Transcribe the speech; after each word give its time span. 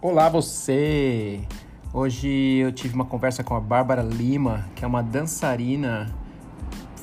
Olá 0.00 0.28
você! 0.28 1.40
Hoje 1.92 2.28
eu 2.28 2.70
tive 2.70 2.94
uma 2.94 3.04
conversa 3.04 3.42
com 3.42 3.56
a 3.56 3.60
Bárbara 3.60 4.00
Lima, 4.00 4.64
que 4.76 4.84
é 4.84 4.86
uma 4.86 5.02
dançarina 5.02 6.14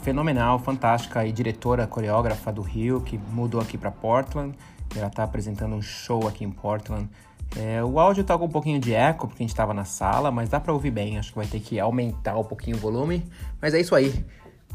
fenomenal, 0.01 0.59
fantástica 0.59 1.25
e 1.25 1.31
diretora 1.33 1.85
coreógrafa 1.87 2.53
do 2.53 2.61
Rio, 2.61 3.01
que 3.01 3.17
mudou 3.17 3.59
aqui 3.59 3.77
para 3.77 3.91
Portland. 3.91 4.57
Ela 4.95 5.07
está 5.07 5.25
apresentando 5.25 5.75
um 5.75 5.81
show 5.81 6.25
aqui 6.25 6.45
em 6.45 6.51
Portland. 6.51 7.09
É, 7.57 7.83
o 7.83 7.99
áudio 7.99 8.23
tá 8.23 8.37
com 8.37 8.45
um 8.45 8.49
pouquinho 8.49 8.79
de 8.79 8.93
eco, 8.93 9.27
porque 9.27 9.43
a 9.43 9.45
gente 9.45 9.51
estava 9.53 9.73
na 9.73 9.83
sala, 9.83 10.31
mas 10.31 10.47
dá 10.47 10.61
para 10.61 10.71
ouvir 10.71 10.91
bem. 10.91 11.17
Acho 11.17 11.31
que 11.31 11.37
vai 11.37 11.47
ter 11.47 11.59
que 11.59 11.77
aumentar 11.77 12.37
um 12.37 12.45
pouquinho 12.45 12.77
o 12.77 12.79
volume. 12.79 13.25
Mas 13.61 13.73
é 13.73 13.81
isso 13.81 13.93
aí. 13.93 14.25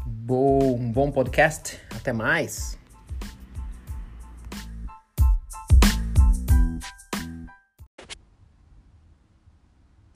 Bom, 0.05 0.75
um 0.75 0.91
bom 0.91 1.09
podcast. 1.09 1.79
Até 1.95 2.13
mais! 2.13 2.80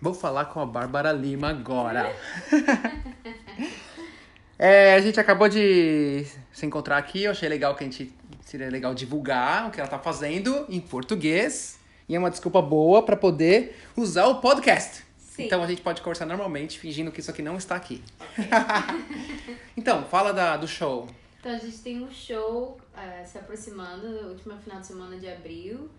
Vou 0.06 0.14
falar 0.14 0.46
com 0.46 0.60
a 0.60 0.68
Bárbara 0.68 1.12
Lima 1.12 1.50
agora. 1.50 2.16
é, 4.60 4.94
a 4.94 5.02
gente 5.02 5.20
acabou 5.20 5.50
de 5.50 6.28
se 6.54 6.64
encontrar 6.64 6.98
aqui. 6.98 7.24
Eu 7.24 7.32
achei 7.32 7.50
legal 7.50 7.74
que 7.74 7.84
a 7.84 7.88
gente 7.88 8.14
seria 8.42 8.70
legal 8.70 8.94
divulgar 8.94 9.68
o 9.68 9.72
que 9.72 9.80
ela 9.80 9.90
tá 9.90 9.98
fazendo 9.98 10.64
em 10.70 10.80
português. 10.80 11.80
E 12.08 12.16
é 12.16 12.20
uma 12.20 12.30
desculpa 12.30 12.62
boa 12.62 13.02
para 13.02 13.18
poder 13.18 13.76
usar 13.98 14.28
o 14.28 14.42
podcast. 14.42 15.04
Sim. 15.18 15.46
Então 15.46 15.64
a 15.64 15.66
gente 15.66 15.82
pode 15.82 16.04
conversar 16.04 16.28
normalmente, 16.28 16.78
fingindo 16.78 17.12
que 17.12 17.20
isso 17.20 17.32
aqui 17.32 17.42
não 17.42 17.58
está 17.58 17.76
aqui. 17.76 18.04
então, 19.76 20.04
fala 20.04 20.32
da, 20.32 20.56
do 20.56 20.68
show. 20.68 21.08
Então 21.40 21.52
a 21.52 21.58
gente 21.58 21.80
tem 21.80 22.04
um 22.04 22.12
show 22.12 22.80
eh, 22.96 23.24
se 23.26 23.40
aproximando, 23.40 24.06
último 24.30 24.56
final 24.60 24.80
de 24.80 24.86
semana 24.86 25.18
de 25.18 25.28
abril. 25.28 25.90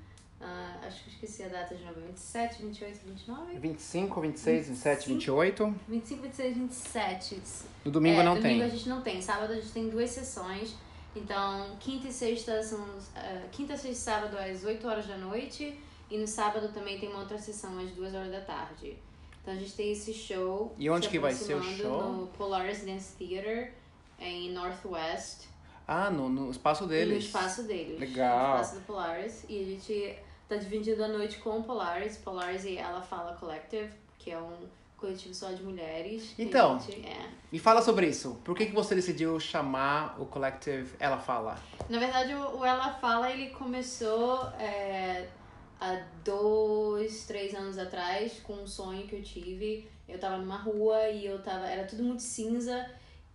Ah, 0.41 0.81
acho 0.87 1.03
que 1.03 1.09
eu 1.11 1.15
esqueci 1.15 1.43
a 1.43 1.49
data 1.49 1.75
de 1.75 1.83
novo. 1.85 2.01
27, 2.01 2.63
28, 2.63 3.01
29? 3.07 3.59
25, 3.59 4.21
26, 4.21 4.69
27, 4.69 5.09
28. 5.09 5.75
25, 5.89 6.23
26, 6.23 6.57
27. 6.57 7.43
No 7.85 7.91
domingo 7.91 8.21
é, 8.21 8.25
não 8.25 8.35
domingo 8.35 8.59
tem. 8.61 8.63
a 8.63 8.69
gente 8.69 8.89
não 8.89 9.01
tem. 9.01 9.23
Sábado 9.23 9.53
a 9.53 9.57
gente 9.57 9.71
tem 9.73 9.89
duas 9.89 10.11
sessões. 10.11 10.75
Então, 11.15 11.77
quinta 11.81 12.09
e 12.09 12.13
sexta 12.13 12.63
são. 12.63 12.85
ah, 13.15 13.43
quinta, 13.51 13.75
sexta 13.77 13.89
e 13.89 13.95
sábado 13.95 14.37
às 14.37 14.65
8 14.65 14.87
horas 14.87 15.07
da 15.07 15.17
noite. 15.17 15.79
E 16.11 16.19
no 16.19 16.27
sábado 16.27 16.69
também 16.73 17.01
tem 17.01 17.09
uma 17.09 17.21
outra 17.21 17.39
sessão 17.39 17.79
às 17.79 17.91
2 17.91 18.15
horas 18.15 18.31
da 18.31 18.41
tarde. 18.41 18.97
Então 19.43 19.55
a 19.55 19.57
gente 19.57 19.73
tem 19.73 19.93
esse 19.93 20.13
show. 20.13 20.75
E 20.79 20.91
onde 20.91 21.09
que 21.09 21.19
vai 21.19 21.33
ser 21.33 21.55
o 21.55 21.63
show? 21.63 22.13
No 22.13 22.27
Polaris 22.29 22.85
Dance 22.85 23.15
Theater, 23.17 23.73
em 24.19 24.53
Northwest. 24.53 25.47
Ah, 25.89 26.11
no, 26.11 26.29
no 26.29 26.51
espaço 26.51 26.87
deles. 26.87 27.13
No 27.15 27.19
espaço 27.21 27.63
deles. 27.63 27.99
Legal. 27.99 28.57
No 28.57 28.63
espaço 28.63 28.75
do 28.81 28.81
Polaris. 28.83 29.45
E 29.49 29.61
a 29.61 29.65
gente 29.65 30.19
tá 30.49 30.57
dividindo 30.57 31.03
a 31.05 31.09
noite 31.09 31.39
com 31.39 31.59
o 31.59 31.63
Polaris. 31.63 32.17
Polaris 32.19 32.65
e 32.65 32.77
Ela 32.77 33.03
Fala 33.03 33.35
Collective, 33.35 33.91
que 34.19 34.31
é 34.31 34.39
um 34.39 34.57
coletivo 34.97 35.35
só 35.35 35.53
de 35.53 35.63
mulheres. 35.63 36.35
Então. 36.39 36.79
gente- 36.81 37.07
é. 37.07 37.29
Me 37.53 37.59
fala 37.59 37.83
sobre 37.83 38.09
isso. 38.09 38.41
Por 38.45 38.57
que, 38.57 38.67
que 38.67 38.73
você 38.73 38.95
decidiu 38.95 39.39
chamar 39.39 40.21
o 40.21 40.27
Collective 40.27 40.95
Ela 40.99 41.19
Fala? 41.19 41.59
Na 41.89 41.99
verdade, 41.99 42.35
o, 42.35 42.59
o 42.59 42.65
Ela 42.65 42.93
Fala, 42.95 43.31
ele 43.31 43.51
começou 43.51 44.47
é, 44.59 45.29
há 45.81 46.03
dois, 46.25 47.27
três 47.27 47.55
anos 47.55 47.79
atrás, 47.79 48.41
com 48.43 48.55
um 48.55 48.67
sonho 48.67 49.07
que 49.07 49.17
eu 49.17 49.23
tive. 49.23 49.89
Eu 50.09 50.19
tava 50.19 50.39
numa 50.39 50.57
rua 50.57 51.09
e 51.09 51.27
eu 51.27 51.41
tava... 51.43 51.67
Era 51.67 51.85
tudo 51.85 52.03
muito 52.03 52.23
cinza 52.23 52.89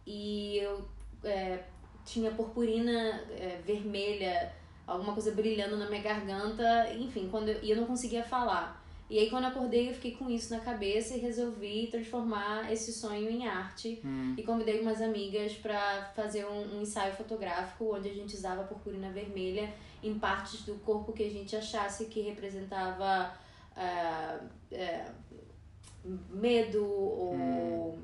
e 0.06 0.58
eu 0.58 0.82
é, 1.23 1.59
tinha 2.06 2.32
purpurina 2.32 3.23
é, 3.32 3.59
vermelha, 3.64 4.52
alguma 4.87 5.13
coisa 5.13 5.31
brilhando 5.31 5.77
na 5.77 5.87
minha 5.89 6.01
garganta. 6.01 6.93
Enfim, 6.93 7.27
quando 7.29 7.49
eu, 7.49 7.59
e 7.63 7.71
eu 7.71 7.77
não 7.77 7.85
conseguia 7.85 8.23
falar. 8.23 8.79
E 9.09 9.19
aí, 9.19 9.29
quando 9.29 9.43
eu 9.43 9.49
acordei, 9.49 9.89
eu 9.89 9.93
fiquei 9.93 10.11
com 10.15 10.30
isso 10.30 10.53
na 10.53 10.61
cabeça 10.61 11.14
e 11.15 11.19
resolvi 11.19 11.87
transformar 11.92 12.71
esse 12.71 12.93
sonho 12.93 13.30
em 13.30 13.45
arte. 13.45 13.99
E 14.37 14.43
convidei 14.43 14.80
umas 14.80 15.02
amigas 15.02 15.52
pra 15.53 16.09
fazer 16.15 16.45
um, 16.45 16.77
um 16.77 16.81
ensaio 16.81 17.14
fotográfico 17.15 17.93
onde 17.93 18.08
a 18.09 18.14
gente 18.14 18.33
usava 18.36 18.64
purpurina 18.64 19.09
vermelha 19.11 19.70
em 20.02 20.17
partes 20.17 20.61
do 20.64 20.75
corpo 20.75 21.11
que 21.11 21.23
a 21.23 21.30
gente 21.30 21.53
achasse 21.58 22.05
que 22.05 22.21
representava 22.21 23.33
ah, 23.75 24.39
é, 24.71 25.05
medo 26.30 26.83
ou 26.86 27.99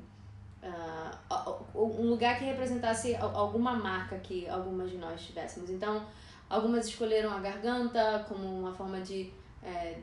ah, 0.62 1.18
a- 1.30 1.54
um 1.74 2.08
lugar 2.10 2.38
que 2.38 2.44
representasse 2.44 3.14
al- 3.16 3.34
alguma 3.36 3.72
marca 3.74 4.18
que 4.18 4.48
algumas 4.48 4.90
de 4.90 4.98
nós 4.98 5.22
tivéssemos. 5.22 5.70
Então, 5.70 6.04
algumas 6.48 6.86
escolheram 6.86 7.30
a 7.30 7.38
garganta 7.38 8.24
como 8.28 8.44
uma 8.44 8.72
forma 8.72 9.00
de 9.00 9.32
é, 9.62 9.98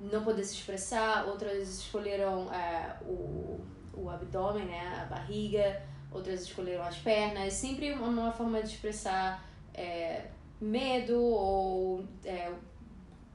não 0.00 0.22
poder 0.22 0.44
se 0.44 0.54
expressar, 0.54 1.26
outras 1.26 1.80
escolheram 1.80 2.52
é, 2.52 2.96
o, 3.02 3.60
o 3.94 4.10
abdômen, 4.10 4.66
né, 4.66 5.00
a 5.02 5.04
barriga, 5.06 5.82
outras 6.10 6.42
escolheram 6.42 6.84
as 6.84 6.96
pernas, 6.98 7.52
sempre 7.52 7.92
uma, 7.92 8.08
uma 8.08 8.32
forma 8.32 8.62
de 8.62 8.68
expressar 8.68 9.44
é, 9.72 10.26
medo 10.60 11.20
ou 11.20 12.04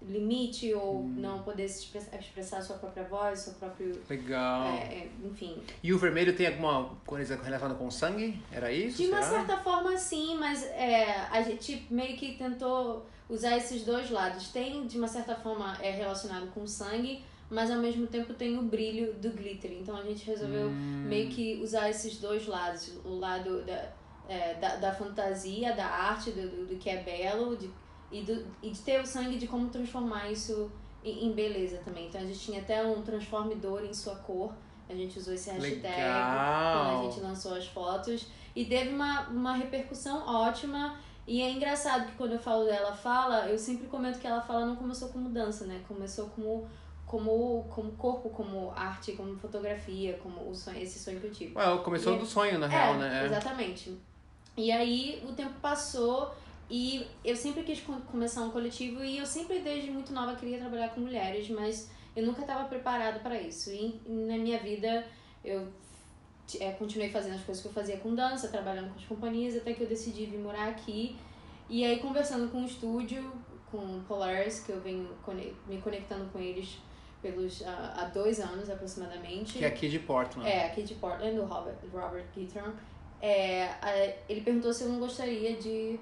limite 0.07 0.73
ou 0.73 1.03
não 1.03 1.43
poder 1.43 1.67
se 1.69 1.79
expressar, 1.83 2.17
expressar 2.19 2.57
a 2.57 2.61
sua 2.61 2.77
própria 2.77 3.03
voz, 3.03 3.39
seu 3.39 3.53
próprio, 3.53 4.01
Legal. 4.09 4.65
é, 4.67 4.77
é, 4.95 5.11
enfim. 5.23 5.61
E 5.83 5.93
o 5.93 5.97
vermelho 5.99 6.35
tem 6.35 6.47
alguma 6.47 6.89
coisa 7.05 7.35
relacionada 7.35 7.75
com 7.75 7.89
sangue? 7.91 8.41
Era 8.51 8.71
isso? 8.71 8.97
De 8.97 9.07
uma 9.07 9.21
será? 9.21 9.37
certa 9.45 9.57
forma, 9.57 9.97
sim, 9.97 10.37
mas 10.37 10.63
é, 10.63 11.15
a 11.31 11.41
gente 11.41 11.85
meio 11.89 12.17
que 12.17 12.33
tentou 12.35 13.05
usar 13.29 13.55
esses 13.57 13.83
dois 13.83 14.09
lados. 14.09 14.49
Tem, 14.49 14.85
de 14.87 14.97
uma 14.97 15.07
certa 15.07 15.35
forma, 15.35 15.77
é 15.81 15.91
relacionado 15.91 16.47
com 16.51 16.65
sangue, 16.67 17.23
mas 17.49 17.69
ao 17.69 17.77
mesmo 17.79 18.07
tempo 18.07 18.33
tem 18.33 18.57
o 18.57 18.63
brilho 18.63 19.13
do 19.15 19.29
glitter. 19.31 19.71
Então 19.73 19.95
a 19.95 20.03
gente 20.03 20.25
resolveu 20.25 20.67
Hum. 20.69 21.05
meio 21.07 21.29
que 21.29 21.59
usar 21.61 21.89
esses 21.89 22.17
dois 22.17 22.47
lados. 22.47 22.91
O 23.05 23.15
lado 23.19 23.61
da, 23.63 23.89
é, 24.27 24.55
da, 24.55 24.75
da 24.77 24.93
fantasia, 24.93 25.73
da 25.75 25.85
arte, 25.85 26.31
do, 26.31 26.49
do, 26.49 26.65
do 26.67 26.75
que 26.77 26.89
é 26.89 27.03
belo, 27.03 27.55
de, 27.57 27.69
e, 28.11 28.21
do, 28.23 28.45
e 28.61 28.69
de 28.71 28.79
ter 28.79 28.99
o 29.01 29.05
sangue 29.05 29.37
de 29.37 29.47
como 29.47 29.69
transformar 29.69 30.29
isso 30.31 30.71
em, 31.03 31.31
beleza 31.31 31.77
também. 31.83 32.07
Então 32.07 32.21
a 32.21 32.25
gente 32.25 32.39
tinha 32.39 32.61
até 32.61 32.83
um 32.85 33.01
transforme 33.01 33.55
dor 33.55 33.83
em 33.83 33.93
sua 33.93 34.15
cor. 34.15 34.53
A 34.89 34.93
gente 34.93 35.17
usou 35.17 35.33
esse 35.33 35.49
hashtag 35.49 35.79
quando 35.81 35.85
a 35.93 36.87
Legal. 36.97 37.03
gente 37.11 37.21
lançou 37.21 37.55
as 37.55 37.65
fotos. 37.67 38.27
E 38.55 38.65
teve 38.65 38.89
uma, 38.93 39.29
uma 39.29 39.53
repercussão 39.53 40.25
ótima. 40.27 40.99
E 41.25 41.41
é 41.41 41.49
engraçado 41.49 42.07
que 42.07 42.17
quando 42.17 42.33
eu 42.33 42.39
falo 42.39 42.65
dela 42.65 42.93
fala, 42.93 43.47
eu 43.47 43.57
sempre 43.57 43.87
comento 43.87 44.19
que 44.19 44.27
ela 44.27 44.41
fala 44.41 44.65
não 44.65 44.75
começou 44.75 45.09
como 45.09 45.29
dança, 45.29 45.65
né? 45.65 45.81
Começou 45.87 46.27
como, 46.29 46.67
como, 47.05 47.65
como 47.69 47.91
corpo, 47.93 48.29
como 48.29 48.71
arte, 48.75 49.13
como 49.13 49.37
fotografia, 49.37 50.19
como 50.21 50.49
o 50.49 50.53
sonho, 50.53 50.79
esse 50.81 50.99
sonho 50.99 51.21
que 51.21 51.27
eu 51.27 51.31
tive. 51.31 51.55
Ué, 51.57 51.77
começou 51.77 52.15
E- 52.15 52.19
do 52.19 52.25
sonho, 52.25 52.59
na 52.59 52.65
é, 52.65 52.69
real, 52.69 52.95
né? 52.95 53.25
Exatamente. 53.27 53.97
E 54.57 54.71
aí 54.71 55.23
o 55.27 55.31
tempo 55.31 55.53
passou 55.61 56.33
e 56.71 57.05
eu 57.25 57.35
sempre 57.35 57.63
quis 57.63 57.81
co- 57.81 57.99
começar 58.09 58.41
um 58.43 58.49
coletivo 58.51 59.03
e 59.03 59.17
eu 59.17 59.25
sempre 59.25 59.59
desde 59.59 59.91
muito 59.91 60.13
nova 60.13 60.35
queria 60.35 60.57
trabalhar 60.57 60.89
com 60.89 61.01
mulheres, 61.01 61.49
mas 61.49 61.91
eu 62.15 62.25
nunca 62.25 62.41
estava 62.41 62.63
preparada 62.69 63.19
para 63.19 63.39
isso. 63.39 63.69
E 63.71 63.99
na 64.07 64.37
minha 64.37 64.57
vida 64.59 65.05
eu 65.43 65.67
é, 66.59 66.71
continuei 66.71 67.09
fazendo 67.09 67.35
as 67.35 67.43
coisas 67.43 67.61
que 67.61 67.67
eu 67.69 67.73
fazia 67.73 67.97
com 67.97 68.15
dança, 68.15 68.47
trabalhando 68.47 68.89
com 68.93 68.99
as 68.99 69.05
companhias, 69.05 69.55
até 69.57 69.73
que 69.73 69.81
eu 69.81 69.87
decidi 69.87 70.25
vir 70.25 70.39
morar 70.39 70.69
aqui. 70.69 71.17
E 71.69 71.83
aí 71.85 71.99
conversando 71.99 72.49
com 72.51 72.61
o 72.63 72.65
estúdio, 72.65 73.31
com 73.69 73.77
o 73.77 74.01
Polaris, 74.07 74.61
que 74.61 74.71
eu 74.71 74.79
venho 74.81 75.09
me 75.67 75.77
conectando 75.81 76.25
com 76.31 76.39
eles 76.39 76.77
pelos 77.21 77.61
ah, 77.65 77.93
há 77.97 78.05
dois 78.05 78.39
anos 78.39 78.69
aproximadamente. 78.69 79.57
Que 79.59 79.65
é 79.65 79.67
aqui 79.67 79.87
de 79.89 79.99
Portland. 79.99 80.49
É, 80.49 80.65
aqui 80.67 80.83
de 80.83 80.95
Portland, 80.95 81.37
o 81.39 81.45
Robert, 81.45 81.75
Robert 81.93 82.25
Gitron. 82.35 82.73
É, 83.21 83.65
a- 83.81 84.13
ele 84.27 84.41
perguntou 84.41 84.73
se 84.73 84.83
eu 84.83 84.89
não 84.89 84.99
gostaria 84.99 85.55
de 85.55 85.99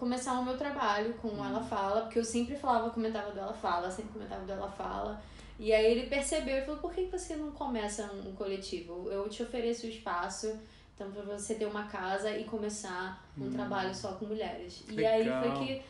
começar 0.00 0.32
o 0.40 0.44
meu 0.44 0.56
trabalho 0.56 1.12
com 1.20 1.28
o 1.28 1.44
Ela 1.44 1.62
Fala, 1.62 2.00
porque 2.00 2.18
eu 2.18 2.24
sempre 2.24 2.56
falava, 2.56 2.88
comentava 2.88 3.30
do 3.30 3.38
Ela 3.38 3.52
Fala, 3.52 3.90
sempre 3.90 4.14
comentava 4.14 4.46
do 4.46 4.50
Ela 4.50 4.70
Fala. 4.70 5.22
E 5.58 5.74
aí 5.74 5.84
ele 5.92 6.06
percebeu 6.06 6.56
e 6.56 6.62
falou, 6.62 6.80
por 6.80 6.94
que 6.94 7.04
você 7.04 7.36
não 7.36 7.52
começa 7.52 8.10
um, 8.14 8.34
coletivo? 8.34 9.10
Eu 9.10 9.28
te 9.28 9.42
ofereço 9.42 9.86
o 9.86 9.90
espaço, 9.90 10.58
então 10.94 11.12
pra 11.12 11.22
você 11.22 11.54
ter 11.54 11.66
uma 11.66 11.84
casa 11.84 12.34
e 12.34 12.44
começar 12.44 13.22
um 13.38 13.50
trabalho 13.50 13.94
só 13.94 14.12
com 14.12 14.24
mulheres. 14.24 14.82
E 14.90 15.04
aí 15.04 15.24
Legal. 15.24 15.42
foi 15.42 15.66
que 15.66 15.82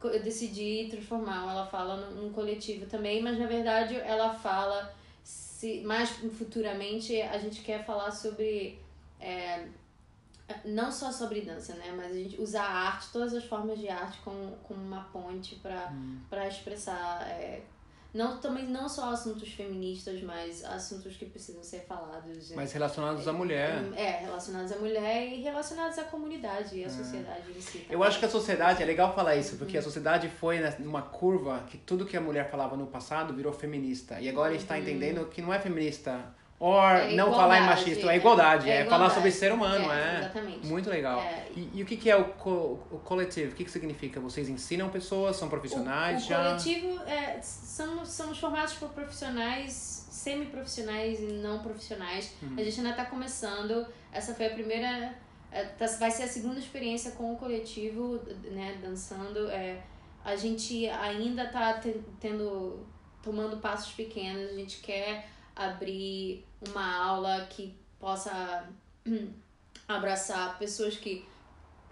eu 0.00 0.22
decidi 0.22 0.86
transformar 0.88 1.46
o 1.46 1.50
Ela 1.50 1.66
Fala 1.66 1.96
num, 1.96 2.22
num 2.22 2.32
coletivo 2.32 2.86
também, 2.86 3.20
mas 3.20 3.36
na 3.36 3.48
verdade 3.48 3.96
ela 3.96 4.32
fala 4.32 4.94
se 5.24 5.80
mais 5.80 6.10
futuramente 6.10 7.20
a 7.20 7.36
gente 7.36 7.62
quer 7.62 7.84
falar 7.84 8.12
sobre 8.12 8.78
é, 9.20 9.66
não 10.64 10.90
só 10.90 11.12
sobre 11.12 11.42
dança, 11.42 11.74
né, 11.74 11.92
mas 11.96 12.12
a 12.12 12.14
gente 12.14 12.40
usar 12.40 12.64
a 12.64 12.88
arte, 12.88 13.08
todas 13.12 13.34
as 13.34 13.44
formas 13.44 13.78
de 13.78 13.88
arte 13.88 14.18
como, 14.24 14.56
como 14.62 14.80
uma 14.80 15.04
ponte 15.04 15.56
para 15.56 15.92
para 16.30 16.48
expressar 16.48 17.26
é, 17.28 17.62
não 18.12 18.38
também 18.38 18.66
não 18.66 18.88
só 18.88 19.12
assuntos 19.12 19.52
feministas, 19.52 20.22
mas 20.22 20.64
assuntos 20.64 21.16
que 21.16 21.26
precisam 21.26 21.62
ser 21.62 21.80
falados. 21.80 22.52
Mas 22.52 22.72
relacionados 22.72 23.28
à 23.28 23.32
mulher. 23.32 23.84
É, 23.94 24.22
relacionados 24.22 24.72
à 24.72 24.76
mulher 24.76 25.28
e 25.28 25.42
relacionados 25.42 25.98
à 25.98 26.04
comunidade 26.04 26.78
e 26.78 26.84
à 26.84 26.88
sociedade 26.88 27.50
em 27.54 27.60
si. 27.60 27.86
Eu 27.90 28.02
acho 28.02 28.18
que 28.18 28.24
a 28.24 28.28
sociedade, 28.28 28.82
é 28.82 28.86
legal 28.86 29.14
falar 29.14 29.36
isso, 29.36 29.56
porque 29.56 29.76
a 29.76 29.82
sociedade 29.82 30.28
foi 30.28 30.58
numa 30.78 31.02
curva 31.02 31.64
que 31.68 31.76
tudo 31.76 32.06
que 32.06 32.16
a 32.16 32.20
mulher 32.20 32.50
falava 32.50 32.76
no 32.76 32.86
passado 32.86 33.34
virou 33.34 33.52
feminista. 33.52 34.18
E 34.20 34.28
agora 34.28 34.48
a 34.48 34.52
gente 34.52 34.62
está 34.62 34.78
entendendo 34.78 35.26
que 35.26 35.42
não 35.42 35.52
é 35.52 35.60
feminista 35.60 36.34
Or 36.60 36.90
é 36.90 37.14
não 37.14 37.32
falar 37.32 37.60
em 37.60 37.66
machismo, 37.66 38.10
é 38.10 38.16
igualdade, 38.16 38.68
é, 38.68 38.78
é 38.78 38.84
falar 38.84 39.10
sobre 39.10 39.30
ser 39.30 39.52
humano, 39.52 39.92
é. 39.92 40.16
é. 40.16 40.18
Exatamente. 40.18 40.66
Muito 40.66 40.90
legal. 40.90 41.20
É. 41.20 41.46
E, 41.54 41.70
e, 41.74 41.82
o 41.84 41.86
que, 41.86 41.96
que 41.96 42.10
é 42.10 42.16
o, 42.16 42.24
co 42.24 42.80
o 42.90 42.98
coletivo? 42.98 43.52
O 43.52 43.54
que, 43.54 43.64
que 43.64 43.70
significa? 43.70 44.18
Vocês 44.18 44.48
ensinam 44.48 44.88
pessoas, 44.88 45.36
são 45.36 45.48
profissionais 45.48 46.22
o, 46.22 46.26
o 46.26 46.28
já? 46.28 46.44
Coletivo, 46.44 47.00
é, 47.06 47.40
somos, 47.40 48.08
somos 48.08 48.38
formados 48.38 48.74
por 48.74 48.88
profissionais, 48.88 50.08
semi-profissionais 50.10 51.20
e 51.20 51.26
não 51.34 51.60
profissionais. 51.60 52.34
Uhum. 52.42 52.56
A 52.58 52.62
gente 52.64 52.78
ainda 52.78 52.90
está 52.90 53.04
começando, 53.04 53.86
essa 54.12 54.34
foi 54.34 54.46
a 54.46 54.50
primeira, 54.50 55.14
é, 55.52 55.62
tá, 55.62 55.86
vai 56.00 56.10
ser 56.10 56.24
a 56.24 56.28
segunda 56.28 56.58
experiência 56.58 57.12
com 57.12 57.34
o 57.34 57.36
coletivo, 57.36 58.20
né, 58.50 58.76
dançando. 58.82 59.48
É, 59.48 59.80
a 60.24 60.34
gente 60.34 60.88
ainda 60.88 61.44
está 61.44 61.80
tendo, 62.18 62.84
tomando 63.22 63.58
passos 63.58 63.92
pequenos, 63.92 64.50
a 64.50 64.54
gente 64.54 64.78
quer 64.78 65.37
abrir 65.58 66.46
uma 66.68 67.04
aula 67.04 67.46
que 67.50 67.74
possa 67.98 68.68
abraçar 69.88 70.56
pessoas 70.58 70.96
que, 70.96 71.26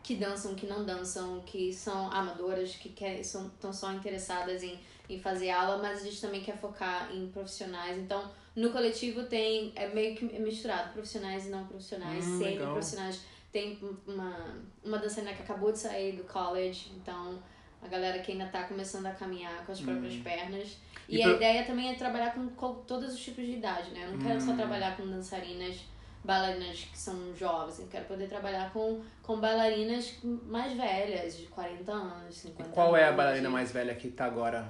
que 0.02 0.14
dançam, 0.14 0.54
que 0.54 0.66
não 0.66 0.84
dançam, 0.84 1.40
que 1.40 1.72
são 1.72 2.10
amadoras, 2.12 2.76
que 2.76 2.90
quer, 2.90 3.24
são, 3.24 3.48
estão 3.48 3.72
só 3.72 3.92
interessadas 3.92 4.62
em, 4.62 4.78
em 5.10 5.18
fazer 5.18 5.50
aula, 5.50 5.78
mas 5.78 6.00
a 6.00 6.04
gente 6.04 6.20
também 6.20 6.42
quer 6.42 6.56
focar 6.56 7.12
em 7.12 7.28
profissionais. 7.28 7.98
Então, 7.98 8.30
no 8.54 8.70
coletivo 8.70 9.24
tem, 9.24 9.72
é 9.74 9.88
meio 9.88 10.14
que 10.14 10.24
misturado, 10.38 10.92
profissionais 10.92 11.46
e 11.46 11.48
não 11.50 11.66
profissionais, 11.66 12.24
hum, 12.24 12.40
profissionais. 12.72 13.20
Tem 13.50 13.78
uma, 14.06 14.56
uma 14.84 14.98
dançarina 14.98 15.34
que 15.34 15.42
acabou 15.42 15.72
de 15.72 15.78
sair 15.78 16.12
do 16.12 16.24
college, 16.24 16.92
então 16.96 17.42
a 17.86 17.88
galera 17.88 18.18
que 18.18 18.32
ainda 18.32 18.44
está 18.44 18.64
começando 18.64 19.06
a 19.06 19.12
caminhar 19.12 19.64
com 19.64 19.72
as 19.72 19.80
próprias 19.80 20.14
hum. 20.14 20.22
pernas. 20.22 20.76
E, 21.08 21.18
e 21.18 21.22
a 21.22 21.28
ideia 21.28 21.64
também 21.64 21.90
é 21.90 21.94
trabalhar 21.94 22.34
com, 22.34 22.48
com, 22.48 22.74
todos 22.86 23.14
os 23.14 23.20
tipos 23.20 23.46
de 23.46 23.52
idade, 23.52 23.90
né? 23.92 24.04
Eu 24.04 24.12
não 24.12 24.18
quero 24.18 24.38
hum. 24.38 24.46
só 24.46 24.54
trabalhar 24.54 24.96
com 24.96 25.06
dançarinas, 25.06 25.76
bailarinas 26.24 26.80
que 26.80 26.98
são 26.98 27.34
jovens, 27.36 27.78
eu 27.78 27.86
quero 27.86 28.04
poder 28.06 28.28
trabalhar 28.28 28.72
com, 28.72 29.00
com 29.22 29.38
bailarinas 29.38 30.14
mais 30.22 30.72
velhas, 30.72 31.36
de 31.36 31.46
40 31.46 31.92
anos, 31.92 32.36
50 32.36 32.62
anos. 32.62 32.74
Qual 32.74 32.96
é 32.96 33.04
a 33.04 33.12
bailarina 33.12 33.48
mais 33.48 33.70
velha 33.70 33.94
que 33.94 34.08
está 34.08 34.24
agora 34.24 34.68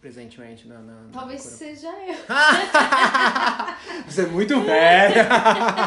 presentemente 0.00 0.68
na, 0.68 0.78
na 0.80 1.08
Talvez 1.10 1.40
seja 1.40 1.88
eu. 1.88 2.14
Você 4.06 4.22
é 4.22 4.26
muito 4.26 4.60
velha. 4.60 5.26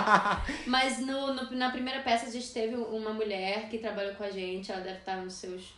Mas 0.65 0.99
no, 0.99 1.35
no, 1.35 1.51
na 1.51 1.69
primeira 1.69 2.01
peça 2.01 2.25
a 2.25 2.31
gente 2.31 2.51
teve 2.51 2.75
uma 2.75 3.13
mulher 3.13 3.69
que 3.69 3.77
trabalhou 3.77 4.15
com 4.15 4.23
a 4.23 4.31
gente, 4.31 4.71
ela 4.71 4.81
deve 4.81 4.97
estar 4.97 5.17
nos 5.17 5.33
seus 5.33 5.75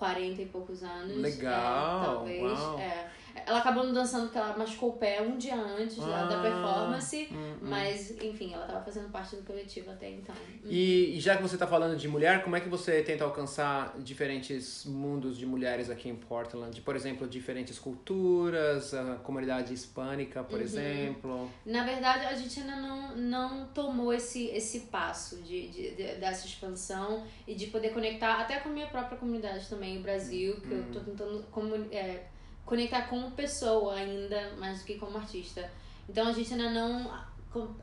40 0.00 0.40
e 0.40 0.46
poucos 0.46 0.82
anos. 0.82 1.18
Legal. 1.18 2.00
É, 2.00 2.04
talvez. 2.06 2.58
Uau. 2.58 2.78
É. 2.80 3.10
Ela 3.46 3.58
acabou 3.58 3.84
não 3.84 3.92
dançando 3.92 4.24
porque 4.24 4.38
ela 4.38 4.56
machucou 4.56 4.90
o 4.90 4.92
pé 4.94 5.20
um 5.22 5.36
dia 5.36 5.54
antes 5.54 5.98
ah, 5.98 6.24
da 6.24 6.40
performance, 6.40 7.28
hum, 7.30 7.36
hum. 7.36 7.56
mas 7.62 8.10
enfim, 8.22 8.52
ela 8.54 8.64
estava 8.64 8.84
fazendo 8.84 9.10
parte 9.10 9.36
do 9.36 9.42
coletivo 9.42 9.90
até 9.90 10.10
então. 10.10 10.34
E, 10.64 11.16
e 11.16 11.20
já 11.20 11.36
que 11.36 11.42
você 11.42 11.56
está 11.56 11.66
falando 11.66 11.96
de 11.96 12.08
mulher, 12.08 12.42
como 12.42 12.56
é 12.56 12.60
que 12.60 12.68
você 12.68 13.02
tenta 13.02 13.24
alcançar 13.24 13.94
diferentes 13.98 14.84
mundos 14.84 15.36
de 15.36 15.46
mulheres 15.46 15.90
aqui 15.90 16.08
em 16.08 16.16
Portland? 16.16 16.80
Por 16.80 16.96
exemplo, 16.96 17.26
diferentes 17.26 17.78
culturas, 17.78 18.94
a 18.94 19.16
comunidade 19.16 19.72
hispânica, 19.72 20.42
por 20.42 20.58
uhum. 20.58 20.64
exemplo? 20.64 21.50
Na 21.64 21.84
verdade, 21.84 22.26
a 22.26 22.34
gente 22.34 22.60
ainda 22.60 22.76
não, 22.76 23.16
não 23.16 23.66
tomou 23.68 24.12
esse, 24.12 24.46
esse 24.48 24.80
passo 24.80 25.36
de, 25.42 25.68
de, 25.68 25.90
de, 25.94 26.14
dessa 26.16 26.46
expansão 26.46 27.24
e 27.46 27.54
de 27.54 27.66
poder 27.66 27.90
conectar 27.92 28.40
até 28.40 28.58
com 28.60 28.68
a 28.68 28.72
minha 28.72 28.86
própria 28.86 29.18
comunidade 29.18 29.68
também, 29.68 29.98
o 29.98 30.02
Brasil, 30.02 30.60
que 30.60 30.68
uhum. 30.68 30.78
eu 30.78 30.86
estou 30.86 31.02
tentando. 31.02 31.42
Como, 31.50 31.74
é, 31.90 32.24
conectar 32.64 33.02
como 33.02 33.30
pessoa 33.32 33.94
ainda 33.94 34.52
mais 34.58 34.80
do 34.80 34.84
que 34.84 34.94
como 34.94 35.18
artista. 35.18 35.70
Então 36.08 36.28
a 36.28 36.32
gente 36.32 36.52
ainda 36.52 36.70
não. 36.70 37.10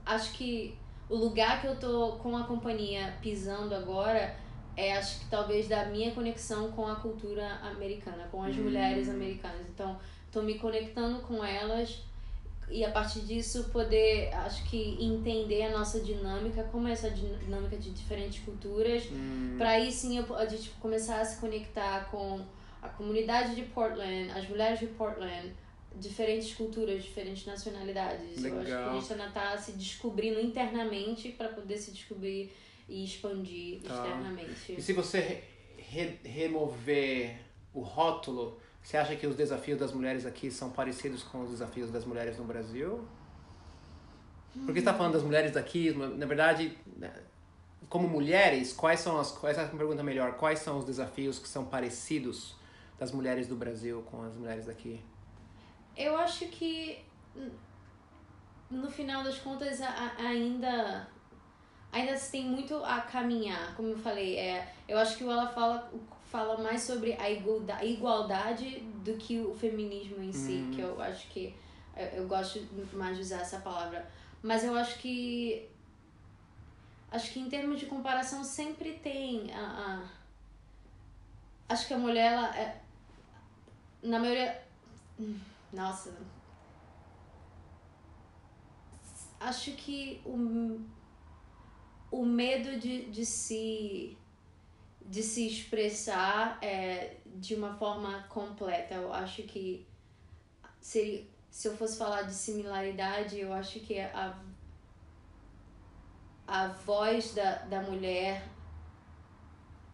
Acho 0.05 0.31
que 0.33 0.77
o 1.09 1.15
lugar 1.15 1.61
que 1.61 1.67
eu 1.67 1.75
tô 1.77 2.13
com 2.13 2.35
a 2.35 2.43
companhia 2.43 3.17
pisando 3.21 3.75
agora 3.75 4.35
é, 4.77 4.95
acho 4.95 5.19
que 5.19 5.25
talvez 5.25 5.67
da 5.67 5.85
minha 5.85 6.11
conexão 6.11 6.71
com 6.71 6.87
a 6.87 6.95
cultura 6.95 7.47
americana, 7.63 8.27
com 8.31 8.43
as 8.43 8.55
hum. 8.55 8.63
mulheres 8.63 9.09
americanas. 9.09 9.67
Então, 9.69 9.97
tô 10.31 10.43
me 10.43 10.59
conectando 10.59 11.19
com 11.21 11.43
elas 11.43 12.03
e 12.69 12.85
a 12.85 12.91
partir 12.91 13.21
disso 13.21 13.69
poder, 13.71 14.31
acho 14.33 14.63
que 14.69 14.97
entender 15.03 15.63
a 15.63 15.77
nossa 15.77 16.01
dinâmica, 16.01 16.63
como 16.65 16.87
é 16.87 16.91
essa 16.91 17.09
dinâmica 17.09 17.77
de 17.77 17.91
diferentes 17.91 18.43
culturas, 18.43 19.05
hum. 19.11 19.55
para 19.57 19.69
aí 19.71 19.91
sim 19.91 20.19
a 20.19 20.45
gente 20.45 20.69
começar 20.79 21.21
a 21.21 21.25
se 21.25 21.39
conectar 21.39 22.09
com 22.11 22.41
a 22.81 22.89
comunidade 22.89 23.55
de 23.55 23.63
Portland, 23.63 24.31
as 24.31 24.47
mulheres 24.47 24.79
de 24.79 24.87
Portland, 24.87 25.53
diferentes 25.95 26.53
culturas, 26.53 27.03
diferentes 27.03 27.45
nacionalidades. 27.45 28.41
Legal. 28.41 28.59
Eu 28.59 28.61
acho 28.61 28.69
que 28.69 28.73
a 28.73 28.99
gente 28.99 29.13
ainda 29.13 29.27
está 29.27 29.57
se 29.57 29.71
descobrindo 29.73 30.39
internamente 30.39 31.29
para 31.31 31.49
poder 31.49 31.77
se 31.77 31.91
descobrir 31.91 32.53
e 32.87 33.03
expandir 33.03 33.81
tá. 33.81 33.93
externamente. 33.93 34.75
E 34.77 34.81
se 34.81 34.93
você 34.93 35.43
re 35.77 36.19
remover 36.23 37.37
o 37.73 37.81
rótulo, 37.81 38.59
você 38.81 38.97
acha 38.97 39.15
que 39.15 39.27
os 39.27 39.35
desafios 39.35 39.79
das 39.79 39.91
mulheres 39.91 40.25
aqui 40.25 40.49
são 40.49 40.69
parecidos 40.69 41.23
com 41.23 41.43
os 41.43 41.49
desafios 41.49 41.91
das 41.91 42.05
mulheres 42.05 42.37
no 42.37 42.45
Brasil? 42.45 43.07
Porque 44.65 44.79
está 44.79 44.93
falando 44.93 45.13
das 45.13 45.23
mulheres 45.23 45.51
daqui, 45.51 45.91
na 45.93 46.25
verdade, 46.25 46.75
né, 46.95 47.13
como 47.89 48.07
mulheres, 48.07 48.73
quais 48.73 48.99
são 48.99 49.19
as. 49.19 49.31
Essa 49.43 49.61
é 49.61 49.65
uma 49.65 49.77
pergunta 49.77 50.03
melhor. 50.03 50.33
Quais 50.35 50.59
são 50.59 50.79
os 50.79 50.85
desafios 50.85 51.37
que 51.37 51.47
são 51.47 51.65
parecidos 51.65 52.56
das 52.99 53.11
mulheres 53.11 53.47
do 53.47 53.55
Brasil 53.55 54.01
com 54.03 54.21
as 54.21 54.33
mulheres 54.35 54.65
daqui? 54.65 55.03
Eu 55.95 56.17
acho 56.17 56.47
que 56.47 57.03
no 58.69 58.89
final 58.89 59.23
das 59.23 59.37
contas 59.39 59.79
ainda 60.17 61.07
ainda 61.91 62.17
se 62.17 62.31
tem 62.31 62.45
muito 62.45 62.75
a 62.83 63.01
caminhar, 63.01 63.75
como 63.75 63.89
eu 63.89 63.97
falei, 63.97 64.37
é, 64.37 64.73
eu 64.87 64.97
acho 64.97 65.17
que 65.17 65.23
ela 65.23 65.47
fala 65.47 65.91
fala 66.29 66.57
mais 66.57 66.81
sobre 66.81 67.13
a 67.13 67.29
igualdade 67.29 68.81
do 69.03 69.13
que 69.13 69.39
o 69.39 69.53
feminismo 69.55 70.21
em 70.21 70.33
si, 70.33 70.55
uhum. 70.55 70.71
que 70.71 70.81
eu 70.81 71.01
acho 71.01 71.29
que 71.29 71.55
eu, 71.95 72.05
eu 72.05 72.27
gosto 72.27 72.59
mais 72.93 73.15
de 73.15 73.23
usar 73.23 73.39
essa 73.39 73.59
palavra, 73.59 74.05
mas 74.43 74.63
eu 74.63 74.75
acho 74.75 74.99
que 74.99 75.69
acho 77.09 77.31
que 77.31 77.39
em 77.39 77.49
termos 77.49 77.79
de 77.79 77.85
comparação 77.85 78.43
sempre 78.43 78.99
tem 79.01 79.51
a, 79.53 79.61
a 79.61 80.17
acho 81.69 81.87
que 81.87 81.93
a 81.93 81.97
mulher 81.97 82.33
ela 82.33 82.55
é, 82.57 82.81
na 84.07 84.19
maioria. 84.19 84.61
Nossa. 85.71 86.13
Acho 89.39 89.71
que 89.73 90.21
o, 90.25 90.79
o 92.11 92.25
medo 92.25 92.79
de, 92.79 93.09
de 93.09 93.25
se 93.25 94.17
de 95.09 95.23
se 95.23 95.47
expressar 95.47 96.57
é, 96.61 97.15
de 97.25 97.55
uma 97.55 97.73
forma 97.75 98.23
completa. 98.23 98.95
Eu 98.95 99.13
acho 99.13 99.43
que 99.43 99.87
seria, 100.81 101.25
se 101.49 101.67
eu 101.67 101.77
fosse 101.77 101.97
falar 101.97 102.23
de 102.23 102.33
similaridade, 102.33 103.39
eu 103.39 103.53
acho 103.53 103.79
que 103.79 103.99
a, 103.99 104.37
a 106.45 106.67
voz 106.67 107.33
da, 107.33 107.55
da 107.59 107.81
mulher 107.81 108.43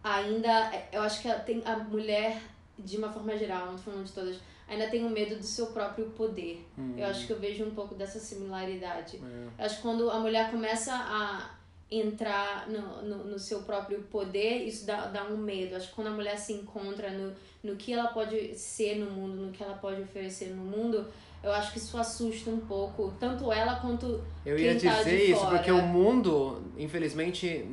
ainda. 0.04 0.72
Eu 0.92 1.02
acho 1.04 1.22
que 1.22 1.32
tem, 1.46 1.62
a 1.66 1.78
mulher 1.78 2.42
de 2.78 2.98
uma 2.98 3.12
forma 3.12 3.38
geral, 3.38 3.68
não 3.68 3.76
tô 3.76 3.84
falando 3.84 4.06
de 4.06 4.12
todas, 4.12 4.38
ainda 4.68 4.88
tem 4.88 5.06
o 5.06 5.10
medo 5.10 5.36
do 5.36 5.44
seu 5.44 5.68
próprio 5.68 6.06
poder. 6.12 6.66
Uhum. 6.78 6.96
Eu 6.98 7.08
acho 7.08 7.28
que 7.28 7.34
eu 7.34 7.40
vejo 7.40 7.64
um 7.66 7.72
pouco 7.72 7.96
dessa 7.96 8.20
similaridade. 8.20 9.18
É. 9.18 9.62
Eu 9.62 9.66
acho 9.66 9.78
que 9.78 9.82
quando 9.82 10.10
a 10.10 10.20
mulher 10.20 10.50
começa 10.50 10.94
a 10.94 11.52
entrar 11.92 12.68
no, 12.70 13.04
no, 13.04 13.24
no, 13.26 13.40
seu 13.40 13.62
próprio 13.62 14.02
poder, 14.04 14.66
isso 14.66 14.86
dá, 14.86 15.06
dá 15.08 15.26
um 15.26 15.38
medo. 15.38 15.76
Acho 15.76 15.90
que 15.90 15.96
quando 15.96 16.08
a 16.08 16.12
mulher 16.12 16.38
se 16.38 16.54
encontra 16.54 17.12
no, 17.12 17.34
no 17.64 17.76
que 17.76 17.94
ela 17.94 18.08
pode 18.08 18.56
ser 18.56 18.98
no 18.98 19.12
mundo, 19.12 19.36
no 19.36 19.52
que 19.52 19.64
ela 19.64 19.76
pode 19.76 20.02
oferecer 20.02 20.50
no 20.56 20.64
mundo, 20.64 21.06
eu 21.44 21.52
acho 21.52 21.72
que 21.74 21.78
isso 21.78 21.98
assusta 21.98 22.50
um 22.50 22.62
pouco, 22.62 23.14
tanto 23.20 23.52
ela 23.52 23.76
quanto 23.76 24.24
eu 24.46 24.56
quem 24.56 24.66
ia 24.66 24.80
tá 24.80 24.98
dizer 25.00 25.30
isso, 25.30 25.46
porque 25.48 25.72
o 25.72 25.82
mundo, 25.82 26.64
infelizmente, 26.78 27.68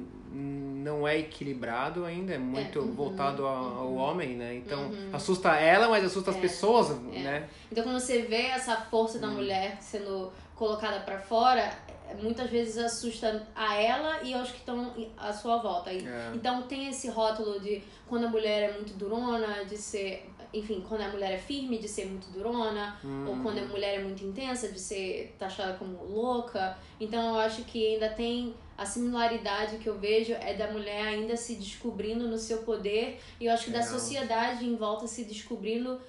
não 0.81 1.07
é 1.07 1.19
equilibrado 1.19 2.05
ainda, 2.05 2.35
é 2.35 2.39
muito 2.39 2.79
é, 2.79 2.83
uhum, 2.83 2.93
voltado 2.93 3.47
ao, 3.47 3.87
uhum, 3.87 3.97
homem, 3.97 4.37
né? 4.37 4.55
Então 4.55 4.89
uhum. 4.89 5.11
assusta 5.13 5.55
ela, 5.57 5.89
mas 5.89 6.05
assusta 6.05 6.31
é, 6.31 6.35
as 6.35 6.41
pessoas, 6.41 6.91
é. 6.91 7.19
né? 7.21 7.49
Então 7.71 7.85
quando 7.85 8.01
você 8.01 8.23
vê 8.23 8.47
essa 8.47 8.77
força 8.77 9.19
da 9.19 9.29
hum. 9.29 9.35
mulher 9.35 9.79
sendo 9.81 10.33
colocada 10.55 11.01
para 11.01 11.19
fora, 11.19 11.73
muitas 12.21 12.51
vezes 12.51 12.79
assusta 12.79 13.47
a 13.55 13.75
ela 13.75 14.23
e 14.23 14.35
aos 14.35 14.51
que 14.51 14.59
estão 14.59 14.93
à 15.17 15.33
sua 15.33 15.59
volta. 15.59 15.91
É. 15.91 16.33
Então 16.35 16.63
tem 16.63 16.89
esse 16.89 17.09
rótulo 17.09 17.61
de 17.61 17.83
quando 18.09 18.27
a 18.27 18.29
mulher 18.29 18.71
é 18.71 18.73
muito 18.73 18.95
durona, 18.95 19.65
de 19.65 19.77
ser. 19.77 20.29
Enfim, 20.53 20.85
quando 20.89 21.03
a 21.03 21.09
mulher 21.09 21.33
é 21.33 21.39
firme, 21.39 21.79
de 21.79 21.87
ser 21.87 22.07
muito 22.07 22.29
durona, 22.33 22.99
ou 23.25 23.37
quando 23.41 23.59
a 23.59 23.65
mulher 23.67 24.01
é 24.01 24.03
muito 24.03 24.25
intensa, 24.25 24.69
de 24.69 24.81
ser 24.81 25.37
taxada 25.39 25.75
como 25.75 26.03
louca. 26.05 26.77
Então 26.99 27.35
eu 27.35 27.41
acho 27.41 27.63
que 27.65 27.95
ainda 27.95 28.09
tem. 28.09 28.55
A 28.77 28.87
similaridade 28.87 29.77
que 29.77 29.89
eu 29.89 29.99
vejo 29.99 30.33
é 30.33 30.55
da 30.55 30.73
mulher 30.73 31.09
ainda 31.09 31.37
se 31.37 31.57
descobrindo 31.57 32.27
no 32.27 32.39
seu 32.39 32.63
poder, 32.63 33.21
e 33.39 33.45
eu 33.45 33.53
acho 33.53 33.67
que 33.67 33.71
da 33.71 33.81
Legal. 33.81 33.93
sociedade 33.93 34.65
em 34.65 34.75
volta 34.75 35.07
se 35.07 35.25
descobrindo 35.25 36.01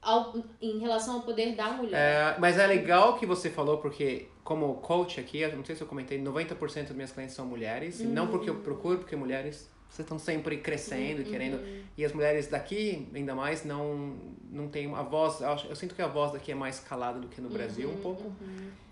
ao, 0.00 0.34
em 0.62 0.78
relação 0.78 1.16
ao 1.16 1.22
poder 1.22 1.56
da 1.56 1.70
mulher. 1.72 1.98
É, 1.98 2.38
mas 2.38 2.56
é 2.56 2.66
legal 2.66 3.18
que 3.18 3.26
você 3.26 3.50
falou, 3.50 3.78
porque 3.78 4.28
como 4.44 4.74
coach 4.74 5.18
aqui, 5.18 5.40
eu 5.40 5.56
não 5.56 5.64
sei 5.64 5.74
se 5.74 5.80
eu 5.82 5.86
comentei, 5.86 6.22
90% 6.22 6.58
das 6.88 6.90
minhas 6.94 7.10
clientes 7.10 7.34
são 7.34 7.46
mulheres. 7.46 7.98
E 8.00 8.04
não 8.04 8.28
porque 8.28 8.48
eu 8.50 8.56
procuro, 8.56 8.98
porque 8.98 9.16
mulheres 9.16 9.68
vocês 9.88 10.04
estão 10.04 10.18
sempre 10.18 10.56
crescendo 10.58 11.22
e 11.22 11.24
querendo. 11.24 11.58
E 11.96 12.04
as 12.04 12.12
mulheres 12.12 12.48
daqui, 12.48 13.08
ainda 13.14 13.34
mais, 13.34 13.64
não, 13.64 14.16
não 14.50 14.68
tem 14.68 14.92
a 14.94 15.02
voz. 15.02 15.40
Eu, 15.40 15.48
acho- 15.50 15.66
eu 15.68 15.76
sinto 15.76 15.94
que 15.94 16.02
a 16.02 16.08
voz 16.08 16.32
daqui 16.32 16.50
é 16.50 16.54
mais 16.54 16.80
calada 16.80 17.18
do 17.20 17.28
que 17.28 17.40
no 17.40 17.48
Brasil, 17.48 17.88
um 17.88 17.96
pouco. 17.98 18.32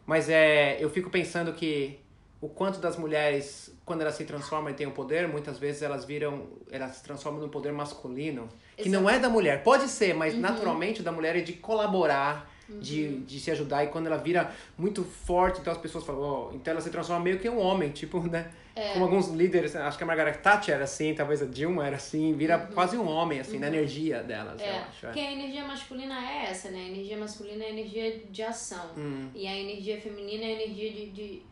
Mas 0.06 0.28
é, 0.28 0.82
eu 0.82 0.88
fico 0.90 1.10
pensando 1.10 1.52
que 1.52 1.98
o 2.40 2.48
quanto 2.48 2.78
das 2.80 2.96
mulheres, 2.96 3.72
quando 3.84 4.00
elas 4.02 4.14
se 4.14 4.24
transformam 4.24 4.70
e 4.70 4.74
têm 4.74 4.86
o 4.86 4.92
poder, 4.92 5.26
muitas 5.28 5.58
vezes 5.58 5.82
elas 5.82 6.04
viram, 6.04 6.46
elas 6.70 6.96
se 6.96 7.02
transformam 7.02 7.40
num 7.40 7.48
poder 7.48 7.72
masculino, 7.72 8.48
que 8.76 8.88
não 8.88 9.08
é 9.10 9.18
da 9.18 9.28
mulher. 9.28 9.62
Pode 9.64 9.88
ser, 9.88 10.14
mas 10.14 10.34
naturalmente 10.40 11.02
da 11.02 11.10
mulher 11.12 11.34
é 11.36 11.40
de 11.40 11.52
colaborar, 11.54 12.51
de, 12.68 13.18
de 13.20 13.40
se 13.40 13.50
ajudar. 13.50 13.84
E 13.84 13.88
quando 13.88 14.06
ela 14.06 14.16
vira 14.18 14.50
muito 14.78 15.02
forte, 15.04 15.60
então 15.60 15.72
as 15.72 15.78
pessoas 15.78 16.04
falam, 16.04 16.22
ó, 16.22 16.50
então 16.52 16.72
ela 16.72 16.80
se 16.80 16.90
transforma 16.90 17.22
meio 17.24 17.38
que 17.38 17.48
um 17.48 17.58
homem, 17.58 17.90
tipo, 17.92 18.20
né? 18.20 18.50
Como 18.94 19.04
alguns 19.04 19.28
líderes, 19.28 19.76
acho 19.76 19.98
que 19.98 20.04
a 20.04 20.06
Margaret 20.06 20.38
Thatcher 20.38 20.74
era 20.76 20.84
assim, 20.84 21.12
talvez 21.14 21.42
a 21.42 21.44
Dilma 21.44 21.86
era 21.86 21.96
assim, 21.96 22.32
vira 22.32 22.58
quase 22.58 22.96
um 22.96 23.06
homem, 23.06 23.38
assim, 23.38 23.58
na 23.58 23.66
energia 23.66 24.22
delas, 24.22 24.58
eu 24.62 24.66
É, 24.66 24.78
acho. 24.78 25.04
é. 25.06 25.08
porque 25.10 25.20
a 25.20 25.30
energia 25.32 25.62
masculina 25.66 26.14
é 26.14 26.46
essa, 26.50 26.70
né? 26.70 26.78
A 26.78 26.88
energia 26.88 27.18
masculina 27.18 27.64
é 27.64 27.66
a 27.66 27.70
energia 27.70 28.22
de 28.30 28.42
ação. 28.42 28.90
Hum. 28.96 29.28
E 29.34 29.46
a 29.46 29.54
energia 29.54 30.00
feminina 30.00 30.44
é 30.44 30.46
a 30.46 30.52
energia 30.52 30.90
de. 30.90 31.06
de- 31.10 31.42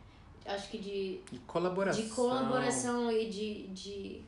acho 0.47 0.67
que 0.71 0.79
de, 0.79 1.19
De 1.31 1.37
colaboração. 1.45 2.03
de 2.03 2.09
colaboração 2.09 3.11
e 3.11 3.27
de, 3.29 3.67
de 3.67 4.21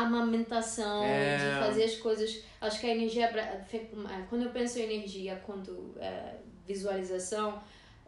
amamentação, 0.00 1.02
É. 1.04 1.36
de 1.36 1.66
fazer 1.66 1.84
as 1.84 1.94
coisas. 1.96 2.42
Acho 2.60 2.80
que 2.80 2.86
a 2.86 2.94
energia. 2.94 3.28
fe- 3.68 3.88
Quando 4.28 4.42
eu 4.44 4.50
penso 4.50 4.78
em 4.78 4.82
energia 4.82 5.36
quanto 5.46 5.94
é, 5.98 6.34
visualização, 6.66 7.60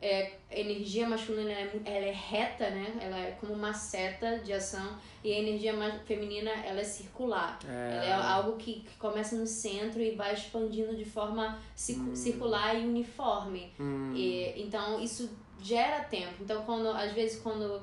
é, 0.02 0.32
a 0.50 0.56
energia 0.59 1.06
masculina 1.06 1.50
ela 1.52 1.61
é, 1.85 1.97
ela 1.97 2.06
é 2.06 2.11
reta, 2.12 2.70
né? 2.70 2.87
Ela 3.00 3.18
é 3.18 3.30
como 3.40 3.52
uma 3.52 3.73
seta 3.75 4.38
de 4.38 4.52
ação. 4.52 4.99
E 5.23 5.30
a 5.32 5.38
energia 5.38 5.75
feminina 6.06 6.50
ela 6.64 6.80
é 6.80 6.85
circular. 6.85 7.59
É. 7.68 7.97
Ela 8.11 8.25
é 8.28 8.32
algo 8.32 8.56
que, 8.56 8.80
que 8.80 8.97
começa 8.97 9.37
no 9.37 9.47
centro 9.47 10.00
e 10.00 10.12
vai 10.12 10.32
expandindo 10.32 10.97
de 10.97 11.04
forma 11.04 11.59
cicu- 11.76 12.16
circular 12.16 12.75
e 12.75 12.87
uniforme. 12.87 13.70
Hum. 13.78 14.12
E, 14.16 14.54
então 14.62 14.99
isso 15.02 15.30
gera 15.62 16.00
tempo. 16.04 16.35
Então 16.40 16.62
quando 16.64 16.88
às 16.88 17.12
vezes 17.12 17.38
quando 17.42 17.82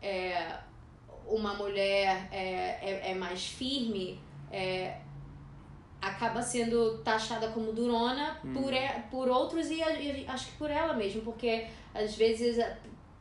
é, 0.00 0.56
uma 1.28 1.54
mulher 1.54 2.28
é, 2.32 2.78
é, 2.80 3.10
é 3.10 3.14
mais 3.14 3.46
firme, 3.46 4.18
é, 4.50 4.96
acaba 6.00 6.40
sendo 6.42 6.98
taxada 6.98 7.48
como 7.48 7.72
durona 7.72 8.38
por, 8.54 8.72
e- 8.72 9.00
por 9.10 9.28
outros 9.28 9.68
e, 9.70 9.74
e 9.80 10.24
acho 10.28 10.46
que 10.52 10.56
por 10.56 10.70
ela 10.70 10.94
mesmo, 10.94 11.22
porque 11.22 11.66
às 11.94 12.14
vezes 12.16 12.56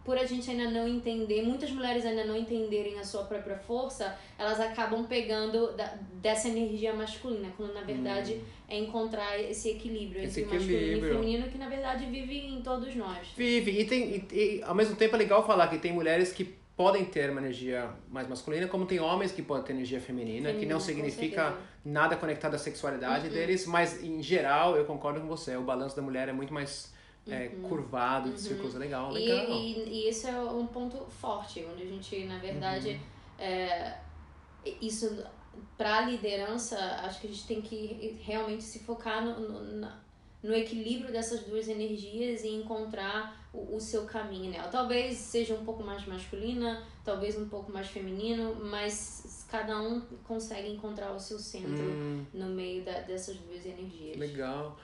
por 0.05 0.17
a 0.17 0.25
gente 0.25 0.49
ainda 0.49 0.69
não 0.71 0.87
entender, 0.87 1.41
muitas 1.41 1.69
mulheres 1.69 2.05
ainda 2.05 2.23
não 2.23 2.37
entenderem 2.37 2.97
a 2.97 3.03
sua 3.03 3.23
própria 3.25 3.57
força, 3.57 4.17
elas 4.39 4.57
acabam 4.57 5.05
pegando 5.05 5.73
da- 5.73 5.95
dessa 6.13 6.47
energia 6.47 6.93
masculina, 6.93 7.51
quando 7.57 7.73
na 7.73 7.81
verdade 7.81 8.41
é 8.69 8.77
encontrar 8.79 9.37
esse 9.37 9.69
equilíbrio 9.71 10.23
Esse 10.23 10.41
entre 10.41 10.51
o 10.51 10.59
masculino 10.59 10.81
equilíbrio. 10.85 11.11
e 11.11 11.13
feminino 11.17 11.49
que 11.51 11.57
na 11.57 11.67
verdade 11.67 12.05
vive 12.05 12.37
em 12.37 12.61
todos 12.61 12.95
nós. 12.95 13.27
Vive, 13.35 13.71
e, 13.81 13.85
tem, 13.85 14.25
e, 14.31 14.35
e, 14.59 14.63
ao 14.63 14.73
mesmo 14.73 14.95
tempo 14.95 15.13
é 15.15 15.17
legal 15.17 15.45
falar 15.45 15.67
que 15.67 15.77
tem 15.77 15.91
mulheres 15.91 16.31
que 16.31 16.55
podem 16.77 17.03
ter 17.05 17.29
uma 17.31 17.41
energia 17.41 17.89
mais 18.07 18.27
masculina, 18.27 18.67
como 18.67 18.85
tem 18.85 18.99
homens 18.99 19.31
que 19.31 19.41
podem 19.41 19.63
ter 19.65 19.73
energia 19.73 19.99
feminina, 19.99 20.53
que 20.53 20.65
não 20.65 20.79
significa 20.79 21.57
nada 21.83 22.15
conectado 22.15 22.53
à 22.53 22.57
sexualidade 22.59 23.29
deles, 23.29 23.65
mas 23.65 24.03
em 24.03 24.21
geral 24.21 24.77
eu 24.77 24.85
concordo 24.85 25.19
com 25.19 25.27
você, 25.27 25.57
o 25.57 25.63
balanço 25.63 25.95
da 25.95 26.03
mulher 26.03 26.29
é 26.29 26.33
muito 26.33 26.53
mais 26.53 26.93
é, 27.27 27.47
curvado, 27.67 28.31
de 28.31 28.39
círculos, 28.39 28.75
é 28.75 28.77
legal, 28.77 29.11
E, 29.11 29.25
legal. 29.27 29.57
e, 29.57 29.89
e 29.89 30.07
esse 30.07 30.27
é 30.27 30.39
um 30.39 30.67
ponto 30.67 30.97
forte, 31.09 31.65
onde 31.69 31.81
a 31.83 31.85
gente, 31.87 32.23
na 32.25 32.37
verdade, 32.37 32.89
Uhum. 32.91 32.99
é, 33.39 33.97
isso 34.79 35.25
para 35.77 35.97
a 35.97 36.01
liderança, 36.01 36.77
acho 37.03 37.19
que 37.21 37.27
a 37.27 37.29
gente 37.29 37.47
tem 37.47 37.61
que 37.61 38.19
realmente 38.23 38.63
se 38.63 38.79
focar 38.79 39.25
no, 39.25 39.39
no, 39.39 39.91
no 40.43 40.53
equilíbrio 40.55 41.11
dessas 41.11 41.41
duas 41.43 41.67
energias 41.67 42.43
e 42.43 42.49
encontrar 42.49 43.36
o, 43.53 43.75
o 43.75 43.79
seu 43.79 44.05
caminho 44.05 44.51
nela. 44.51 44.67
Talvez 44.69 45.17
seja 45.17 45.53
um 45.55 45.63
pouco 45.65 45.83
mais 45.83 46.05
masculina, 46.05 46.83
talvez 47.03 47.37
um 47.37 47.47
pouco 47.47 47.71
mais 47.71 47.87
feminino, 47.87 48.55
mas 48.63 49.45
cada 49.49 49.79
um 49.81 50.01
consegue 50.25 50.69
encontrar 50.69 51.11
o 51.13 51.19
seu 51.19 51.39
centro 51.39 51.83
Hum, 51.83 52.25
no 52.33 52.47
meio 52.47 52.83
da, 52.83 52.99
dessas 53.01 53.37
duas 53.37 53.65
energias. 53.65 54.17
legal. 54.17 54.77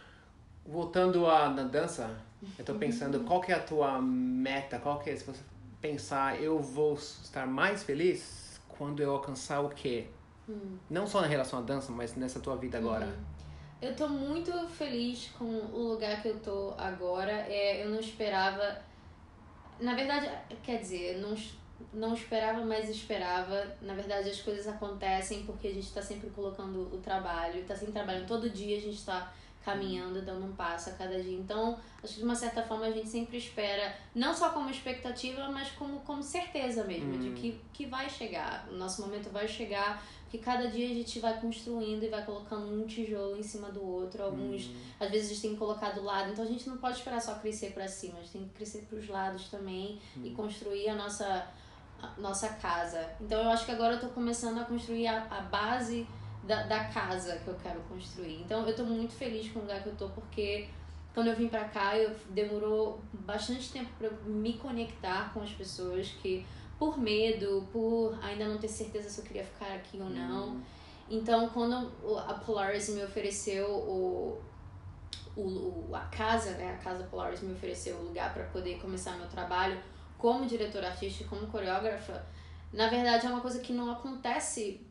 Voltando 0.66 1.26
à 1.28 1.50
na 1.50 1.64
dança, 1.64 2.10
eu 2.58 2.64
tô 2.64 2.76
pensando 2.76 3.20
qual 3.28 3.42
que 3.42 3.52
é 3.52 3.56
a 3.56 3.60
tua 3.62 4.02
meta, 4.02 4.80
qual 4.80 5.00
que 5.00 5.10
é, 5.10 5.16
se 5.16 5.26
você 5.26 5.42
pensar, 5.82 6.42
eu 6.42 6.58
vou 6.60 6.94
estar 6.94 7.46
mais 7.46 7.84
feliz 7.84 8.60
quando 8.70 9.02
eu 9.02 9.12
alcançar 9.12 9.60
o 9.60 9.70
quê? 9.70 10.08
Não 10.90 11.06
só 11.08 11.20
na 11.22 11.28
relação 11.28 11.60
à 11.60 11.62
dança, 11.62 11.92
mas 11.92 12.16
nessa 12.16 12.40
tua 12.40 12.56
vida 12.56 12.78
agora. 12.78 13.14
Eu 13.84 13.94
tô 13.94 14.08
muito 14.08 14.50
feliz 14.70 15.30
com 15.38 15.44
o 15.44 15.90
lugar 15.90 16.22
que 16.22 16.30
eu 16.30 16.40
tô 16.40 16.74
agora. 16.78 17.34
É, 17.50 17.84
eu 17.84 17.90
não 17.90 18.00
esperava. 18.00 18.82
Na 19.78 19.94
verdade, 19.94 20.32
quer 20.64 20.80
dizer, 20.80 21.18
não, 21.18 21.36
não 21.94 22.14
esperava, 22.14 22.64
mas 22.64 22.88
esperava. 22.88 23.76
Na 23.82 23.94
verdade, 23.94 24.30
as 24.30 24.40
coisas 24.40 24.70
acontecem 24.70 25.44
porque 25.44 25.68
a 25.68 25.74
gente 25.74 25.92
tá 25.92 26.02
sempre 26.02 26.30
colocando 26.30 26.96
o 26.96 26.98
trabalho, 27.00 27.66
tá 27.66 27.76
sempre 27.76 27.92
trabalhando. 27.92 28.26
Todo 28.26 28.50
dia 28.50 28.78
a 28.78 28.80
gente 28.80 29.04
tá 29.04 29.34
caminhando, 29.66 30.22
dando 30.22 30.46
um 30.46 30.54
passo 30.54 30.92
a 30.92 30.94
cada 30.94 31.22
dia. 31.22 31.38
Então, 31.38 31.78
acho 32.02 32.14
que 32.14 32.20
de 32.20 32.26
uma 32.26 32.36
certa 32.36 32.64
forma 32.64 32.86
a 32.86 32.92
gente 32.92 33.10
sempre 33.10 33.38
espera, 33.38 33.94
não 34.16 34.34
só 34.34 34.52
como 34.52 34.70
expectativa, 34.70 35.50
mas 35.50 35.72
como, 35.72 36.00
como 36.02 36.24
certeza 36.24 36.86
mesmo, 36.86 37.18
de 37.18 37.32
que, 37.32 37.60
que 37.74 37.86
vai 37.86 38.10
chegar. 38.10 38.66
O 38.72 38.76
nosso 38.76 39.02
momento 39.02 39.30
vai 39.30 39.48
chegar, 39.48 40.02
porque 40.34 40.40
cada 40.40 40.68
dia 40.68 40.90
a 40.90 40.94
gente 40.96 41.20
vai 41.20 41.40
construindo 41.40 42.04
e 42.04 42.10
vai 42.10 42.26
colocando 42.26 42.66
um 42.66 42.88
tijolo 42.88 43.38
em 43.38 43.44
cima 43.44 43.70
do 43.70 43.86
outro. 43.86 44.24
Alguns, 44.24 44.72
às 45.00 45.12
vezes, 45.12 45.28
a 45.28 45.34
gente 45.34 45.42
tem 45.44 45.52
que 45.52 45.58
colocar 45.58 45.92
do 45.92 46.04
lado. 46.04 46.32
Então, 46.32 46.44
a 46.44 46.48
gente 46.48 46.68
não 46.68 46.78
pode 46.78 46.98
esperar 46.98 47.22
só 47.22 47.36
crescer 47.36 47.72
para 47.72 47.88
cima, 47.88 48.18
a 48.18 48.22
gente 48.22 48.32
tem 48.32 48.44
que 48.46 48.50
crescer 48.50 48.88
para 48.90 48.98
os 48.98 49.08
lados 49.08 49.50
também 49.50 50.02
e 50.24 50.32
construir 50.32 50.90
a 50.90 50.96
nossa, 50.96 51.48
a 52.02 52.20
nossa 52.20 52.50
casa. 52.50 53.12
Então, 53.22 53.44
eu 53.44 53.50
acho 53.52 53.64
que 53.64 53.72
agora 53.72 53.94
eu 53.94 54.00
tô 54.00 54.08
começando 54.08 54.60
a 54.60 54.66
construir 54.66 55.06
a, 55.06 55.24
a 55.30 55.42
base 55.42 56.08
da, 56.44 56.64
da 56.64 56.86
casa 56.86 57.38
que 57.38 57.48
eu 57.50 57.56
quero 57.62 57.82
construir. 57.82 58.42
Então, 58.42 58.68
eu 58.68 58.76
tô 58.76 58.84
muito 58.86 59.14
feliz 59.14 59.52
com 59.52 59.60
o 59.60 59.62
lugar 59.62 59.84
que 59.84 59.90
eu 59.90 59.96
tô, 59.96 60.10
porque 60.10 60.68
quando 61.14 61.28
eu 61.28 61.36
vim 61.36 61.48
pra 61.48 61.66
cá, 61.66 61.96
eu 61.96 62.10
demorou 62.32 63.00
bastante 63.14 63.72
tempo 63.72 63.92
para 64.00 64.10
me 64.26 64.54
conectar 64.54 65.32
com 65.32 65.44
as 65.44 65.52
pessoas 65.52 66.08
que 66.24 66.44
por 66.84 67.00
medo, 67.00 67.66
por 67.72 68.20
ainda 68.22 68.46
não 68.46 68.58
ter 68.58 68.68
certeza 68.68 69.10
se 69.10 69.22
eu 69.22 69.24
queria 69.24 69.46
ficar 69.46 69.74
aqui 69.74 70.02
ou 70.02 70.10
não. 70.10 70.62
Então, 71.10 71.48
quando 71.48 71.90
a 72.28 72.34
Polaris 72.34 72.90
me 72.90 73.02
ofereceu 73.02 73.70
o, 73.70 74.42
o, 75.38 75.96
a 75.96 76.02
casa, 76.02 76.52
né, 76.52 76.74
a 76.74 76.84
casa 76.84 77.06
Polaris 77.06 77.40
me 77.40 77.54
ofereceu 77.54 77.96
o 77.96 78.04
lugar 78.04 78.34
para 78.34 78.44
poder 78.48 78.82
começar 78.82 79.16
meu 79.16 79.30
trabalho 79.30 79.80
como 80.18 80.46
diretora 80.46 80.90
artística, 80.90 81.30
como 81.30 81.48
coreógrafa, 81.48 82.26
na 82.74 82.90
verdade 82.90 83.28
é 83.28 83.30
uma 83.30 83.40
coisa 83.40 83.60
que 83.60 83.72
não 83.72 83.90
acontece 83.90 84.86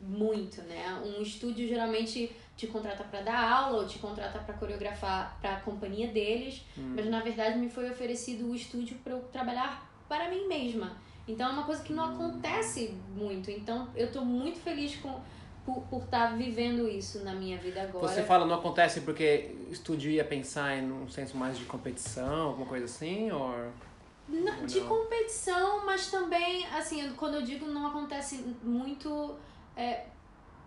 muito, 0.00 0.62
né? 0.62 1.02
Um 1.04 1.20
estúdio 1.20 1.68
geralmente 1.68 2.34
te 2.56 2.66
contrata 2.66 3.04
para 3.04 3.20
dar 3.20 3.52
aula 3.52 3.82
ou 3.82 3.86
te 3.86 3.98
contrata 3.98 4.38
para 4.38 4.54
coreografar 4.54 5.36
para 5.42 5.56
a 5.56 5.60
companhia 5.60 6.08
deles, 6.08 6.64
mas 6.94 7.04
na 7.10 7.20
verdade 7.20 7.58
me 7.58 7.68
foi 7.68 7.90
oferecido 7.90 8.50
o 8.50 8.54
estúdio 8.54 8.96
para 9.04 9.12
eu 9.12 9.20
trabalhar 9.24 9.86
para 10.08 10.30
mim 10.30 10.48
mesma. 10.48 11.04
Então 11.28 11.48
é 11.48 11.52
uma 11.52 11.64
coisa 11.64 11.82
que 11.82 11.92
não 11.92 12.04
acontece 12.14 12.94
muito. 13.14 13.50
Então 13.50 13.88
eu 13.94 14.10
tô 14.10 14.24
muito 14.24 14.58
feliz 14.60 14.96
com 14.96 15.20
por 15.64 15.82
por 15.90 16.02
estar 16.04 16.36
vivendo 16.36 16.88
isso 16.88 17.24
na 17.24 17.32
minha 17.34 17.58
vida 17.58 17.82
agora. 17.82 18.06
Você 18.06 18.22
fala 18.22 18.46
não 18.46 18.54
acontece 18.54 19.00
porque 19.00 19.56
estúdio 19.70 20.10
ia 20.12 20.24
pensar 20.24 20.76
em 20.76 20.90
um 20.92 21.08
senso 21.08 21.36
mais 21.36 21.58
de 21.58 21.64
competição, 21.64 22.48
alguma 22.48 22.66
coisa 22.66 22.84
assim, 22.84 23.30
ou 23.32 23.52
Não, 24.28 24.64
de 24.64 24.80
Não. 24.80 24.86
competição, 24.88 25.84
mas 25.84 26.08
também, 26.10 26.64
assim, 26.66 27.12
quando 27.16 27.34
eu 27.34 27.42
digo 27.42 27.66
não 27.66 27.86
acontece 27.88 28.44
muito. 28.62 29.34
É, 29.76 30.04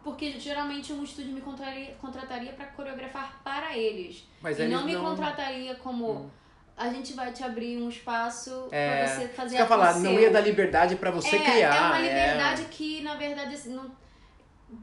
porque 0.04 0.40
geralmente 0.40 0.94
um 0.94 1.04
estúdio 1.04 1.34
me 1.34 1.42
contraria, 1.42 1.94
contrataria 2.02 2.54
para 2.54 2.66
coreografar 2.68 3.42
para 3.44 3.78
eles. 3.78 4.28
Mas 4.42 4.58
e 4.58 4.64
eles 4.64 4.74
não 4.74 4.86
me 4.86 4.94
não- 4.94 5.04
contrataria 5.04 5.76
como. 5.76 6.30
A 6.80 6.88
gente 6.90 7.12
vai 7.14 7.32
te 7.34 7.44
abrir 7.44 7.78
um 7.78 7.90
espaço 7.90 8.70
É, 8.72 9.04
pra 9.04 9.08
você 9.16 9.28
fazer 9.28 9.58
a 9.58 9.66
falar, 9.68 10.00
não 10.00 10.14
ia 10.18 10.32
dar 10.32 10.40
liberdade 10.40 10.96
pra 10.96 11.12
você 11.12 11.36
é, 11.36 11.40
criar. 11.40 11.76
É 11.76 11.80
uma 11.82 12.00
liberdade 12.00 12.64
que, 12.72 13.02
na 13.02 13.16
verdade, 13.16 13.54
assim, 13.54 13.74
não, 13.76 13.92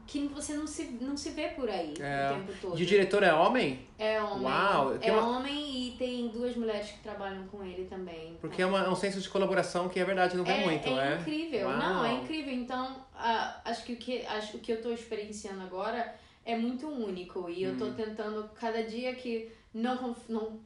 que 0.05 0.27
você 0.27 0.53
não 0.53 0.67
se, 0.67 0.83
não 1.01 1.17
se 1.17 1.31
vê 1.31 1.47
por 1.47 1.67
aí 1.67 1.95
É. 1.99 2.29
o 2.31 2.35
tempo 2.35 2.53
todo. 2.61 2.79
E 2.79 2.83
o 2.83 2.85
diretor 2.85 3.23
é 3.23 3.33
homem? 3.33 3.79
É 3.97 4.21
homem. 4.21 4.43
Uau, 4.45 4.95
é 5.01 5.11
uma- 5.11 5.37
homem 5.39 5.87
e 5.87 5.91
tem 5.97 6.27
duas 6.27 6.55
mulheres 6.55 6.91
que 6.91 6.99
trabalham 6.99 7.47
com 7.47 7.63
ele 7.63 7.85
também. 7.85 8.37
Porque 8.39 8.61
é, 8.61 8.65
uma- 8.67 8.83
é 8.85 8.89
um 8.89 8.95
senso 8.95 9.19
de 9.19 9.27
colaboração 9.27 9.89
que 9.89 9.99
é 9.99 10.05
verdade, 10.05 10.37
não 10.37 10.43
vê 10.43 10.51
é, 10.51 10.65
muito, 10.65 10.87
é 10.89 11.13
é? 11.13 11.15
incrível. 11.15 11.67
Uau. 11.67 11.77
Não, 11.77 12.05
é 12.05 12.13
incrível. 12.13 12.53
Então, 12.53 12.95
ah, 13.15 13.59
acho 13.65 13.83
que 13.83 13.93
o 13.93 13.97
que 13.97 14.23
acho, 14.27 14.57
o 14.57 14.59
que 14.59 14.71
eu 14.71 14.81
tô 14.81 14.91
experienciando 14.91 15.63
agora 15.63 16.13
é 16.45 16.55
muito 16.55 16.87
único. 16.87 17.49
E 17.49 17.63
eu 17.63 17.71
Hum. 17.73 17.77
tô 17.79 17.91
tentando, 17.91 18.47
cada 18.53 18.83
dia 18.83 19.15
que 19.15 19.51
não, 19.73 20.15
não. 20.29 20.59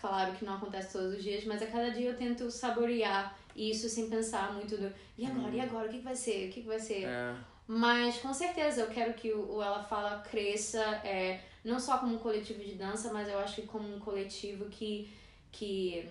Claro 0.00 0.32
que 0.32 0.44
não 0.44 0.54
acontece 0.54 0.92
todos 0.92 1.14
os 1.14 1.22
dias, 1.22 1.44
mas 1.44 1.62
a 1.62 1.66
cada 1.66 1.90
dia 1.90 2.10
eu 2.10 2.16
tento 2.16 2.50
saborear 2.50 3.36
isso 3.54 3.88
sem 3.88 4.08
pensar 4.08 4.52
muito 4.52 4.76
do. 4.76 4.92
E 5.18 5.26
agora? 5.26 5.54
E 5.54 5.60
agora? 5.60 5.86
O 5.86 5.90
que, 5.90 5.98
que 5.98 6.04
vai 6.04 6.16
ser? 6.16 6.48
O 6.48 6.52
que, 6.52 6.62
que 6.62 6.68
vai 6.68 6.78
ser? 6.78 7.06
Hum. 7.06 7.10
É. 7.10 7.36
Mas 7.66 8.18
com 8.18 8.32
certeza 8.32 8.80
eu 8.80 8.88
quero 8.88 9.14
que 9.14 9.32
o 9.32 9.62
Ela 9.62 9.82
Fala 9.82 10.18
cresça, 10.28 10.80
é, 11.04 11.40
não 11.64 11.78
só 11.78 11.98
como 11.98 12.16
um 12.16 12.18
coletivo 12.18 12.64
de 12.64 12.74
dança, 12.74 13.12
mas 13.12 13.28
eu 13.28 13.38
acho 13.38 13.56
que 13.56 13.66
como 13.66 13.94
um 13.94 13.98
coletivo 13.98 14.64
que. 14.66 15.08
que 15.52 16.08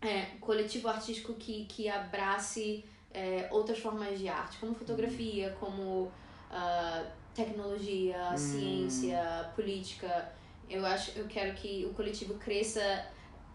é, 0.00 0.26
coletivo 0.40 0.88
artístico 0.88 1.34
que, 1.34 1.64
que 1.64 1.88
abrace 1.88 2.84
é, 3.12 3.48
outras 3.50 3.78
formas 3.78 4.18
de 4.18 4.28
arte, 4.28 4.58
como 4.58 4.74
fotografia, 4.74 5.56
como 5.58 6.12
ah, 6.50 7.04
tecnologia, 7.34 8.36
ciência, 8.36 9.50
política. 9.54 10.32
Eu 10.68 10.84
acho, 10.84 11.18
eu 11.18 11.26
quero 11.26 11.54
que 11.54 11.86
o 11.86 11.94
coletivo 11.94 12.34
cresça 12.34 13.06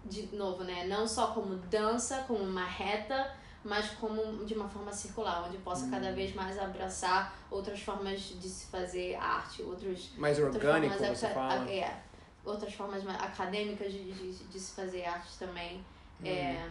de 0.05 0.35
novo, 0.35 0.63
né? 0.63 0.85
Não 0.85 1.07
só 1.07 1.27
como 1.27 1.55
dança, 1.55 2.23
como 2.27 2.43
uma 2.43 2.65
reta, 2.65 3.31
mas 3.63 3.89
como 3.91 4.43
de 4.45 4.53
uma 4.53 4.67
forma 4.67 4.91
circular, 4.91 5.45
onde 5.47 5.57
possa 5.59 5.89
cada 5.89 6.11
vez 6.11 6.35
mais 6.35 6.59
abraçar 6.59 7.37
outras 7.49 7.81
formas 7.81 8.19
de 8.19 8.49
se 8.49 8.65
fazer 8.67 9.15
arte, 9.15 9.61
outros 9.61 10.11
Mais 10.17 10.37
orgânico, 10.39 10.95
formas 10.95 11.17
você 11.17 11.27
fala. 11.29 11.71
É, 11.71 12.01
outras 12.43 12.73
formas 12.73 13.07
acadêmicas 13.07 13.91
de, 13.91 14.11
de, 14.11 14.31
de 14.31 14.59
se 14.59 14.75
fazer 14.75 15.05
arte 15.05 15.37
também. 15.39 15.77
Uhum. 16.19 16.27
É, 16.27 16.69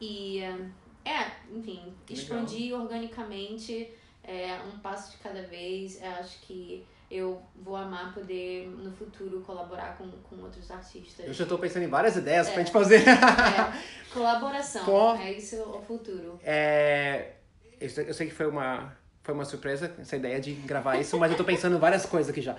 e, 0.00 0.40
é, 1.04 1.30
enfim, 1.50 1.94
expandir 2.08 2.74
organicamente, 2.74 3.92
é, 4.24 4.58
um 4.62 4.78
passo 4.78 5.12
de 5.12 5.18
cada 5.18 5.42
vez. 5.42 6.00
Eu 6.02 6.10
acho 6.12 6.40
que 6.40 6.86
eu 7.10 7.40
vou 7.54 7.76
amar 7.76 8.12
poder, 8.12 8.66
no 8.68 8.90
futuro, 8.92 9.40
colaborar 9.42 9.96
com, 9.96 10.10
com 10.10 10.36
outros 10.42 10.70
artistas. 10.70 11.26
Eu 11.26 11.32
já 11.32 11.46
tô 11.46 11.56
pensando 11.58 11.84
em 11.84 11.88
várias 11.88 12.16
ideias 12.16 12.48
pra 12.48 12.60
É. 12.60 12.64
gente 12.64 12.72
fazer. 12.72 13.02
É, 13.08 13.82
colaboração, 14.12 15.16
é 15.16 15.32
isso 15.32 15.56
o 15.62 15.82
futuro. 15.82 16.40
É, 16.42 17.32
eu, 17.80 17.88
sei, 18.14 18.26
que 18.26 18.34
foi 18.34 18.46
uma, 18.46 18.96
foi 19.22 19.34
uma 19.34 19.44
surpresa 19.44 19.94
essa 19.98 20.16
ideia 20.16 20.40
de 20.40 20.52
gravar 20.54 20.96
isso, 20.96 21.18
mas 21.18 21.30
eu 21.30 21.36
tô 21.36 21.44
pensando 21.44 21.76
em 21.76 21.78
várias 21.78 22.04
coisas 22.06 22.30
aqui 22.30 22.40
já. 22.42 22.56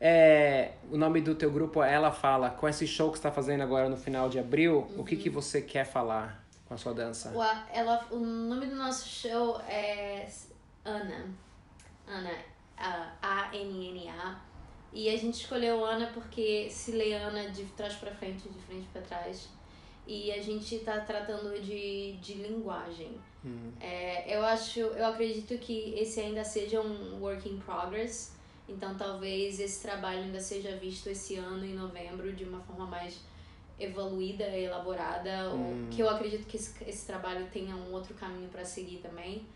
É, 0.00 0.72
o 0.92 0.96
nome 0.96 1.20
do 1.20 1.34
teu 1.34 1.50
grupo 1.50 1.82
Ela 1.82 2.12
Fala. 2.12 2.50
Com 2.50 2.68
esse 2.68 2.86
show 2.86 3.10
que 3.10 3.18
você 3.18 3.22
tá 3.24 3.32
fazendo 3.32 3.62
agora 3.62 3.88
no 3.88 3.96
final 3.96 4.28
de 4.28 4.38
abril, 4.38 4.86
o 4.96 5.04
que, 5.04 5.16
que 5.16 5.28
você 5.28 5.60
quer 5.60 5.84
falar 5.84 6.44
com 6.66 6.74
a 6.74 6.76
sua 6.76 6.94
dança? 6.94 7.30
O, 7.30 7.42
ela, 7.76 8.06
o 8.12 8.18
nome 8.18 8.66
do 8.66 8.76
nosso 8.76 9.08
show 9.08 9.60
é 9.62 10.28
Ana. 10.84 11.26
Ana, 12.06 12.30
a- 12.78 13.12
A-N-N-A. 13.20 14.40
E 14.92 15.08
a 15.10 15.16
gente 15.16 15.34
escolheu 15.42 15.84
Ana 15.84 16.06
porque 16.14 16.68
se 16.70 16.92
lê 16.92 17.12
Ana 17.12 17.50
de 17.50 17.64
trás 17.76 17.94
pra 17.94 18.10
frente, 18.14 18.48
de 18.48 18.58
frente 18.62 18.86
pra 18.92 19.02
trás. 19.02 19.48
E 20.06 20.32
a 20.32 20.40
gente 20.42 20.78
tá 20.78 21.00
tratando 21.00 21.60
de, 21.60 22.12
de 22.14 22.34
linguagem. 22.34 23.18
É, 23.80 24.34
eu 24.36 24.42
acho, 24.44 24.80
eu 24.80 25.06
acredito 25.06 25.56
que 25.58 25.94
esse 25.96 26.18
ainda 26.20 26.42
seja 26.42 26.80
um 26.80 27.20
work 27.20 27.48
in 27.48 27.58
progress. 27.58 28.32
Então 28.68 28.94
talvez 28.96 29.60
esse 29.60 29.82
trabalho 29.82 30.20
ainda 30.24 30.40
seja 30.40 30.76
visto 30.76 31.08
esse 31.08 31.36
ano, 31.36 31.64
em 31.64 31.74
novembro, 31.74 32.32
de 32.34 32.44
uma 32.44 32.60
forma 32.60 32.86
mais 32.86 33.20
evoluída, 33.78 34.44
elaborada, 34.44 35.50
ou 35.50 35.58
que 35.90 36.00
eu 36.02 36.08
acredito 36.10 36.46
que 36.46 36.56
esse, 36.56 36.82
esse 36.84 37.06
trabalho 37.06 37.46
tenha 37.52 37.74
um 37.76 37.92
outro 37.92 38.14
caminho 38.14 38.48
para 38.48 38.64
seguir 38.64 38.98
também. 38.98 39.46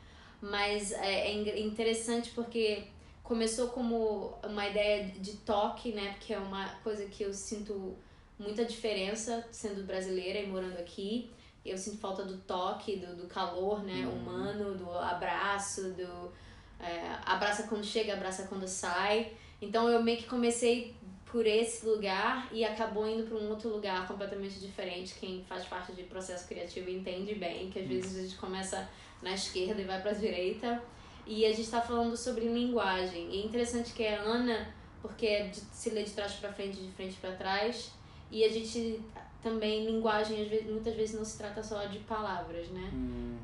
Mas 0.41 0.93
é, 0.93 1.29
é 1.29 1.33
in- 1.33 1.67
interessante 1.67 2.31
porque 2.31 2.85
começou 3.33 3.69
como 3.69 4.35
uma 4.47 4.69
ideia 4.69 5.07
de 5.07 5.39
toque, 5.39 5.93
né? 5.93 6.11
Porque 6.11 6.35
é 6.35 6.39
uma 6.39 6.69
coisa 6.85 7.07
que 7.07 7.23
eu 7.23 7.33
sinto 7.33 7.97
muita 8.39 8.63
diferença 8.63 9.49
sendo 9.51 9.87
brasileira 9.87 10.39
e 10.39 10.47
morando 10.47 10.77
aqui. 10.77 11.31
Eu 11.65 11.79
sinto 11.79 11.97
falta 11.97 12.27
do 12.27 12.37
toque, 12.37 12.97
do, 12.97 13.17
do 13.17 13.27
calor, 13.27 13.83
né? 13.83 14.07
Humano, 14.07 14.75
do 14.75 14.91
abraço, 14.99 15.93
do 15.93 16.31
é, 16.79 17.17
abraça 17.25 17.63
quando 17.63 17.87
chega, 17.87 18.13
abraça 18.13 18.47
quando 18.49 18.69
sai. 18.69 19.33
Então 19.63 19.89
eu 19.89 20.03
meio 20.03 20.19
que 20.19 20.27
comecei 20.27 20.95
por 21.25 21.47
esse 21.47 21.87
lugar 21.87 22.51
e 22.53 22.63
acabou 22.67 23.09
indo 23.09 23.27
para 23.27 23.39
um 23.39 23.49
outro 23.49 23.71
lugar 23.71 24.07
completamente 24.07 24.61
diferente. 24.61 25.15
Quem 25.19 25.43
faz 25.49 25.65
parte 25.65 25.93
de 25.93 26.03
processo 26.03 26.47
criativo 26.47 26.91
entende 26.91 27.35
bem 27.35 27.71
que 27.71 27.79
às 27.79 27.89
vezes 27.89 28.19
a 28.19 28.23
gente 28.25 28.37
começa 28.37 28.87
na 29.23 29.33
esquerda 29.33 29.81
e 29.81 29.85
vai 29.85 30.03
para 30.03 30.11
a 30.11 30.15
direita. 30.15 30.83
E 31.27 31.45
a 31.45 31.51
gente 31.51 31.63
está 31.63 31.81
falando 31.81 32.17
sobre 32.17 32.47
linguagem. 32.47 33.29
E 33.31 33.43
é 33.43 33.45
interessante 33.45 33.93
que 33.93 34.03
é 34.03 34.17
Ana, 34.17 34.73
porque 35.01 35.27
é 35.27 35.49
de, 35.49 35.61
se 35.61 35.91
lê 35.91 36.03
de 36.03 36.11
trás 36.11 36.33
para 36.35 36.53
frente, 36.53 36.81
de 36.81 36.91
frente 36.93 37.17
para 37.21 37.33
trás. 37.33 37.93
E 38.31 38.45
a 38.45 38.49
gente 38.49 39.01
também, 39.43 39.85
linguagem, 39.85 40.41
às 40.41 40.49
vezes, 40.49 40.71
muitas 40.71 40.95
vezes 40.95 41.17
não 41.17 41.25
se 41.25 41.37
trata 41.37 41.63
só 41.63 41.85
de 41.87 41.99
palavras, 42.01 42.69
né? 42.69 42.91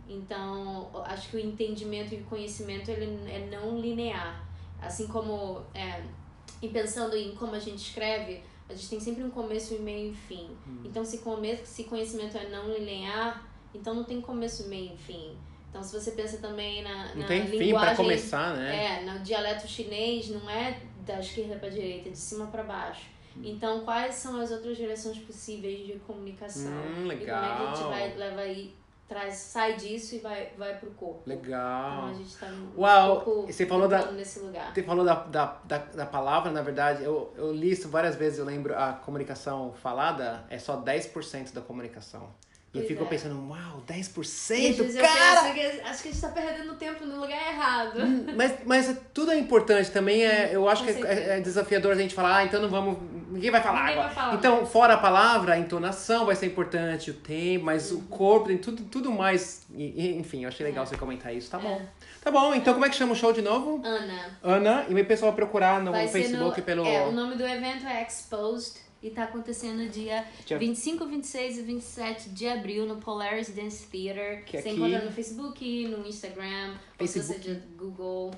Então, 0.09 0.91
acho 1.05 1.29
que 1.29 1.37
o 1.37 1.41
entendimento 1.41 2.15
e 2.15 2.19
o 2.19 2.25
conhecimento 2.25 2.91
ele 2.91 3.07
é 3.31 3.49
não 3.51 3.79
linear. 3.79 4.47
Assim 4.81 5.09
como, 5.09 5.63
é, 5.75 6.05
e 6.63 6.69
pensando 6.69 7.17
em 7.17 7.35
como 7.35 7.55
a 7.55 7.59
gente 7.59 7.79
escreve, 7.79 8.43
a 8.69 8.75
gente 8.75 8.89
tem 8.89 9.01
sempre 9.01 9.25
um 9.25 9.31
começo, 9.31 9.75
e 9.75 9.79
meio 9.79 10.13
e 10.13 10.15
fim. 10.15 10.51
Então, 10.85 11.05
se, 11.05 11.19
come, 11.19 11.57
se 11.65 11.85
conhecimento 11.85 12.37
é 12.39 12.49
não 12.49 12.73
linear, 12.73 13.49
então 13.75 13.95
não 13.95 14.05
tem 14.05 14.21
começo, 14.21 14.69
meio 14.69 14.95
e 14.95 14.97
fim. 14.97 15.37
Então, 15.71 15.83
se 15.83 15.93
você 15.99 16.13
pensa 16.13 16.39
também 16.39 16.83
na, 16.83 17.09
Não 17.15 17.17
na 17.23 17.27
tem 17.27 17.47
fim 17.47 17.59
linguagem... 17.59 17.89
pra 17.95 17.97
começar, 17.97 18.55
né? 18.57 19.01
É, 19.01 19.05
no 19.05 19.19
dialeto 19.21 19.69
chinês 19.69 20.29
não 20.31 20.49
é 20.49 20.79
da 21.05 21.21
esquerda 21.21 21.57
para 21.57 21.69
direita, 21.69 22.09
é 22.09 22.13
de 22.13 22.19
cima 22.19 22.47
para 22.47 22.63
baixo. 22.63 23.07
Então, 23.43 23.81
quais 23.85 24.15
são 24.17 24.41
as 24.41 24.51
outras 24.51 24.77
direções 24.77 25.19
possíveis 25.19 25.87
de 25.87 25.93
comunicação? 26.01 26.73
Hum, 26.73 26.93
E 26.93 26.95
como 26.97 27.13
é 27.13 27.17
que 27.17 27.31
a 27.31 27.67
gente 27.67 27.77
legal. 27.85 27.89
vai 27.91 28.15
leva 28.17 28.41
aí, 28.41 28.75
traz, 29.07 29.35
sai 29.37 29.77
disso 29.77 30.17
e 30.17 30.19
vai, 30.19 30.51
vai 30.59 30.77
pro 30.77 30.91
corpo. 30.91 31.23
Então, 31.25 31.37
Legal. 31.41 32.07
a 32.07 32.13
gente 32.15 32.37
tá 32.37 32.47
um 32.47 32.81
Uau, 32.81 33.21
pouco 33.23 33.47
você 33.53 33.65
falou 33.65 33.87
da- 33.87 34.11
nesse 34.11 34.41
lugar. 34.41 34.75
Você 34.75 34.83
falou 34.83 35.05
da, 35.05 35.15
da, 35.15 35.57
da, 35.65 35.79
da 35.79 36.07
palavra, 36.07 36.51
na 36.51 36.63
verdade, 36.63 37.05
eu, 37.05 37.33
eu 37.37 37.53
li 37.53 37.71
isso 37.71 37.89
várias 37.89 38.17
vezes, 38.17 38.39
eu 38.41 38.45
lembro, 38.45 38.77
a 38.77 38.93
comunicação 38.95 39.73
falada 39.73 40.45
é 40.51 40.59
só 40.59 40.77
10% 40.83 41.53
da 41.53 41.61
comunicação. 41.61 42.29
E 42.75 42.77
eu 42.79 42.83
Pois 42.83 42.87
fico 42.89 43.05
é. 43.05 43.07
pensando, 43.07 43.49
uau, 43.49 43.83
E 43.89 43.93
às 43.93 44.09
10%, 44.09 44.77
vezes 44.77 44.95
eu 44.97 45.03
cara! 45.03 45.41
penso 45.41 45.55
que 45.55 45.81
acho 45.81 46.03
que 46.03 46.09
a 46.09 46.13
gente 46.13 46.21
tá 46.21 46.29
perdendo 46.29 46.75
tempo 46.75 47.07
no 47.07 47.19
lugar 47.21 47.49
errado. 47.51 47.99
Mas, 48.37 48.53
mas 48.67 48.97
tudo 49.15 49.31
é 49.33 49.39
importante 49.39 49.91
também, 49.91 50.23
é, 50.27 50.51
eu 50.55 50.69
acho 50.69 50.83
Com 50.85 50.89
que 50.89 50.99
certeza. 51.01 51.21
é, 51.33 51.39
é 51.39 51.41
desafiador 51.41 51.93
a 51.93 51.95
gente 51.95 52.15
falar, 52.15 52.37
ah, 52.37 52.45
então 52.45 52.61
não 52.61 52.69
vamos, 52.69 52.99
ninguém 53.31 53.51
vai 53.51 53.63
falar 53.63 53.79
Ninguém 53.81 53.93
agora. 53.95 54.09
vai 54.09 54.15
falar 54.15 54.35
então, 54.35 54.67
fora 54.67 54.95
a 54.95 54.99
palavra, 54.99 55.55
a 55.55 55.59
entonação 55.59 56.27
vai 56.27 56.37
ser 56.37 56.45
importante, 56.45 57.11
o 57.11 57.15
tempo, 57.15 57.65
mas 57.65 57.91
Uhum. 57.91 58.01
o 58.01 58.03
corpo, 58.03 58.55
tudo, 58.59 58.83
tudo 58.85 59.11
mais, 59.13 59.63
e- 59.75 59.95
e, 60.09 60.19
enfim, 60.19 60.43
eu 60.43 60.49
achei 60.49 60.67
legal 60.67 60.85
você 60.87 60.95
comentar 60.99 61.35
isso, 61.35 61.51
tá 61.51 61.59
bom. 61.59 61.81
É. 61.81 61.87
Tá 62.23 62.31
bom, 62.31 62.55
então 62.55 62.75
como 62.75 62.85
é 62.85 62.91
que 62.91 62.97
chama 62.97 63.13
o 63.15 63.17
show 63.17 63.33
de 63.33 63.41
novo? 63.41 63.81
Ana, 63.83 64.31
Ana, 64.43 64.85
e 64.91 64.95
o 65.01 65.05
pessoal 65.07 65.31
vai 65.33 65.37
procurar 65.37 65.81
no 65.83 65.91
vai 65.93 66.07
Facebook 66.09 66.61
no, 66.61 66.67
pelo... 66.67 66.85
É, 66.87 67.07
o 67.07 67.13
nome 67.13 67.35
do 67.37 67.47
evento 67.47 67.87
é 67.87 68.03
Exposed 68.07 68.77
e 69.03 69.11
tá 69.11 69.25
acontecendo 69.25 69.89
dia 69.91 70.25
Dia- 70.45 70.59
25, 70.59 71.07
26 71.07 71.59
e 71.59 71.63
27 71.63 72.31
de 72.31 72.49
abril 72.49 72.85
no 72.87 72.97
Polaris 72.97 73.49
Dance 73.51 73.87
Theater. 73.87 74.45
Que 74.45 74.61
você 74.61 74.69
aqui- 74.71 74.77
encontra 74.79 75.05
no 75.05 75.13
Facebook, 75.13 75.89
no 75.89 76.07
Instagram, 76.07 76.71
ou 76.73 77.07
Facebook. 77.07 77.41
você 77.43 77.55
de 77.55 77.61
Google, 77.77 78.31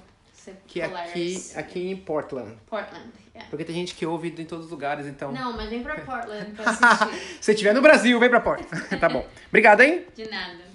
Que 0.66 0.80
é 0.80 0.84
aqui, 0.84 0.94
Polaris. 0.94 1.56
aqui 1.56 1.90
em 1.90 1.96
Portland. 1.96 2.56
Portland. 2.68 3.10
é. 3.34 3.40
Porque 3.50 3.64
tem 3.64 3.74
gente 3.74 3.94
que 3.94 4.04
ouve 4.04 4.28
em 4.36 4.44
todos 4.44 4.66
os 4.66 4.70
lugares, 4.70 5.06
então. 5.06 5.32
Não, 5.32 5.54
mas 5.56 5.68
vem 5.70 5.82
pra 5.82 5.94
Portland 6.00 6.50
pra 6.52 6.64
assistir. 6.70 7.36
Se 7.40 7.52
estiver 7.52 7.72
no 7.74 7.80
Brasil, 7.82 8.18
vem 8.20 8.28
pra 8.28 8.40
Portland. 8.40 8.70
tá 9.00 9.08
bom. 9.08 9.24
Obrigado, 9.48 9.80
hein? 9.82 10.04
De 10.14 10.28
nada. 10.28 10.68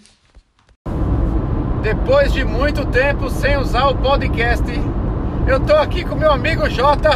Depois 1.81 2.33
de 2.33 2.43
muito 2.43 2.85
tempo 2.87 3.29
sem 3.29 3.57
usar 3.57 3.87
o 3.89 3.97
podcast, 3.97 4.63
eu 5.47 5.63
tô 5.63 5.73
aqui 5.75 6.03
com 6.03 6.15
meu 6.15 6.31
amigo 6.31 6.67
Jota, 6.69 7.11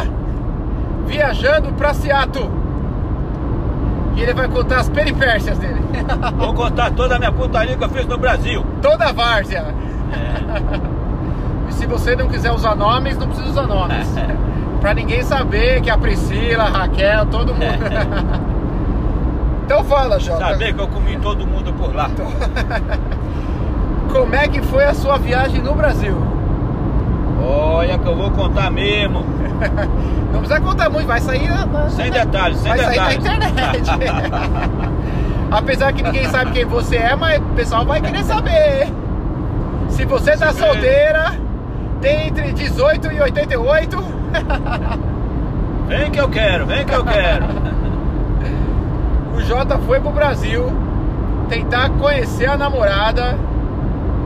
viajando 1.10 1.72
pra 1.72 1.92
Seattle. 1.92 2.48
E 4.14 4.22
ele 4.22 4.32
vai 4.32 4.48
contar 4.48 4.80
as 4.80 4.88
peripécias 4.88 5.58
dele. 5.58 5.80
Vou 6.38 6.54
contar 6.54 6.92
toda 6.92 7.16
a 7.16 7.18
minha 7.18 7.32
putaria 7.32 7.76
que 7.76 7.82
eu 7.82 7.88
fiz 7.88 8.06
no 8.06 8.16
Brasil. 8.16 8.64
Toda 8.80 9.06
a 9.06 9.12
várzea. 9.12 9.74
E 11.68 11.72
se 11.72 11.86
você 11.86 12.14
não 12.14 12.28
quiser 12.28 12.52
usar 12.52 12.76
nomes, 12.76 13.18
não 13.18 13.26
precisa 13.26 13.50
usar 13.50 13.66
nomes. 13.66 14.06
pra 14.80 14.94
ninguém 14.94 15.22
saber 15.22 15.80
que 15.80 15.90
a 15.90 15.98
Priscila, 15.98 16.64
a 16.64 16.68
Raquel, 16.68 17.26
todo 17.26 17.52
mundo. 17.54 18.50
Então 19.70 19.84
fala, 19.84 20.18
Jota. 20.18 20.48
Saber 20.48 20.74
que 20.74 20.80
eu 20.80 20.88
comi 20.88 21.16
todo 21.18 21.46
mundo 21.46 21.72
por 21.74 21.94
lá. 21.94 22.10
Como 24.12 24.34
é 24.34 24.48
que 24.48 24.60
foi 24.62 24.84
a 24.84 24.92
sua 24.92 25.16
viagem 25.16 25.62
no 25.62 25.76
Brasil? 25.76 26.39
Olha 27.42 27.98
que 27.98 28.06
eu 28.06 28.16
vou 28.16 28.30
contar 28.30 28.70
mesmo. 28.70 29.24
Não 30.32 30.40
precisa 30.40 30.60
contar 30.60 30.88
muito, 30.90 31.06
vai 31.06 31.20
sair. 31.20 31.48
na- 31.48 31.88
Sem 31.90 32.10
detalhes, 32.10 32.58
sem 32.58 32.68
vai 32.68 32.78
sair 32.78 32.90
detalhes. 33.18 33.24
na 33.24 33.36
internet. 33.36 33.90
Apesar 35.50 35.92
que 35.92 36.02
ninguém 36.02 36.26
sabe 36.28 36.52
quem 36.52 36.64
você 36.64 36.96
é, 36.96 37.16
mas 37.16 37.38
o 37.40 37.54
pessoal 37.56 37.84
vai 37.84 38.00
querer 38.00 38.22
saber. 38.24 38.88
Se 39.88 40.04
você 40.04 40.36
tá 40.36 40.52
Se 40.52 40.60
solteira, 40.60 41.32
tem 42.00 42.28
entre 42.28 42.52
18 42.52 43.12
e 43.12 43.20
88. 43.20 44.04
Vem 45.88 46.10
que 46.12 46.20
eu 46.20 46.28
quero, 46.28 46.66
vem 46.66 46.84
que 46.84 46.94
eu 46.94 47.04
quero. 47.04 47.44
O 49.34 49.40
Jota 49.42 49.78
foi 49.78 49.98
pro 50.00 50.10
Brasil 50.10 50.70
tentar 51.48 51.88
conhecer 51.90 52.46
a 52.46 52.58
namorada 52.58 53.38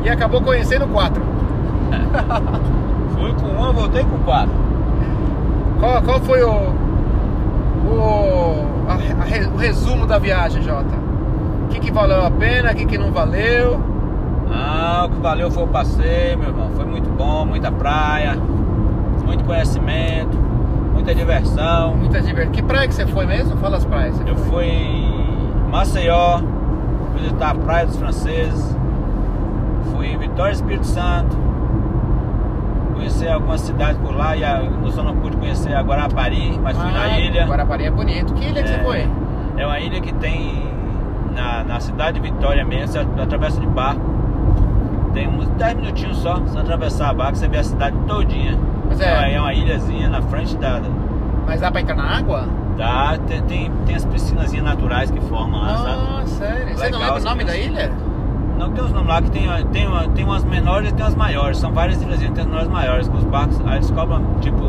e 0.03 0.11
acabou 0.11 0.42
conhecendo 0.42 0.88
quatro. 0.88 1.22
Fui 3.24 3.32
com 3.40 3.46
uma, 3.46 3.72
voltei 3.72 4.04
com 4.04 4.18
quatro. 4.18 4.52
Qual, 5.80 6.02
qual 6.02 6.20
foi 6.20 6.42
o, 6.42 6.50
o, 7.90 8.66
a- 8.87 8.94
a 8.94 9.54
o 9.54 9.56
resumo 9.56 10.06
da 10.06 10.18
viagem, 10.18 10.62
Jota? 10.62 10.94
O 11.64 11.68
que, 11.68 11.80
que 11.80 11.90
valeu 11.90 12.22
a 12.24 12.30
pena, 12.30 12.72
o 12.72 12.74
que, 12.74 12.84
que 12.84 12.98
não 12.98 13.10
valeu? 13.10 13.80
Ah, 14.52 15.06
o 15.06 15.08
que 15.14 15.20
valeu 15.20 15.50
foi 15.50 15.64
o 15.64 15.68
passeio, 15.68 16.38
meu 16.38 16.48
irmão. 16.50 16.70
Foi 16.76 16.84
muito 16.84 17.08
bom, 17.08 17.46
muita 17.46 17.72
praia, 17.72 18.37
muito 19.24 19.42
conhecimento, 19.44 20.37
muita 20.92 21.14
diversão. 21.14 21.96
Muita 21.96 22.20
diversão. 22.20 22.52
Que 22.52 22.62
praia 22.62 22.87
que 22.87 22.94
você 22.94 23.06
foi 23.06 23.24
mesmo? 23.26 23.56
Fala 23.56 23.78
as 23.78 23.84
praias. 23.87 24.14
Eu 24.26 24.37
foi. 24.37 24.50
fui 24.50 24.66
em 24.66 25.70
Maceió, 25.70 26.40
visitar 27.16 27.50
a 27.50 27.54
Praia 27.54 27.87
dos 27.87 27.96
Franceses, 27.96 28.76
fui 29.92 30.08
em 30.08 30.18
Vitória 30.18 30.52
Espírito 30.52 30.87
Santo, 30.87 31.37
conhecer 33.05 33.29
algumas 33.29 33.61
cidades 33.61 33.99
por 34.01 34.17
lá, 34.17 34.35
e 34.35 34.43
a, 34.45 34.62
eu 34.62 34.90
só 34.93 35.03
não 35.03 35.14
pude 35.17 35.37
conhecer 35.37 35.75
a 35.75 35.83
Guarapari, 35.83 36.59
mas 36.62 36.77
fui 36.77 36.90
na 36.90 37.03
Ah, 37.03 37.21
ilha. 37.21 37.45
Guarapari 37.47 37.85
é 37.85 37.90
bonito. 37.90 38.33
Que 38.33 38.45
ilha 38.47 38.62
que 38.62 38.69
você 38.69 38.75
É. 38.77 38.79
foi? 38.83 39.09
É 39.59 39.67
uma 39.67 39.79
ilha 39.79 40.01
que 40.01 40.12
tem 40.14 40.64
na, 41.35 41.62
na 41.64 41.81
cidade 41.81 42.19
de 42.19 42.31
Vitória 42.31 42.64
mesmo, 42.64 42.88
você 42.88 42.99
atravessa 43.21 43.61
de 43.61 43.67
barco. 43.67 44.01
Tem 45.12 45.29
uns 45.29 45.47
10 45.51 45.75
minutinhos 45.77 46.17
só, 46.19 46.37
você 46.40 46.59
atravessar 46.59 47.11
a 47.11 47.14
barco, 47.14 47.37
você 47.37 47.47
vê 47.47 47.59
a 47.59 47.64
cidade 47.64 47.97
todinha. 48.07 48.59
Mas 48.88 49.01
é- 49.01 49.12
uma, 49.12 49.27
é 49.29 49.40
uma 49.40 49.53
ilhazinha 49.55 50.09
na 50.09 50.23
frente 50.23 50.57
da. 50.57 50.81
Mas 51.47 51.61
dá 51.61 51.71
pra 51.71 51.81
entrar 51.83 51.95
na 51.97 52.17
água? 52.19 52.45
da 52.77 53.17
tem, 53.29 53.40
tem, 53.43 53.71
tem 53.87 53.95
as 53.95 54.05
piscinazinhas 54.05 54.64
naturais 54.64 55.09
que 55.09 55.21
formam 55.21 55.61
lá, 55.61 55.77
sabe? 55.77 55.88
Ah, 55.93 56.23
sério. 56.27 56.77
Você 56.77 56.90
não 56.90 56.99
Legal, 56.99 57.14
lembra 57.14 57.21
o 57.21 57.25
nome 57.25 57.45
da 57.45 57.57
ilha? 57.57 57.93
Não 58.59 58.71
tem 58.71 58.85
os 58.85 58.93
nomes 58.93 59.09
lá 59.09 59.21
que 59.23 59.31
tem, 59.31 59.49
tem, 59.73 59.88
tem 60.14 60.25
umas 60.25 60.45
menores 60.45 60.90
e 60.90 60.95
tem 60.95 61.05
umas 61.05 61.14
maiores. 61.14 61.59
São 61.59 61.73
várias 61.73 62.01
ilhazinhas, 62.03 62.33
tem 62.35 62.43
as 62.43 62.49
menores 62.49 62.69
maiores. 62.69 63.09
Com 63.09 63.17
os 63.19 63.25
barcos, 63.25 63.61
aí 63.67 63.77
eles 63.77 63.90
cobram 63.90 64.23
tipo 64.40 64.64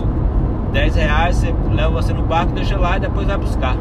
10 0.74 0.96
reais, 0.96 1.38
você 1.38 1.56
leva 1.72 1.90
você 1.92 2.14
no 2.14 2.24
barco, 2.24 2.52
deixa 2.54 2.78
lá 2.78 2.98
e 2.98 3.00
depois 3.00 3.28
vai 3.28 3.38
buscar. 3.38 3.76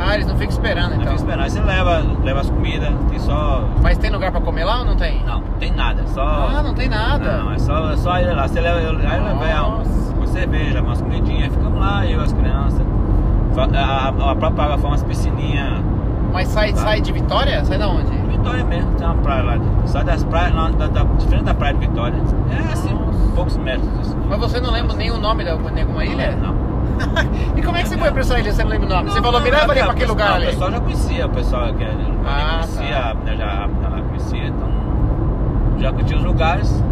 Ah, 0.00 0.14
eles 0.14 0.28
não 0.28 0.36
ficam 0.36 0.50
esperando 0.50 0.90
Não 0.90 1.00
então. 1.02 1.06
fica 1.08 1.14
esperando. 1.16 1.42
Aí 1.42 1.50
você 1.50 1.60
leva, 1.60 2.02
leva 2.22 2.40
as 2.40 2.48
comidas, 2.50 2.88
tem 3.10 3.18
só. 3.18 3.64
Mas 3.82 3.98
tem 3.98 4.10
lugar 4.10 4.30
pra 4.30 4.40
comer 4.40 4.64
lá 4.64 4.78
ou 4.78 4.84
não 4.84 4.94
tem? 4.96 5.24
Não, 5.24 5.40
não 5.40 5.58
tem 5.58 5.72
nada, 5.72 6.04
só. 6.06 6.22
Ah, 6.56 6.62
não 6.62 6.72
tem 6.72 6.88
nada. 6.88 7.38
Não, 7.38 7.52
é 7.52 7.58
só, 7.58 7.90
é 7.92 7.96
só 7.96 8.20
ilha 8.20 8.32
lá. 8.34 8.46
Você 8.46 8.60
leva, 8.60 8.78
aí 8.78 8.86
leva 9.20 9.82
uma 10.16 10.26
cerveja, 10.28 10.80
umas 10.80 11.02
comidinhas, 11.02 11.52
ficamos 11.52 11.80
lá, 11.80 12.06
eu, 12.06 12.20
as 12.20 12.32
crianças. 12.32 12.80
A, 13.56 14.06
a, 14.24 14.30
a 14.30 14.36
própria 14.36 14.64
água 14.66 14.78
foi 14.78 14.88
umas 14.90 15.02
piscininhas. 15.02 15.82
Mas 16.32 16.46
sai, 16.46 16.72
Tá. 16.72 16.82
sai 16.82 17.00
de 17.00 17.10
Vitória? 17.10 17.64
Sai 17.64 17.76
da 17.76 17.88
onde? 17.88 18.27
Vitória 18.48 18.64
mesmo, 18.64 18.90
tem 18.92 19.06
uma 19.06 19.14
praia 19.16 19.42
lá. 19.42 19.58
Sai 19.86 20.04
das 20.04 20.24
praias, 20.24 20.54
lá, 20.54 20.70
da, 20.70 20.86
da, 20.86 21.04
de 21.04 21.26
frente 21.26 21.44
da 21.44 21.54
praia 21.54 21.74
de 21.74 21.80
Vitória. 21.86 22.16
É 22.50 22.72
assim, 22.72 22.94
Nossa. 22.94 23.32
poucos 23.34 23.56
metros. 23.58 23.88
Assim. 24.00 24.16
Mas 24.28 24.38
você 24.38 24.60
não 24.60 24.70
lembra 24.70 24.96
nem 24.96 25.10
o 25.10 25.18
nome 25.18 25.44
da 25.44 25.56
nenhuma 25.56 26.04
ilha? 26.04 26.36
Não. 26.36 26.68
E 27.56 27.62
como 27.62 27.76
é 27.76 27.82
que 27.82 27.88
você 27.88 27.96
foi 27.98 28.10
pra 28.10 28.20
essa 28.20 28.38
ilha? 28.38 28.52
Você 28.52 28.62
não 28.64 28.70
lembra 28.70 28.86
o 28.86 28.90
nome? 28.90 29.10
Você 29.10 29.20
falou, 29.22 29.40
me 29.40 29.50
leva 29.50 29.70
ali 29.72 29.82
pra 29.82 29.92
aquele 29.92 30.06
lugar 30.10 30.28
não, 30.30 30.36
ali. 30.36 30.46
O 30.46 30.50
pessoal 30.50 30.70
já 30.70 30.80
conhecia, 30.80 31.26
o 31.26 31.28
pessoal 31.30 31.74
que 31.74 31.84
Ah, 31.84 32.50
conhecia, 32.60 32.94
tá. 32.96 33.10
a 33.10 33.14
menina 33.14 33.36
já, 33.36 33.68
lá 33.88 34.02
conhecia, 34.02 34.46
então 34.46 34.68
já 35.78 35.92
conhecia 35.92 36.16
os 36.16 36.24
lugares, 36.24 36.84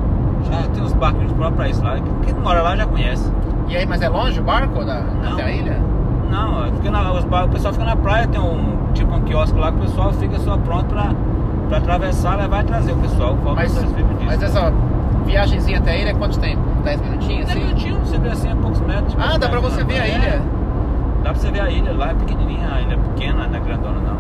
já 0.51 0.62
tem 0.69 0.83
os 0.83 0.92
barquinhos 0.92 1.33
próprios 1.33 1.57
pra 1.57 1.69
isso 1.69 1.83
lá. 1.83 1.97
Quem 2.25 2.35
mora 2.35 2.62
lá 2.62 2.77
já 2.77 2.87
conhece. 2.87 3.33
E 3.69 3.77
aí, 3.77 3.85
mas 3.87 4.01
é 4.03 4.09
longe 4.09 4.38
o 4.38 4.45
barco 4.45 4.85
da, 4.85 5.01
Não. 5.01 5.37
ilha? 5.49 5.81
Não, 6.31 6.64
é 6.64 6.90
na- 6.90 7.12
os 7.12 7.25
o 7.25 7.49
pessoal 7.49 7.73
fica 7.73 7.85
na 7.85 7.97
praia, 7.97 8.27
tem 8.27 8.40
um 8.40 8.77
tipo 8.95 9.14
um 9.14 9.21
quiosque 9.23 9.59
lá 9.59 9.71
que 9.73 9.79
o 9.79 9.81
pessoal 9.83 10.12
fica 10.12 10.38
só 10.38 10.57
pronto 10.57 10.87
pra, 10.87 11.11
pra 11.68 11.79
atravessar, 11.79 12.37
levar 12.37 12.62
e 12.62 12.66
trazer 12.66 12.92
o 12.92 12.96
pessoal. 12.96 13.37
Qual 13.42 13.55
Mas, 13.55 13.74
mas 14.24 14.42
essa 14.42 14.72
viagenzinha 15.24 15.79
até 15.79 15.92
a 15.92 15.96
ilha 15.96 16.11
é 16.11 16.14
quanto 16.14 16.38
tempo? 16.38 16.62
10 16.85 17.00
minutinhos? 17.00 17.46
10 17.46 17.50
Assim? 17.50 17.59
minutinhos, 17.66 18.09
você 18.09 18.18
vê 18.18 18.29
assim 18.31 18.50
a 18.52 18.57
poucos 18.57 18.81
metros. 18.81 19.16
Ah, 19.18 19.38
dá 19.38 19.48
pra 19.48 19.61
você 19.61 19.83
ver 19.85 20.00
a 20.00 20.07
É, 20.07 20.14
ilha. 20.14 20.42
Dá 21.22 21.31
pra 21.31 21.35
você 21.35 21.50
ver 21.50 21.61
a 21.61 21.70
ilha 21.70 21.92
lá, 21.92 22.11
é 22.11 22.14
pequenininha, 22.14 22.68
a 22.72 22.81
ilha 22.81 22.94
é 22.94 22.96
pequena, 22.96 23.46
não 23.48 23.57
é 23.57 23.61
grandona 23.61 23.98
não. 24.00 24.16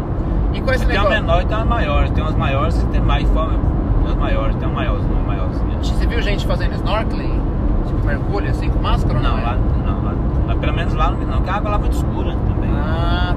E 0.52 0.60
com 0.60 0.70
esse 0.72 0.84
Tem 0.86 0.96
negócio? 0.96 1.20
menor 1.20 1.42
e 1.42 1.46
tem 1.46 1.56
uma 1.56 1.64
maior. 1.66 2.08
Tem 2.10 2.22
umas 2.24 2.34
maiores 2.34 2.78
que 2.78 2.86
tem 2.86 3.00
mais 3.00 3.28
forma. 3.30 3.52
Tem 3.52 4.00
umas 4.06 4.16
maiores, 4.16 4.56
tem 4.56 4.66
uma 4.68 4.74
maiorzinha, 4.74 5.12
uma 5.14 5.26
maiorzinha. 5.26 5.78
Você 5.82 6.06
viu 6.06 6.20
gente 6.22 6.46
fazendo 6.46 6.74
snorkeling? 6.74 7.40
Tipo, 7.86 8.04
mergulho 8.06 8.50
assim 8.50 8.68
com 8.70 8.80
máscara 8.82 9.20
não? 9.20 9.30
Não, 9.32 9.38
é? 9.38 9.42
lá 9.42 9.56
não, 9.86 10.04
lá- 10.48 10.56
pelo 10.60 10.72
menos 10.74 10.94
lá 10.94 11.10
não, 11.10 11.18
porque 11.36 11.50
a 11.50 11.54
água 11.54 11.70
lá 11.70 11.76
é 11.76 11.80
muito 11.80 11.92
escura 11.96 12.32
também. 12.48 12.70
Ah, 12.74 13.35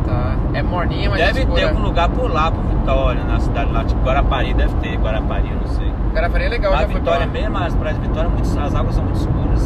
É 0.53 0.63
morninha, 0.63 1.09
mas 1.09 1.19
deve 1.19 1.29
é 1.29 1.33
ter 1.33 1.39
escura. 1.51 1.67
algum 1.69 1.81
lugar 1.83 2.09
por 2.09 2.31
lá, 2.31 2.51
por 2.51 2.63
Vitória, 2.63 3.23
na 3.23 3.39
cidade 3.39 3.71
lá, 3.71 3.83
tipo 3.83 4.01
Guarapari, 4.03 4.53
deve 4.53 4.73
ter, 4.75 4.97
Guarapari, 4.97 5.49
eu 5.49 5.57
não 5.57 5.67
sei. 5.67 5.91
Guarapari 6.13 6.43
é 6.45 6.49
legal, 6.49 6.71
Lá 6.71 6.79
já 6.81 6.85
pra 6.87 6.95
Vitória 6.97 7.25
lá. 7.25 7.31
mesmo, 7.31 7.57
as 7.57 7.75
praias 7.75 7.99
de 8.01 8.07
Vitória, 8.07 8.29
muito- 8.29 8.59
as 8.59 8.75
águas 8.75 8.95
são 8.95 9.03
muito 9.03 9.17
escuras. 9.19 9.61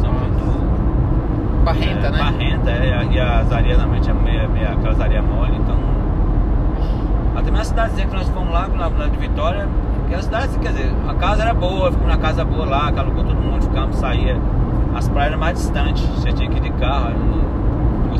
São 0.00 0.12
muito. 0.12 1.64
Barrenta, 1.64 2.06
é, 2.06 2.10
né? 2.10 2.18
Barrenta, 2.18 2.70
é, 2.70 3.08
e 3.10 3.20
as 3.20 3.52
areias 3.52 3.78
normalmente 3.78 4.10
é 4.10 4.14
meio, 4.14 4.48
meio 4.50 4.68
aquelas 4.72 5.00
areias 5.00 5.24
mole, 5.24 5.56
então. 5.56 5.76
Até 7.34 7.42
mesmo 7.50 7.58
a 7.60 7.64
cidadezinha 7.64 8.06
que 8.06 8.14
nós 8.16 8.28
fomos 8.28 8.52
lá, 8.52 8.68
lá, 8.76 8.90
lá 8.96 9.06
de 9.06 9.16
Vitória, 9.16 9.66
que 10.08 10.14
a 10.14 10.22
cidade, 10.22 10.58
quer 10.58 10.68
dizer, 10.72 10.92
a 11.08 11.14
casa 11.14 11.42
era 11.42 11.52
boa, 11.54 11.90
ficamos 11.92 12.08
na 12.14 12.18
casa 12.20 12.44
boa 12.44 12.64
lá, 12.64 12.90
que 12.92 12.98
alugou 12.98 13.24
todo 13.24 13.36
mundo, 13.36 13.62
ficamos, 13.62 13.96
saía. 13.96 14.36
As 14.94 15.08
praias 15.08 15.30
eram 15.32 15.40
mais 15.40 15.56
distantes, 15.58 16.04
você 16.08 16.32
tinha 16.32 16.48
que 16.48 16.56
ir 16.56 16.60
de 16.60 16.70
carro, 16.70 17.10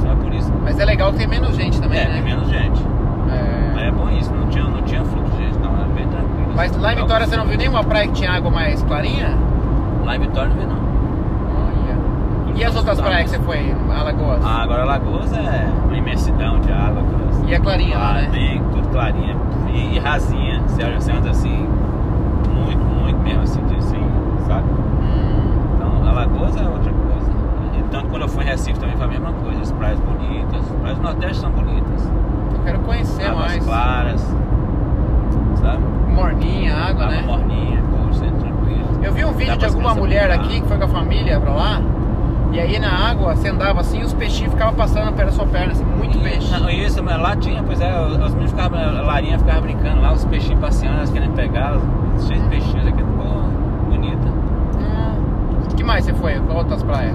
não, 0.05 0.17
por 0.17 0.33
isso. 0.35 0.53
Mas 0.63 0.79
é 0.79 0.85
legal 0.85 1.13
que 1.13 1.19
tem 1.19 1.27
menos 1.27 1.55
gente 1.57 1.81
também, 1.81 1.99
é, 2.01 2.05
né? 2.07 2.13
tem 2.15 2.23
menos 2.23 2.49
gente. 2.49 2.83
É. 3.31 3.79
Aí 3.81 3.89
é 3.89 3.91
bom 3.91 4.09
isso, 4.11 4.33
não 4.33 4.47
tinha, 4.49 4.65
não 4.65 4.83
tinha 4.83 5.05
fluxo 5.05 5.31
de 5.33 5.45
gente, 5.45 5.59
não, 5.59 5.75
era 5.77 5.87
bem 5.89 6.07
tranquilo. 6.09 6.53
Mas 6.57 6.77
lá 6.77 6.93
em. 6.93 6.97
Vitória 6.97 7.27
você 7.27 7.37
não 7.37 7.47
viu 7.47 7.59
nenhuma 7.59 7.85
praia 7.85 8.07
que 8.07 8.15
tinha 8.15 8.33
água 8.33 8.51
mais 8.51 8.83
clarinha? 8.83 9.37
Lá 10.05 10.17
em 10.17 10.21
Vitória 10.21 10.49
não 10.51 10.57
vi 10.57 10.67
não. 10.67 10.89
E 12.57 12.65
as 12.65 12.75
outras 12.75 13.01
praias 13.01 13.31
que 13.31 13.37
você 13.37 13.43
foi? 13.45 13.73
Alagoas? 13.97 14.45
Ah, 14.45 14.63
agora 14.65 14.83
Lagoas 14.85 15.33
é 15.33 15.69
uma 15.85 15.97
imensidão 15.97 16.59
de 16.59 16.73
água. 16.73 17.03
aquelas- 17.03 17.49
E 17.49 17.55
a 17.55 17.61
clarinha 17.61 17.97
lá, 17.97 18.11
Ah, 18.11 18.15
né? 18.23 18.29
bem, 18.33 18.61
tudo 18.73 18.89
clarinha 18.89 19.37
e, 19.73 19.95
e 19.95 19.99
rasinha. 20.01 20.61
Você 20.67 20.83
você 20.93 21.13
anda 21.13 21.31
assim, 21.31 21.69
muito, 22.53 22.79
muito 23.01 23.21
mesmo 23.21 23.43
assim, 23.43 23.61
assim, 23.79 24.03
sabe? 24.49 24.65
Hum. 25.03 25.53
Então, 25.77 26.09
Alagoas 26.11 26.57
é 26.57 26.69
outra 26.69 26.93
quando 28.11 28.23
eu 28.23 28.29
fui 28.29 28.45
em 28.45 28.47
Recife 28.49 28.79
também 28.79 28.97
foi 28.97 29.07
a 29.07 29.09
mesma 29.09 29.33
coisa. 29.33 29.61
As 29.61 29.73
praias 29.73 29.99
bonitas, 30.01 30.61
as 30.61 30.77
praias 30.81 30.97
do 30.99 31.03
Nordeste 31.05 31.37
são 31.41 31.51
bonitas. 31.51 32.11
Eu 32.55 32.59
quero 32.65 32.79
conhecer 32.81 33.25
Águas 33.27 33.47
mais. 33.47 33.65
claras, 33.65 34.37
sabe? 35.61 35.83
Morninha, 36.13 36.75
água, 36.75 37.05
Água 37.05 37.07
né? 37.07 37.23
morninha, 37.27 37.83
poxa, 37.91 38.25
é 38.25 38.31
tranquilo. 38.31 38.89
Eu 39.03 39.13
vi 39.13 39.25
um 39.25 39.33
vídeo 39.33 39.57
de 39.57 39.65
alguma 39.67 39.95
mulher 39.95 40.29
brincar. 40.29 40.45
aqui 40.45 40.61
que 40.61 40.67
foi 40.69 40.77
com 40.79 40.85
a 40.85 40.89
família 40.89 41.41
pra 41.41 41.53
lá. 41.53 41.81
E 42.51 42.59
aí 42.59 42.79
na 42.79 42.91
água 43.11 43.37
você 43.37 43.49
andava 43.49 43.81
assim 43.81 44.01
e 44.01 44.05
os 44.05 44.15
peixinhos 44.15 44.53
ficavam 44.55 44.75
passando 44.75 45.13
pela 45.15 45.31
sua 45.31 45.47
perna, 45.47 45.73
assim, 45.73 45.85
muito 45.85 46.17
E- 46.17 46.23
peixe. 46.23 46.51
Não, 46.59 46.69
isso, 46.71 47.03
mas 47.03 47.21
lá 47.21 47.37
tinha, 47.37 47.63
pois 47.63 47.79
é, 47.81 48.01
os 48.07 48.33
meninos 48.33 48.51
ficavam, 48.51 48.79
a 48.81 49.03
Larinha 49.03 49.39
ficava 49.39 49.61
brincando 49.61 50.01
lá, 50.01 50.13
os 50.13 50.25
peixinhos 50.25 50.59
passeando, 50.59 50.97
elas 50.97 51.11
querendo 51.11 51.35
pegar, 51.35 51.77
cheio 52.27 52.41
de 52.41 52.49
peixinhos 52.49 52.87
aqui, 52.87 53.03
pô, 53.03 53.91
bonita. 53.91 54.29
Hum. 54.79 55.77
que 55.77 55.85
mais 55.85 56.07
você 56.07 56.15
foi? 56.15 56.41
Outras 56.49 56.83
praias? 56.83 57.15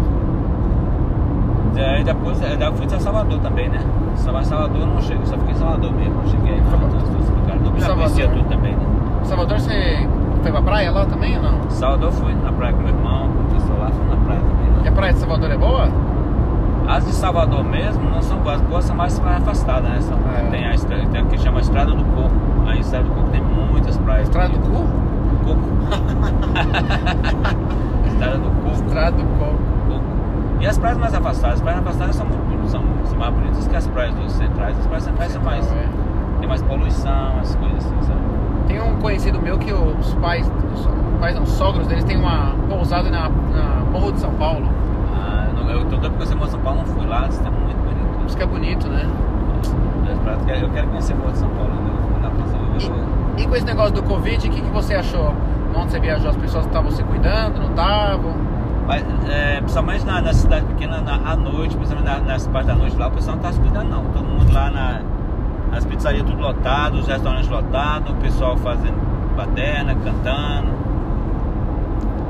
Aí 1.76 2.04
depois, 2.04 2.40
aí 2.44 2.62
eu 2.62 2.74
fui 2.74 2.86
até 2.86 3.00
Salvador 3.00 3.40
também, 3.40 3.68
né? 3.70 3.80
Salvador, 4.16 4.46
Salvador 4.48 4.86
não 4.88 5.02
cheguei, 5.02 5.26
só 5.26 5.38
fiquei 5.38 5.54
em 5.54 5.58
Salvador 5.58 5.92
mesmo, 5.94 6.14
não 6.16 6.28
cheguei 6.28 6.60
lá, 6.60 6.70
Salvador. 6.70 7.00
já 7.00 7.08
Salvador. 7.88 7.96
conhecia 7.96 8.28
tudo 8.30 8.50
também, 8.50 8.76
né? 8.76 8.86
Salvador 9.24 9.60
você 9.60 10.08
foi 10.42 10.52
pra 10.52 10.62
praia 10.62 10.92
lá 10.92 11.06
também 11.06 11.38
ou 11.38 11.44
não? 11.44 11.70
Salvador 11.70 12.12
fui 12.12 12.34
na 12.36 12.52
praia 12.52 12.74
com 12.74 12.82
meu 12.84 12.94
irmão, 12.94 13.30
com 13.30 13.42
o 13.42 13.46
pessoal 13.56 13.80
lá, 13.80 13.90
fui 13.92 14.06
na 14.08 14.16
praia 14.24 14.42
também. 14.42 14.68
E 14.84 14.88
a 14.88 14.92
praia 14.92 15.14
de 15.14 15.20
Salvador 15.20 15.50
é 15.52 15.58
boa? 15.58 15.88
As 16.88 17.06
de 17.06 17.14
Salvador 17.14 17.64
mesmo 17.64 18.10
não 18.10 18.22
são 18.22 18.38
boas, 18.40 18.56
as 18.56 18.62
boas 18.68 18.84
são 18.86 18.96
mais 18.96 19.18
afastadas, 19.20 19.90
né? 19.90 20.02
São, 20.02 20.18
É. 20.38 20.44
Tem 20.52 20.66
a 20.66 20.76
estrada, 20.76 21.06
tem 21.08 21.22
a 21.22 21.26
que 21.26 21.38
chama 21.40 21.60
Estrada 21.62 21.92
do 21.92 22.04
Coco. 22.04 22.32
Aí 22.68 22.80
Estrada 22.80 23.06
do 23.06 23.12
Coco 23.16 23.30
tem 23.30 23.42
muitas 23.42 23.98
praias. 23.98 24.24
Estrada 24.28 24.54
do 24.54 24.60
cu? 24.60 24.86
Coco. 25.46 25.64
Estrada 28.08 28.38
do 28.38 28.50
Coco. 28.50 28.72
Estrada 28.76 29.12
do 29.18 29.24
Coco. 29.40 29.73
E 30.64 30.66
as 30.66 30.78
praias 30.78 30.98
mais 30.98 31.14
afastadas, 31.14 31.56
as 31.56 31.62
praias 31.62 31.80
afastadas 31.82 32.16
são 32.16 32.26
muito 32.26 32.70
são, 32.70 32.82
são 33.04 33.20
mais 33.20 33.34
bonitas 33.34 33.68
que 33.68 33.76
as 33.76 33.86
praias 33.88 34.16
dos 34.16 34.32
centrais. 34.32 34.80
As 34.80 34.86
praias 34.88 35.04
centrais 35.04 35.32
são 35.34 35.42
mais, 35.44 35.70
É. 35.70 35.86
tem 36.40 36.48
mais 36.48 36.62
poluição, 36.62 37.38
as 37.42 37.54
coisas 37.56 37.80
assim, 37.86 38.02
sabe? 38.04 38.20
Tem 38.68 38.82
um 38.82 38.96
conhecido 38.96 39.42
meu 39.42 39.58
que 39.58 39.74
os 39.74 40.14
pais, 40.16 40.50
os 40.74 40.88
pais 41.20 41.36
não, 41.36 41.44
os 41.44 41.50
sogros 41.50 41.86
deles 41.88 42.06
têm 42.06 42.16
uma 42.18 42.56
pousada 42.70 43.10
na, 43.12 43.24
na 43.28 43.84
Morro 43.92 44.14
de 44.14 44.22
São 44.22 44.32
Paulo. 44.36 44.66
Ah, 45.14 45.48
eu, 45.50 45.64
não- 45.66 45.70
eu 45.72 45.80
tô 45.82 45.98
doido 45.98 46.12
porque 46.14 46.26
você 46.28 46.50
São 46.50 46.60
Paulo, 46.62 46.80
não 46.80 46.86
fui 46.86 47.06
lá, 47.08 47.28
isso 47.28 47.42
é 47.46 47.50
muito 47.50 47.78
bonito. 47.84 48.26
Diz 48.26 48.36
que 48.36 48.44
é 48.44 48.46
bonito, 48.46 48.88
né? 48.88 49.06
Eu 50.08 50.46
quero- 50.46 50.60
Eu 50.62 50.70
quero 50.70 50.88
conhecer 50.88 51.14
Morro 51.16 51.32
de 51.34 51.38
São 51.40 51.50
Paulo, 51.50 51.72
né? 51.74 51.92
vou- 52.88 53.04
E 53.38 53.48
com 53.48 53.56
esse 53.58 53.66
negócio 53.66 53.94
do 53.96 54.04
Covid, 54.04 54.48
o 54.48 54.52
que, 54.52 54.62
que 54.62 54.70
você 54.72 54.96
achou? 54.96 55.34
Onde 55.76 55.92
você 55.92 56.00
viajou, 56.00 56.30
as 56.30 56.38
pessoas 56.38 56.66
estavam 56.66 56.90
se 56.92 57.04
cuidando, 57.04 57.60
não 57.60 57.70
estavam? 57.70 58.32
Mas, 58.88 59.04
é, 59.30 59.58
principalmente 59.58 60.06
na, 60.06 60.22
na 60.22 60.34
cidade 60.34 60.66
pequena, 60.66 61.00
na, 61.02 61.16
à 61.32 61.36
noite, 61.36 61.76
principalmente 61.76 62.12
na, 62.12 62.20
nas 62.20 62.48
partes 62.48 62.68
da 62.68 62.76
noite 62.76 62.98
lá, 62.98 63.08
o 63.08 63.12
pessoal 63.12 63.36
não 63.38 63.44
tá 63.44 63.52
se 63.52 63.60
cuidando 63.60 63.90
não. 63.90 64.04
Todo 64.06 64.26
mundo 64.26 64.54
lá 64.54 64.70
na, 64.70 65.02
nas 65.72 65.86
pizzarias 65.86 66.24
tudo 66.24 66.42
lotado, 66.42 66.96
os 67.00 67.08
restaurantes 67.08 67.50
lotados, 67.50 68.12
o 68.12 68.16
pessoal 68.16 68.58
fazendo 68.58 68.96
baderna, 69.36 69.96
cantando, 69.96 70.72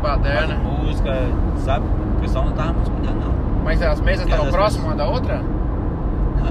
Baderna. 0.02 0.56
música, 0.56 1.12
sabe? 1.58 1.86
O 2.18 2.22
pessoal 2.22 2.46
não 2.46 2.54
tava 2.54 2.74
muito 2.74 2.86
se 2.86 2.92
cuidando 2.92 3.20
não. 3.20 3.34
Mas 3.64 3.82
as 3.82 4.02
mesas 4.02 4.26
estavam 4.26 4.46
As 4.46 4.52
próximas 4.52 4.88
uma 4.88 4.96
da 4.96 5.08
outra? 5.08 5.42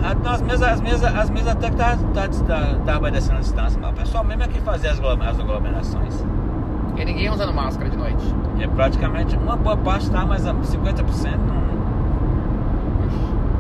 Ah, 0.04 0.14
não, 0.14 0.32
As 0.32 0.42
mesas, 0.42 0.62
as 0.62 0.80
mesas, 0.80 1.14
as 1.14 1.30
mesas 1.30 1.48
até 1.48 1.70
que 1.70 1.76
tava, 1.76 1.96
tava, 2.14 2.28
tava, 2.28 2.74
tava 2.84 2.98
obedecendo 2.98 3.36
a 3.36 3.40
distância, 3.40 3.78
mas 3.80 3.90
o 3.90 3.94
pessoal 3.94 4.24
mesmo 4.24 4.42
é 4.42 4.48
que 4.48 4.60
fazia 4.60 4.90
as, 4.90 4.98
as 4.98 5.40
aglomerações. 5.40 6.24
E 6.96 7.04
ninguém 7.04 7.30
usando 7.30 7.52
máscara 7.54 7.88
de 7.90 7.96
noite. 7.96 8.22
É 8.60 8.66
praticamente 8.66 9.36
uma 9.36 9.56
boa 9.56 9.76
parte 9.76 10.10
tá, 10.10 10.24
mas 10.26 10.46
a 10.46 10.52
50% 10.54 11.36
não. 11.46 11.62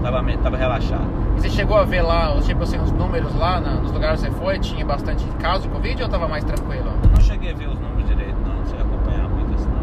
Tava, 0.02 0.22
tava 0.42 0.56
relaxado. 0.56 1.06
E 1.36 1.40
você 1.40 1.48
chegou 1.48 1.76
a 1.76 1.84
ver 1.84 2.02
lá, 2.02 2.36
tipo 2.42 2.62
assim, 2.64 2.78
os 2.78 2.90
números 2.92 3.34
lá 3.36 3.60
na- 3.60 3.74
nos 3.74 3.90
lugares 3.92 4.20
que 4.22 4.30
você 4.30 4.36
foi? 4.36 4.58
Tinha 4.58 4.84
bastante 4.84 5.24
caso 5.40 5.62
de 5.62 5.68
Covid 5.68 6.02
ou 6.02 6.08
tava 6.08 6.26
mais 6.28 6.44
tranquilo? 6.44 6.86
Eu 7.04 7.10
não 7.10 7.20
cheguei 7.20 7.52
a 7.52 7.54
ver 7.54 7.68
os 7.68 7.78
números 7.78 8.06
direito, 8.08 8.34
não, 8.46 8.54
não 8.56 8.66
cheguei 8.66 8.80
a 8.80 8.84
acompanhar 8.84 9.28
muito 9.28 9.54
assim 9.54 9.68
não. 9.68 9.82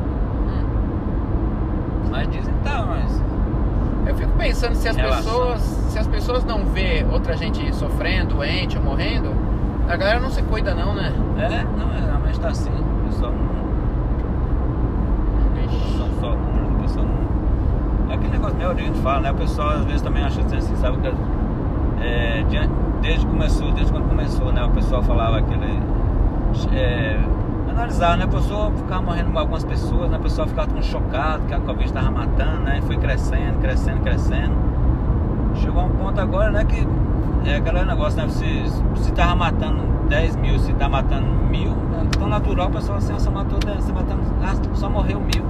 Hum. 0.53 2.09
Mas 2.11 2.27
dizem 2.29 2.53
que 2.53 2.59
tá, 2.63 2.85
mas. 2.85 3.21
Eu 4.07 4.15
fico 4.15 4.31
pensando 4.37 4.75
se 4.75 4.87
as 4.89 4.95
relação- 4.95 5.23
pessoas, 5.23 5.61
se 5.61 5.99
as 5.99 6.07
pessoas 6.07 6.43
não 6.45 6.65
vê 6.65 7.05
outra 7.11 7.35
gente 7.37 7.73
sofrendo, 7.75 8.35
doente 8.35 8.77
ou 8.77 8.83
morrendo, 8.83 9.31
a 9.87 9.95
galera 9.95 10.19
não 10.19 10.29
se 10.29 10.41
cuida 10.43 10.73
não, 10.75 10.93
né? 10.93 11.13
É, 11.37 11.63
não, 11.77 11.91
é, 11.93 11.99
realmente 12.05 12.39
tá 12.39 12.49
assim. 12.49 12.69
O 12.71 13.05
pessoal 13.07 13.31
não. 13.31 13.59
Ixi. 15.65 15.97
São 15.97 16.07
só 16.19 16.35
números, 16.35 16.71
o 16.71 16.75
pessoal 16.81 17.05
não. 17.05 18.11
É 18.11 18.15
aquele 18.15 18.28
negócio 18.39 18.69
a 18.71 18.73
gente 18.75 18.99
fala, 18.99 19.19
né? 19.21 19.31
O 19.31 19.35
pessoal 19.35 19.69
às 19.69 19.85
vezes 19.85 20.01
também 20.01 20.23
acha 20.23 20.41
assim, 20.41 20.75
sabe 20.75 20.97
que. 20.97 21.13
É, 22.01 22.43
diante- 22.49 22.73
desde 23.01 23.25
começou, 23.25 23.71
desde 23.71 23.91
quando 23.91 24.07
começou, 24.07 24.51
né? 24.51 24.63
O 24.63 24.69
pessoal 24.69 25.01
falava 25.03 25.39
aquele. 25.39 25.81
É, 26.73 27.19
analisar, 27.69 28.17
né? 28.17 28.25
A 28.25 28.27
pessoa 28.27 28.71
ficava 28.71 29.01
morrendo 29.01 29.31
com 29.31 29.39
algumas 29.39 29.63
pessoas, 29.63 30.09
né? 30.09 30.17
A 30.17 30.19
pessoa 30.19 30.47
ficava 30.47 30.67
tão 30.67 30.81
chocado 30.81 31.45
que 31.45 31.53
a 31.53 31.59
Covid 31.59 31.85
estava 31.85 32.11
matando, 32.11 32.61
né? 32.63 32.79
E 32.79 32.81
foi 32.81 32.97
crescendo, 32.97 33.59
crescendo, 33.59 34.01
crescendo. 34.01 34.53
Chegou 35.55 35.81
a 35.81 35.85
um 35.85 35.89
ponto 35.89 36.19
agora, 36.19 36.51
né? 36.51 36.63
Que 36.65 36.87
é 37.49 37.55
aquele 37.57 37.83
negócio, 37.83 38.21
né? 38.21 38.27
Se, 38.29 38.63
se 38.95 39.11
tava 39.13 39.35
matando 39.35 39.81
10 40.07 40.35
mil, 40.37 40.57
se 40.59 40.73
tá 40.73 40.89
matando 40.89 41.27
mil, 41.49 41.71
é 41.71 42.17
tão 42.17 42.27
natural 42.27 42.67
a 42.67 42.71
pessoa 42.71 42.97
assim, 42.97 43.17
só 43.19 43.31
matou 43.31 43.59
10, 43.59 43.83
você 43.83 43.93
matando, 43.93 44.21
ah, 44.43 44.75
só 44.75 44.89
morreu 44.89 45.19
mil. 45.19 45.45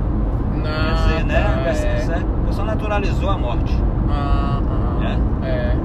Não, 0.64 0.86
Quer 0.86 0.94
dizer, 0.94 1.26
né? 1.26 1.64
tá, 2.08 2.16
é. 2.16 2.46
pessoa 2.48 2.66
naturalizou 2.66 3.30
a 3.30 3.38
morte. 3.38 3.78
Ah, 4.10 4.60
ah, 4.70 5.46
é. 5.46 5.76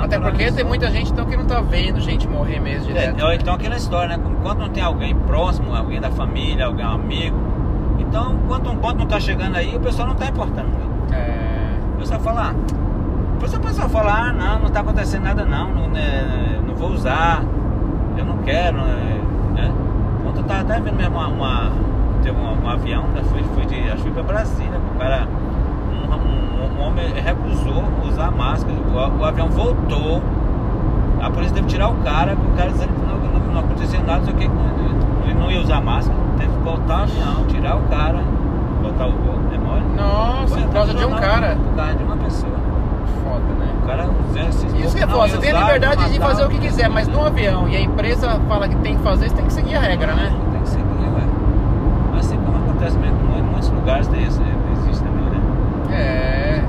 Até 0.00 0.18
porque 0.18 0.50
tem 0.52 0.64
muita 0.64 0.90
gente 0.90 1.10
então 1.12 1.26
que 1.26 1.36
não 1.36 1.44
tá 1.44 1.60
vendo 1.60 2.00
gente 2.00 2.28
morrer 2.28 2.60
mesmo 2.60 2.90
É, 2.90 2.92
direto. 3.08 3.24
ou 3.24 3.32
então 3.32 3.54
aquela 3.54 3.76
história, 3.76 4.16
né? 4.16 4.24
Quando 4.42 4.60
não 4.60 4.68
tem 4.68 4.82
alguém 4.82 5.14
próximo, 5.14 5.74
alguém 5.74 6.00
da 6.00 6.10
família, 6.10 6.66
alguém 6.66 6.84
amigo. 6.86 7.36
Então, 7.98 8.38
quando 8.46 8.70
um 8.70 8.76
ponto 8.76 8.96
não 8.98 9.06
tá 9.06 9.18
chegando 9.18 9.56
aí, 9.56 9.74
o 9.76 9.80
pessoal 9.80 10.08
não 10.08 10.14
tá 10.14 10.26
importando 10.26 10.68
muito. 10.68 11.12
É. 11.12 11.34
O 11.94 11.98
pessoal 11.98 12.20
fala, 12.20 12.50
ah, 12.50 13.34
o 13.34 13.40
pessoal 13.40 13.62
só 13.72 13.88
falar, 13.88 14.28
ah, 14.28 14.32
não, 14.32 14.58
não 14.60 14.70
tá 14.70 14.80
acontecendo 14.80 15.24
nada 15.24 15.44
não, 15.44 15.72
não, 15.74 15.88
né, 15.88 16.60
não 16.66 16.74
vou 16.76 16.90
usar, 16.90 17.42
eu 18.16 18.24
não 18.24 18.38
quero, 18.38 18.78
né? 18.78 19.20
né? 19.54 19.72
Ontem 20.26 20.38
eu 20.40 20.44
tava 20.44 20.60
até 20.60 20.80
vendo 20.80 20.96
mesmo 20.96 21.16
uma, 21.16 21.26
uma- 21.28 21.72
teve 22.22 22.36
um, 22.38 22.64
um 22.64 22.68
avião, 22.68 23.02
né? 23.14 23.22
Foi, 23.30 23.42
foi 23.54 23.66
de, 23.66 23.90
acho 23.90 24.02
que 24.02 24.10
foi 24.10 24.12
pra 24.12 24.22
Brasília, 24.22 24.78
o 24.94 24.98
cara, 24.98 25.26
um, 25.92 26.14
um- 26.14 26.80
um 26.82 26.86
homem 26.86 27.12
recusou 27.14 27.82
usar 28.08 28.30
máscara, 28.30 28.74
o, 28.74 29.20
o 29.20 29.24
avião 29.24 29.48
voltou, 29.48 30.22
a 31.20 31.30
polícia 31.30 31.54
teve 31.54 31.66
que 31.66 31.72
tirar 31.74 31.88
o 31.88 31.94
cara, 31.96 32.34
o 32.34 32.56
cara 32.56 32.70
dizendo 32.70 32.92
que 32.92 33.00
não, 33.06 33.18
não, 33.18 33.52
não 33.54 33.60
acontecia 33.60 34.00
nada, 34.00 34.24
só 34.24 34.32
que 34.32 34.44
ele 34.44 35.34
não 35.34 35.50
ia 35.50 35.60
usar 35.60 35.80
máscara, 35.80 36.18
teve 36.38 36.52
que 36.52 36.58
voltar 36.62 37.00
o 37.00 37.02
avião, 37.02 37.44
tirar 37.48 37.76
o 37.76 37.80
cara, 37.82 38.18
voltar 38.82 39.06
o 39.06 39.12
voo, 39.12 39.38
é 39.52 39.58
mole? 39.58 39.82
Nossa, 39.96 40.54
Foi 40.54 40.62
por 40.62 40.72
causa 40.72 40.94
de 40.94 41.04
um 41.04 41.10
cara. 41.16 41.56
Por 41.56 41.76
causa 41.76 41.94
de 41.94 42.02
uma 42.04 42.16
pessoa. 42.16 42.52
Foda, 43.24 43.44
né? 43.58 43.72
O 43.82 43.86
cara 43.86 44.04
usando 44.30 44.48
esses 44.48 44.72
Isso 44.74 44.96
que 44.96 45.02
é 45.02 45.06
foda, 45.06 45.28
você 45.28 45.38
tem 45.38 45.50
a 45.52 45.60
liberdade 45.60 46.12
de 46.12 46.18
fazer 46.20 46.44
o 46.44 46.48
que 46.48 46.58
quiser, 46.58 46.88
mas 46.88 47.08
no 47.08 47.24
avião 47.24 47.68
e 47.68 47.76
a 47.76 47.80
empresa 47.80 48.38
fala 48.48 48.68
que 48.68 48.76
tem 48.76 48.96
que 48.96 49.02
fazer, 49.02 49.28
você 49.28 49.34
tem 49.36 49.44
que 49.46 49.52
seguir 49.52 49.74
a 49.76 49.80
regra, 49.80 50.14
né? 50.14 50.32
Tem 50.52 50.60
que 50.62 50.68
seguir, 50.68 50.84
ué. 50.84 52.18
Assim 52.18 52.36
como 52.36 52.67
acontece 52.78 52.98
mesmo 52.98 53.18
em 53.36 53.42
muitos 53.42 53.68
lugares 53.70 54.06
tem 54.08 54.22
isso, 54.22 54.40
existe 54.72 55.02
também, 55.04 55.24
né? 55.24 55.40
É. 55.90 56.64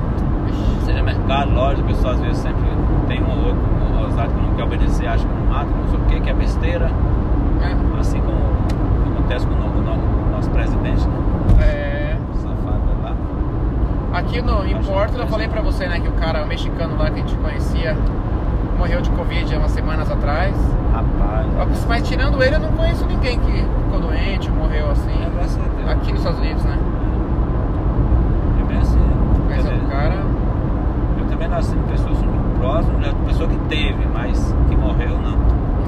Seja 0.85 1.03
mercado, 1.03 1.53
loja, 1.53 1.81
o 1.81 1.85
pessoal 1.85 2.13
às 2.15 2.19
vezes 2.21 2.37
sempre 2.37 2.63
tem 3.07 3.21
um 3.23 3.29
ou 3.29 3.45
outro 3.47 3.59
um 3.93 4.03
ousado 4.03 4.29
que 4.33 4.41
não 4.41 4.53
quer 4.55 4.63
obedecer, 4.63 5.07
acha 5.07 5.25
que 5.25 5.33
não 5.33 5.45
mata, 5.53 5.69
não 5.69 5.87
sei 5.87 5.99
o 5.99 6.01
que, 6.05 6.19
que 6.21 6.29
é 6.29 6.33
besteira. 6.33 6.89
É. 7.61 7.99
Assim 7.99 8.19
como 8.21 8.37
acontece 9.13 9.45
com 9.45 9.53
o, 9.53 9.57
no- 9.57 9.65
o 9.67 9.81
no- 9.81 10.27
o 10.27 10.31
nosso 10.31 10.49
presidente, 10.49 11.07
né? 11.07 11.63
É. 11.63 12.17
Safado 12.33 12.81
lá. 13.03 13.13
Aqui 14.19 14.41
no, 14.41 14.65
em 14.65 14.75
Porto, 14.81 15.15
eu 15.17 15.27
falei 15.27 15.47
pra 15.47 15.61
você, 15.61 15.87
né, 15.87 15.99
que 15.99 16.07
o 16.07 16.13
cara 16.13 16.43
o 16.43 16.47
mexicano 16.47 16.97
lá 16.97 17.05
que 17.11 17.19
a 17.19 17.23
gente 17.23 17.35
conhecia 17.35 17.95
morreu 18.79 19.01
de 19.01 19.09
Covid 19.11 19.53
há 19.53 19.59
umas 19.59 19.71
semanas 19.71 20.09
atrás. 20.09 20.55
Rapaz. 20.93 21.85
Mas 21.85 22.07
tirando 22.07 22.41
ele, 22.41 22.55
eu 22.55 22.59
não 22.61 22.71
conheço 22.71 23.05
ninguém 23.05 23.37
que 23.37 23.51
ficou 23.51 23.99
doente, 23.99 24.49
morreu 24.49 24.89
assim. 24.89 25.11
É, 25.11 25.29
graças 25.35 25.57
a 25.57 25.67
Deus. 25.67 25.89
Aqui 25.89 26.11
nos 26.11 26.21
Estados 26.21 26.39
Unidos, 26.39 26.63
né? 26.63 26.79
É 28.59 28.63
bem 28.63 28.77
assim. 28.77 28.99
Mas 29.49 29.57
dizer, 29.57 29.75
o 29.75 29.87
cara. 29.89 30.15
Eu 31.19 31.25
também 31.25 31.47
nasci 31.49 31.75
em 31.75 31.83
pessoas 31.83 32.17
muito 32.21 32.59
próximas, 32.59 32.99
né? 33.01 33.13
pessoa 33.27 33.49
que 33.49 33.57
teve, 33.67 34.07
mas 34.13 34.55
que 34.69 34.75
morreu 34.77 35.19
não. 35.19 35.37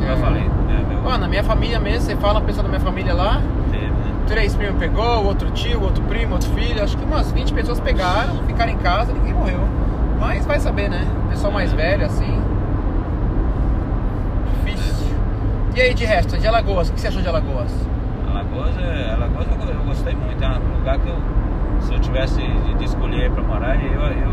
É. 0.05 0.11
eu 0.11 0.17
falei, 0.17 0.43
né? 0.43 0.85
Meu, 0.89 0.99
Ó, 1.05 1.17
na 1.17 1.27
minha 1.27 1.43
família 1.43 1.79
mesmo, 1.79 2.01
você 2.01 2.15
fala 2.17 2.39
a 2.39 2.41
pessoa 2.41 2.63
da 2.63 2.69
minha 2.69 2.81
família 2.81 3.13
lá, 3.13 3.41
teve, 3.71 3.85
né? 3.85 4.13
três 4.27 4.55
primos 4.55 4.77
pegou, 4.77 5.25
outro 5.25 5.49
tio, 5.51 5.81
outro 5.81 6.03
primo, 6.03 6.33
outro 6.33 6.49
filho, 6.51 6.83
acho 6.83 6.97
que 6.97 7.05
umas 7.05 7.31
20 7.31 7.53
pessoas 7.53 7.79
pegaram, 7.79 8.35
ficaram 8.47 8.71
em 8.71 8.77
casa, 8.77 9.13
ninguém 9.13 9.33
morreu. 9.33 9.59
Mas 10.19 10.45
vai 10.45 10.59
saber, 10.59 10.89
né? 10.89 11.07
Pessoal 11.29 11.53
mais 11.53 11.71
velho, 11.71 12.05
assim. 12.05 12.41
Difícil. 14.63 15.15
E 15.75 15.81
aí, 15.81 15.93
de 15.93 16.03
resto, 16.05 16.37
de 16.37 16.47
Alagoas, 16.47 16.89
o 16.89 16.93
que 16.93 16.99
você 16.99 17.07
achou 17.07 17.21
de 17.21 17.27
Alagoas? 17.29 17.71
Alagoas, 18.29 18.77
é, 18.77 19.13
Alagoas 19.13 19.47
eu, 19.47 19.73
eu 19.73 19.83
gostei 19.85 20.13
muito, 20.15 20.43
é 20.43 20.47
um 20.47 20.77
lugar 20.77 20.99
que 20.99 21.07
eu, 21.07 21.15
se 21.81 21.93
eu 21.93 21.99
tivesse 21.99 22.41
de, 22.77 22.83
escolher 22.83 23.31
para 23.31 23.43
morar, 23.43 23.75
eu, 23.81 24.01
eu, 24.01 24.31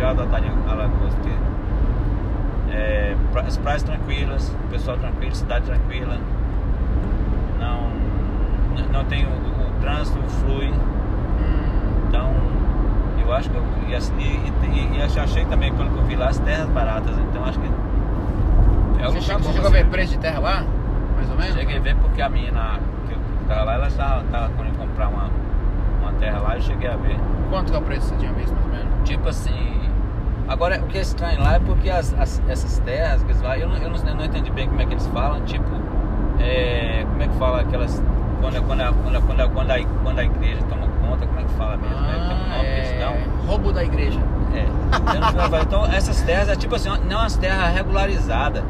eu 0.00 0.08
adotaria 0.08 0.50
Alagoas, 0.66 1.14
porque 1.14 1.30
é, 2.72 3.14
pra- 3.32 3.42
as 3.42 3.56
praias 3.58 3.82
tranquilas, 3.82 4.56
pessoal 4.70 4.96
tranquilo, 4.96 5.34
cidade 5.34 5.66
tranquila, 5.66 6.16
não, 7.58 7.90
não 8.92 9.04
tem 9.04 9.24
o, 9.26 9.28
o 9.28 9.80
trânsito 9.82 10.18
flui, 10.40 10.72
então 12.08 12.32
eu 13.22 13.32
acho 13.34 13.50
que 13.50 13.56
eu, 13.56 13.62
e, 13.88 13.94
assim, 13.94 14.14
e, 14.18 14.66
e, 14.66 14.98
e 14.98 15.02
achei 15.20 15.44
também, 15.44 15.72
pelo 15.74 15.90
que 15.90 15.98
eu 15.98 16.04
vi 16.04 16.16
lá, 16.16 16.28
as 16.28 16.38
terras 16.38 16.68
baratas, 16.70 17.14
então 17.18 17.44
acho 17.44 17.58
que 17.60 17.68
é 19.02 19.08
um 19.08 19.12
você 19.12 19.18
lugar 19.18 19.22
chegou, 19.22 19.38
bom 19.40 19.44
você 19.48 19.52
chegou 19.54 19.66
a 19.68 19.70
ver 19.72 19.86
preço 19.86 20.12
de 20.12 20.18
terra 20.18 20.38
lá? 20.40 20.64
Mais 21.16 21.30
ou 21.30 21.36
menos? 21.36 21.54
Cheguei 21.54 21.76
a 21.76 21.80
ver 21.80 21.96
porque 21.96 22.22
a 22.22 22.28
menina 22.28 22.78
que 23.08 23.14
eu 23.14 23.18
tava 23.48 23.64
lá, 23.64 23.74
ela 23.74 23.88
estava, 23.88 24.22
tava 24.30 24.48
querendo 24.54 24.78
comprar 24.78 25.08
uma, 25.08 25.30
uma 26.00 26.12
terra 26.14 26.38
lá, 26.40 26.56
eu 26.56 26.62
cheguei 26.62 26.88
a 26.88 26.96
ver. 26.96 27.16
Quanto 27.50 27.70
que 27.70 27.76
é 27.76 27.80
o 27.80 27.82
preço 27.82 28.02
que 28.02 28.08
você 28.08 28.16
tinha 28.16 28.32
visto, 28.32 28.52
mais 28.54 28.64
ou 28.66 28.72
menos? 28.72 29.08
Tipo 29.08 29.28
assim. 29.28 29.80
Agora, 30.48 30.80
o 30.80 30.86
que 30.88 30.98
é 30.98 31.00
estranho 31.00 31.40
lá 31.42 31.54
é 31.54 31.58
porque 31.60 31.88
as, 31.88 32.12
as- 32.18 32.42
essas 32.48 32.78
terras 32.80 33.24
lá, 33.40 33.56
eu 33.56 33.68
não, 33.68 33.76
eu, 33.76 33.88
não, 33.90 33.96
eu 33.96 34.14
não 34.16 34.24
entendi 34.24 34.50
bem 34.50 34.66
como 34.68 34.80
é 34.82 34.86
que 34.86 34.94
eles 34.94 35.06
falam, 35.08 35.40
tipo, 35.42 35.68
é, 36.40 37.04
como 37.08 37.22
é 37.22 37.28
que 37.28 37.34
fala 37.36 37.60
aquelas. 37.60 38.02
Quando, 38.40 38.56
a- 38.56 38.60
quando, 38.62 38.80
a- 38.80 38.92
quando, 38.92 39.16
a- 39.16 39.20
quando, 39.20 39.40
a- 39.40 39.48
quando, 39.48 39.70
a, 39.70 39.78
quando 40.02 40.18
a 40.18 40.24
igreja 40.24 40.60
toma 40.68 40.88
conta, 41.06 41.26
como 41.26 41.38
é 41.40 41.44
que 41.44 41.52
fala 41.54 41.76
mesmo? 41.76 42.00
né? 42.00 42.36
Tem 42.98 43.06
um 43.06 43.12
é... 43.12 43.46
roubo 43.46 43.72
da 43.72 43.84
igreja. 43.84 44.20
É. 44.54 44.66
Então, 45.62 45.86
essas 45.86 46.20
terras 46.22 46.48
é 46.48 46.56
tipo 46.56 46.74
assim, 46.74 46.88
não 47.08 47.20
as 47.20 47.36
terras 47.36 47.72
regularizadas. 47.74 48.64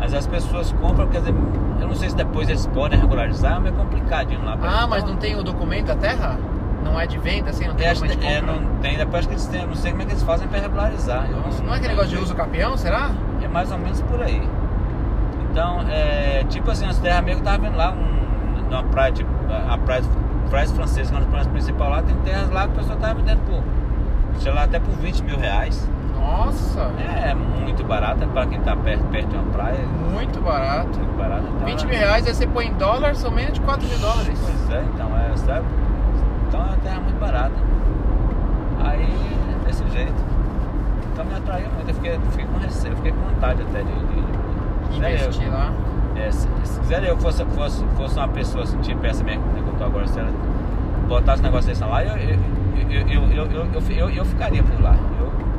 Mas 0.00 0.14
as 0.14 0.26
pessoas 0.26 0.72
compram, 0.80 1.06
quer 1.08 1.18
dizer, 1.20 1.34
eu 1.80 1.86
não 1.86 1.94
sei 1.94 2.08
se 2.10 2.16
depois 2.16 2.48
eles 2.48 2.66
podem 2.66 2.98
regularizar, 2.98 3.60
mas 3.60 3.72
é 3.72 3.76
complicadinho 3.76 4.42
lá. 4.44 4.56
pra 4.56 4.70
Ah, 4.70 4.86
mas 4.86 5.04
não 5.04 5.16
tem 5.16 5.36
o 5.36 5.42
documento 5.42 5.86
da 5.86 5.94
terra? 5.94 6.36
Não 6.82 6.98
é 6.98 7.06
de 7.06 7.18
venda, 7.18 7.50
assim? 7.50 7.66
Não 7.68 7.74
tem 7.74 7.86
é, 7.86 7.90
acho 7.90 8.00
que- 8.02 8.08
documento 8.08 8.30
de 8.30 8.34
é, 8.36 8.40
não 8.40 8.80
tem, 8.80 8.96
depois 8.96 9.18
acho 9.18 9.28
que 9.28 9.34
eles 9.34 9.46
têm, 9.46 9.66
não 9.66 9.74
sei 9.74 9.90
como 9.90 10.02
é 10.02 10.06
que 10.06 10.12
eles 10.12 10.22
fazem 10.22 10.48
pra 10.48 10.58
regularizar. 10.58 11.26
Eu 11.30 11.36
Nossa, 11.40 11.62
não 11.62 11.74
é 11.74 11.76
aquele 11.76 11.90
negócio 11.92 12.10
de 12.10 12.16
uso 12.16 12.34
capião, 12.34 12.76
será? 12.78 13.10
É 13.42 13.46
mais 13.48 13.70
ou 13.70 13.78
menos 13.78 14.00
por 14.00 14.22
aí. 14.22 14.42
Então, 15.50 15.80
é, 15.88 16.44
tipo 16.48 16.70
assim, 16.70 16.86
as 16.86 16.98
terras 16.98 17.22
meio 17.24 17.36
que 17.36 17.42
tava 17.42 17.58
vendo 17.58 17.76
lá, 17.76 17.92
um, 17.92 18.62
numa 18.70 18.82
praia, 18.84 19.12
tipo, 19.12 19.30
a 19.68 19.76
praia, 19.78 20.02
praias 20.48 20.70
francesas, 20.72 21.10
uma 21.10 21.20
das 21.20 21.46
principais 21.48 21.90
lá, 21.90 22.02
tem 22.02 22.16
terras 22.24 22.50
lá 22.50 22.62
que 22.66 22.72
o 22.72 22.76
pessoal 22.76 22.98
tava 22.98 23.14
vendendo 23.14 23.40
por, 23.46 23.62
sei 24.40 24.52
lá, 24.52 24.64
até 24.64 24.78
por 24.80 24.94
20 24.96 25.22
mil 25.22 25.36
reais. 25.36 25.86
Nossa, 26.30 26.80
É 27.26 27.34
muito 27.34 27.82
barata 27.84 28.26
para 28.26 28.46
quem 28.46 28.60
tá 28.60 28.76
perto, 28.76 29.04
perto 29.06 29.28
de 29.28 29.34
uma 29.36 29.52
praia. 29.52 29.78
muito 30.12 30.40
barato. 30.40 30.98
Muito 30.98 31.16
barata. 31.18 31.42
Então, 31.56 31.66
20 31.66 31.82
é- 31.82 31.86
mil 31.86 31.98
reais, 31.98 32.26
aí 32.26 32.34
você 32.34 32.46
põe 32.46 32.66
em 32.68 32.74
dólar, 32.74 33.14
são 33.16 33.30
menos 33.30 33.54
de 33.54 33.60
4 33.60 33.86
mil 33.88 33.98
dólares. 33.98 34.38
Pois 34.40 34.70
é, 34.78 34.84
então 34.94 35.08
é, 35.18 35.36
sabe? 35.36 35.66
Então 36.48 36.60
é 36.60 36.64
uma 36.64 36.76
terra 36.76 37.00
muito 37.00 37.18
barata. 37.20 37.54
Aí, 38.84 39.12
desse 39.66 39.84
jeito. 39.90 40.14
Então 41.12 41.24
me 41.24 41.34
atraiu 41.34 41.68
muito, 41.74 41.88
eu 41.88 41.94
fiquei, 41.94 42.18
fiquei 42.30 42.46
com 42.46 42.58
receio, 42.58 42.96
fiquei 42.96 43.12
com 43.12 43.20
vontade 43.20 43.62
até 43.62 43.82
de, 43.82 43.92
de, 43.92 44.22
de- 44.92 44.96
Investir 44.98 45.46
eu, 45.46 45.52
lá. 45.52 45.72
é, 46.16 46.30
se, 46.30 46.48
se 46.64 46.80
quiser 46.80 47.04
eu 47.04 47.16
fosse, 47.18 47.44
fosse, 47.44 47.84
fosse 47.96 48.16
uma 48.16 48.28
pessoa 48.28 48.64
assim, 48.64 48.78
tipo 48.78 49.04
essa 49.06 49.22
mesmo 49.24 49.42
que 49.52 49.58
eu 49.60 49.74
tô 49.78 49.84
agora, 49.84 50.06
se 50.08 50.18
ela 50.18 50.30
botasse 51.08 51.40
um 51.42 51.44
negócio 51.44 51.68
desse 51.68 51.84
lá, 51.84 52.04
eu, 52.04 52.16
eu, 52.16 52.38
eu, 52.88 53.08
eu, 53.08 53.30
eu, 53.30 53.46
eu, 53.46 53.66
eu, 53.74 53.82
eu, 53.96 54.10
eu 54.10 54.24
ficaria 54.24 54.62
por 54.62 54.80
lá. 54.82 54.94
Eu, 55.20 55.26
é 55.26 55.49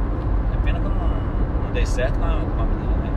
pena 0.63 0.79
que 0.79 0.85
eu 0.85 0.89
não, 0.91 0.97
não 1.65 1.71
dei 1.73 1.85
certo 1.85 2.17
com 2.19 2.25
a, 2.25 2.29
com 2.29 2.61
a 2.61 2.65
menina, 2.65 2.91
né? 3.03 3.09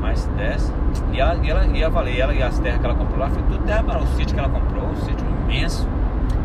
Mas 0.00 0.20
se 0.20 0.28
desse. 0.30 0.72
E 1.12 1.20
ela, 1.20 1.34
e 1.42 1.50
ela, 1.50 1.66
e 1.66 1.80
eu 1.80 1.90
falei, 1.90 2.20
ela 2.20 2.34
e 2.34 2.42
as 2.42 2.58
terras 2.58 2.78
que 2.80 2.86
ela 2.86 2.94
comprou 2.94 3.18
lá, 3.18 3.28
foi 3.28 3.42
tudo 3.42 3.58
terra 3.64 3.82
para 3.82 3.98
o 4.00 4.06
sítio 4.08 4.34
que 4.34 4.40
ela 4.40 4.48
comprou, 4.48 4.84
um 4.86 4.96
sítio 4.96 5.26
imenso. 5.44 5.86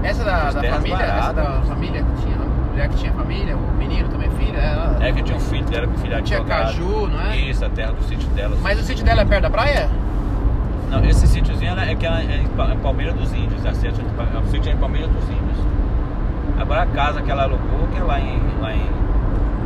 Essa 0.03 0.23
da, 0.23 0.51
da 0.51 0.63
família, 0.63 0.95
essa 0.97 1.33
da 1.33 1.43
baratas. 1.43 1.67
família 1.69 2.03
que 2.03 2.21
tinha, 2.21 2.35
a 2.35 2.71
mulher 2.71 2.89
que 2.89 2.95
tinha 2.95 3.13
família, 3.13 3.55
o 3.55 3.77
menino 3.77 4.09
também 4.09 4.29
filha, 4.31 4.57
ela... 4.57 4.97
É 4.99 5.11
que 5.11 5.21
tinha 5.21 5.37
um 5.37 5.41
filho 5.41 5.65
dela 5.65 5.87
o 5.87 5.97
filho 5.99 6.21
Tinha 6.23 6.43
caju, 6.43 7.07
não 7.07 7.21
é? 7.21 7.37
Isso, 7.37 7.63
a 7.63 7.69
terra 7.69 7.91
do 7.93 8.03
sítio 8.03 8.27
dela. 8.29 8.57
Mas 8.61 8.79
o 8.79 8.83
sítio 8.83 9.05
dela 9.05 9.21
é 9.21 9.25
perto 9.25 9.43
da 9.43 9.49
praia? 9.49 9.89
Não, 10.89 11.03
esse 11.05 11.25
sítiozinho 11.27 11.79
é 11.79 11.95
que 11.95 12.05
ela 12.05 12.19
é 12.19 12.41
em 12.43 12.47
Pa- 12.47 12.73
em 12.73 12.77
Palmeira 12.79 13.13
dos 13.13 13.31
Índios, 13.33 13.65
a 13.65 13.73
sítio, 13.73 14.03
o 14.43 14.47
sítio 14.49 14.71
é 14.71 14.73
em 14.73 14.77
Palmeira 14.77 15.07
dos 15.07 15.23
Índios. 15.23 15.57
Agora 16.59 16.81
a 16.81 16.85
casa 16.87 17.21
que 17.21 17.31
ela 17.31 17.43
alugou, 17.43 17.87
que 17.93 17.99
é 17.99 18.03
lá 18.03 18.19
em. 18.19 18.39
lá 18.59 18.73
em. 18.73 18.85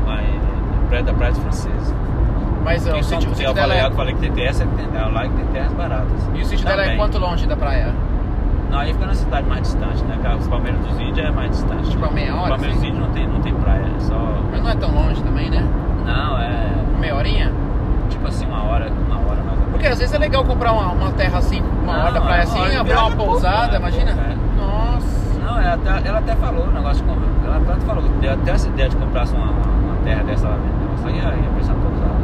Lá 0.06 0.22
em 0.22 0.88
Praia 0.90 1.04
da 1.04 1.14
Praia 1.14 1.32
dos 1.32 1.42
Franceses. 1.42 1.96
Mas 2.64 2.88
ó, 2.88 2.98
o 2.98 3.04
sítio, 3.04 3.30
o 3.32 3.36
sítio 3.36 3.50
eu 3.50 3.54
dela 3.54 3.68
falei, 3.68 3.84
é... 3.84 3.88
eu 3.88 3.92
falei 3.92 4.14
que 4.16 4.20
tem 4.22 4.32
terras, 4.32 4.60
é 4.62 4.66
que 4.66 4.76
tem, 4.76 4.88
é 5.02 5.06
lá 5.06 5.22
que 5.24 5.30
tem 5.36 5.46
terras 5.48 5.74
baratas. 5.74 6.30
E 6.34 6.42
o 6.42 6.46
sítio 6.46 6.66
dela 6.66 6.82
é 6.82 6.86
Também. 6.86 6.98
quanto 6.98 7.18
longe 7.20 7.46
da 7.48 7.56
praia? 7.56 7.94
Não, 8.72 8.80
aí 8.80 8.92
fica 8.94 9.06
na 9.06 9.14
cidade 9.14 9.48
mais 9.48 9.62
distante, 9.62 10.04
né? 10.06 10.18
Que 10.22 10.36
Os 10.40 10.48
Palmeiras 10.48 10.82
dos 10.82 11.00
Índios 11.00 11.28
é 11.28 11.32
mais 11.32 11.52
distante. 11.52 11.90
Tipo, 11.92 12.06
a 12.06 12.12
meia 12.12 12.36
hora, 12.36 12.50
Palmeiras 12.50 12.76
dos 12.76 12.84
assim? 12.84 12.88
Índios 12.88 13.08
não 13.08 13.14
tem, 13.14 13.28
não 13.28 13.40
tem 13.42 13.54
praia, 13.54 13.86
é 13.96 14.00
só. 14.00 14.42
Mas 14.52 14.62
não 14.64 14.70
é 14.70 14.76
tão 14.76 14.92
longe 14.92 15.22
também, 15.24 15.50
né? 15.52 15.64
Não, 16.06 16.38
é. 16.40 16.72
Meia 17.00 17.16
horinha? 17.16 17.52
Tipo 18.10 18.28
assim, 18.28 18.46
uma 18.48 18.64
hora, 18.64 18.90
uma 19.08 19.16
hora 19.18 19.36
mais 19.38 19.50
ou 19.52 19.56
menos. 19.58 19.72
Porque 19.72 19.88
às 19.88 20.00
vezes 20.00 20.14
é 20.14 20.18
legal 20.18 20.44
comprar 20.44 20.72
uma, 20.74 20.92
uma 20.92 21.12
terra 21.12 21.38
assim, 21.38 21.62
uma 21.84 21.94
Não, 21.94 22.02
hora 22.04 22.12
da 22.14 22.22
praia 22.22 22.44
assim, 22.44 22.60
hora 22.60 22.80
abrir 22.82 22.94
uma 22.94 23.12
pouco, 23.12 23.32
pousada, 23.32 23.72
né? 23.74 23.78
imagina? 23.78 24.12
Pouco, 24.14 24.30
é. 24.32 24.66
Nossa. 24.66 25.40
Não, 25.46 25.62
ela 25.62 25.74
até, 25.76 26.10
ela 26.10 26.20
até 26.20 26.36
falou 26.36 26.66
o 26.66 26.72
negócio, 26.72 27.06
com- 27.06 27.46
ela 27.46 27.58
até 27.58 27.76
falou, 27.86 28.04
deu 28.20 28.34
até 28.34 28.52
essa 28.52 28.68
ideia 28.68 28.90
de 28.90 28.96
comprar 28.96 29.26
uma, 29.28 29.46
uma 29.52 29.75
terra 30.06 30.24
dessa 30.24 30.48
lá. 30.48 30.58
Isso 30.96 31.08
aí 31.08 31.16
ia, 31.18 31.24
ia 31.24 31.50
pensar 31.58 31.74
pousada. 31.74 32.16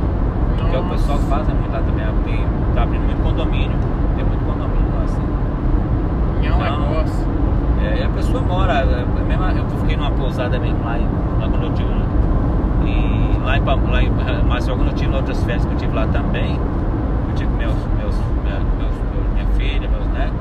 Porque 0.57 0.77
o 0.77 0.83
pessoal 0.89 1.17
faz 1.29 1.49
é 1.49 1.53
muito 1.53 1.71
lá 1.73 1.79
também, 1.79 2.05
tem, 2.23 2.45
tá 2.75 2.83
abrindo 2.83 3.03
muito 3.05 3.21
condomínio, 3.23 3.77
tem 4.15 4.23
muito 4.25 4.45
condomínio 4.45 4.87
lá 4.95 5.03
assim. 5.03 5.25
É 6.47 6.53
um 6.53 6.59
Não. 6.59 6.89
negócio. 6.89 7.27
É, 7.83 7.99
e 7.99 8.03
a 8.03 8.09
pessoa 8.09 8.41
mora, 8.43 8.73
é, 8.73 8.83
é 8.83 9.23
mesmo, 9.27 9.43
eu 9.57 9.79
fiquei 9.81 9.97
numa 9.97 10.11
pousada 10.11 10.59
mesmo 10.59 10.83
lá, 10.85 10.97
em, 10.99 11.03
lá 11.39 11.49
quando 11.49 11.63
eu 11.63 11.73
tive, 11.73 11.89
em, 12.85 13.39
lá 13.43 13.57
em, 13.57 13.63
lá 13.63 14.03
em 14.03 14.43
Maceió, 14.47 14.75
quando 14.75 14.89
eu 14.89 14.93
tive 14.95 15.15
outras 15.15 15.43
férias 15.43 15.65
que 15.65 15.73
eu 15.73 15.77
tive 15.77 15.95
lá 15.95 16.05
também, 16.07 16.55
eu 17.29 17.35
tive 17.35 17.49
meus, 17.57 17.73
meus, 17.97 18.15
meus, 18.45 18.63
meus- 18.77 19.33
minha 19.33 19.45
filha, 19.57 19.89
meus 19.89 20.05
netos, 20.13 20.35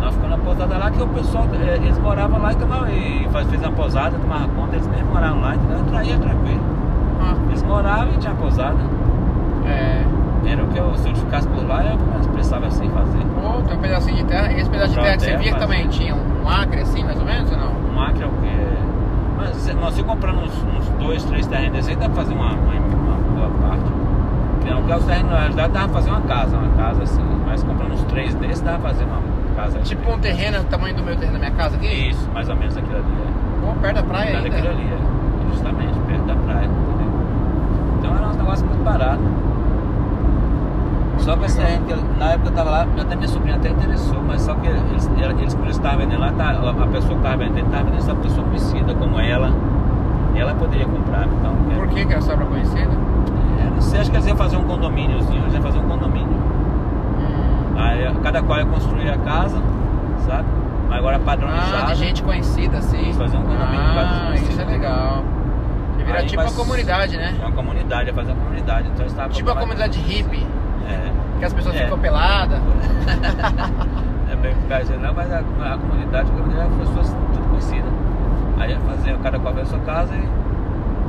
nós 0.00 0.14
ficamos 0.14 0.38
na 0.38 0.44
pousada 0.44 0.78
lá 0.78 0.90
que 0.90 1.02
o 1.02 1.06
pessoal, 1.08 1.44
é, 1.66 1.74
eles 1.76 1.98
moravam 1.98 2.40
lá 2.40 2.52
e, 2.52 2.56
tomava, 2.56 2.90
e 2.90 3.28
fez 3.50 3.62
uma 3.62 3.72
pousada, 3.72 4.18
tomava 4.18 4.48
conta, 4.48 4.76
eles 4.76 4.86
mesmo 4.86 5.06
moravam 5.12 5.40
lá, 5.40 5.54
entendeu? 5.54 5.78
Então 5.80 5.98
aí 5.98 6.12
é 6.12 6.16
tranquilo. 6.16 6.60
Ah, 7.20 7.34
Eles 7.48 7.62
moravam 7.62 8.14
e 8.14 8.16
tinha 8.18 8.34
pousada. 8.34 8.76
é. 9.66 10.04
Era 10.46 10.62
o 10.64 10.68
que 10.68 10.78
eu, 10.78 10.96
se 10.96 11.08
eu 11.08 11.14
ficasse 11.16 11.46
por 11.48 11.66
lá, 11.66 11.84
eu 11.84 11.98
precisava 12.32 12.66
assim 12.66 12.88
fazer. 12.90 13.18
Pô, 13.34 13.60
tem 13.66 13.76
um 13.76 13.80
pedacinho 13.80 14.16
de 14.18 14.24
terra. 14.24 14.50
E 14.52 14.60
esse 14.60 14.70
pedaço 14.70 14.94
de 14.94 15.00
terra 15.00 15.16
que 15.16 15.22
você 15.22 15.30
via 15.30 15.38
que 15.38 15.50
fazer. 15.50 15.58
também 15.60 15.88
tinha 15.88 16.14
um 16.14 16.48
acre 16.48 16.80
assim, 16.80 17.04
mais 17.04 17.18
ou 17.18 17.26
menos, 17.26 17.50
ou 17.50 17.58
não? 17.58 17.72
Um 17.94 18.00
acre 18.00 18.22
é 18.22 18.26
o 18.26 18.30
quê? 18.30 18.66
Mas 19.36 19.56
se- 19.56 19.74
não, 19.74 19.90
se 19.90 20.02
comprando 20.04 20.38
uns, 20.38 20.52
uns 20.62 20.88
dois, 21.00 21.22
três 21.24 21.46
terrenos 21.46 21.72
desses 21.72 21.90
aí, 21.90 21.96
dá 21.96 22.06
pra 22.08 22.22
fazer 22.22 22.34
uma, 22.34 22.52
uma, 22.52 22.72
uma 22.72 23.16
boa 23.36 23.50
parte. 23.68 23.84
Não, 24.70 24.76
porque 24.78 24.94
os 24.94 25.04
terrenos, 25.04 25.30
na 25.32 25.38
realidade, 25.40 25.72
dava 25.72 25.84
pra 25.88 25.94
fazer 25.96 26.10
uma 26.10 26.20
casa, 26.22 26.56
uma 26.56 26.68
casa 26.76 27.02
assim. 27.02 27.22
Mas 27.46 27.62
comprando 27.64 27.92
uns 27.92 28.04
três 28.04 28.34
desses, 28.36 28.60
dava 28.62 28.78
pra 28.78 28.88
fazer 28.90 29.04
uma 29.04 29.18
casa. 29.58 29.78
Tipo 29.80 30.12
um 30.12 30.18
terreno 30.18 30.58
do 30.58 30.64
tamanho 30.66 30.94
do 30.94 31.02
meu 31.02 31.16
terreno 31.16 31.32
da 31.34 31.38
minha 31.40 31.50
casa 31.52 31.76
aqui? 31.76 31.86
Isso, 32.10 32.28
mais 32.32 32.48
ou 32.48 32.56
menos 32.56 32.76
aquilo 32.76 32.96
ali. 32.96 33.04
É. 33.06 33.66
Pô, 33.66 33.80
perto 33.80 33.94
da 33.96 34.02
praia 34.02 34.30
Perto 34.32 34.44
ainda. 34.44 34.50
daquilo 34.56 34.72
ali, 34.74 34.88
é. 34.92 35.48
Justamente, 35.50 35.98
perto 36.06 36.24
da 36.26 36.34
praia, 36.34 36.64
entendeu? 36.66 37.12
Então 37.98 38.16
era 38.16 38.26
um 38.28 38.32
negócio 38.34 38.66
muito 38.66 38.84
barato. 38.84 39.22
Só 41.18 41.36
que 41.36 41.44
esse 41.46 41.56
terreno, 41.60 41.84
que 41.86 41.94
na 42.18 42.30
época 42.32 42.48
eu 42.50 42.54
tava 42.54 42.70
lá, 42.70 42.86
até 43.00 43.16
minha 43.16 43.28
sobrinha 43.28 43.56
até 43.56 43.68
interessou, 43.70 44.22
mas 44.26 44.40
só 44.42 44.54
que 44.54 44.66
eles, 44.66 44.82
eles 44.90 45.54
eles 45.54 45.76
estavam 45.76 45.98
vendendo 45.98 46.20
lá, 46.20 46.32
tá, 46.32 46.50
a 46.50 46.86
pessoa 46.86 47.16
que 47.16 47.22
tava 47.22 47.36
vendendo, 47.38 47.70
tava 47.70 47.84
vendendo 47.84 47.98
essa 47.98 48.14
pessoa 48.14 48.46
conhecida 48.46 48.94
como 48.94 49.18
ela. 49.18 49.50
Ela 50.34 50.54
poderia 50.54 50.86
comprar, 50.86 51.26
então. 51.26 51.52
é- 51.72 51.74
Por 51.74 51.88
que 51.88 52.04
que 52.06 52.12
era 52.12 52.22
sobra 52.22 52.46
conhecida? 52.46 52.92
é, 53.60 53.70
não 53.74 53.80
sei, 53.82 54.00
acho 54.00 54.10
que 54.10 54.16
eles 54.16 54.26
iam 54.28 54.36
fazer 54.36 54.56
um 54.56 54.64
condomíniozinho, 54.64 55.42
eles 55.42 55.54
iam 55.54 55.62
fazer 55.62 55.78
um 55.80 55.88
condomínio. 55.88 56.37
Aí 57.78 58.12
cada 58.22 58.42
qual 58.42 58.58
ia 58.58 58.66
construir 58.66 59.08
a 59.08 59.18
casa, 59.18 59.56
sabe? 60.26 60.44
Mas 60.88 60.98
agora 60.98 61.18
padronizada. 61.18 61.84
Ah, 61.84 61.92
de 61.92 61.94
gente 61.94 62.22
conhecida. 62.22 62.78
Isso, 62.78 63.18
fazer 63.18 63.36
um 63.36 63.42
condomínio 63.42 63.80
Ah, 63.80 64.34
isso 64.34 64.60
é 64.60 64.64
legal. 64.64 65.22
E 65.98 66.02
virar 66.02 66.18
Aí, 66.18 66.26
tipo 66.26 66.42
uma 66.42 66.52
comunidade, 66.52 67.16
né? 67.16 67.34
É 67.40 67.46
uma 67.46 67.54
comunidade, 67.54 68.08
ia 68.08 68.14
fazer 68.14 68.32
uma 68.32 68.42
comunidade. 68.42 68.88
Então 68.88 69.00
eles 69.00 69.12
estavam 69.12 69.32
Tipo 69.32 69.50
uma 69.50 69.60
comunidade 69.60 69.98
hippie, 70.00 70.46
É. 70.88 71.12
que 71.38 71.44
as 71.44 71.52
pessoas 71.52 71.76
É. 71.76 71.84
ficam 71.84 71.98
peladas. 71.98 72.60
É 74.30 74.36
bem 74.36 74.54
por 74.54 75.00
não, 75.00 75.14
mas 75.14 75.32
a, 75.32 75.38
a 75.38 75.78
comunidade, 75.78 76.30
a 76.30 76.34
comunidade 76.34 76.70
é 76.74 76.78
pessoas 76.86 77.16
tudo 77.32 77.48
conhecida. 77.48 77.88
Aí 78.58 78.72
ia 78.72 78.78
fazer, 78.80 79.16
cada 79.18 79.38
qual 79.38 79.54
a 79.56 79.64
sua 79.64 79.78
casa 79.80 80.14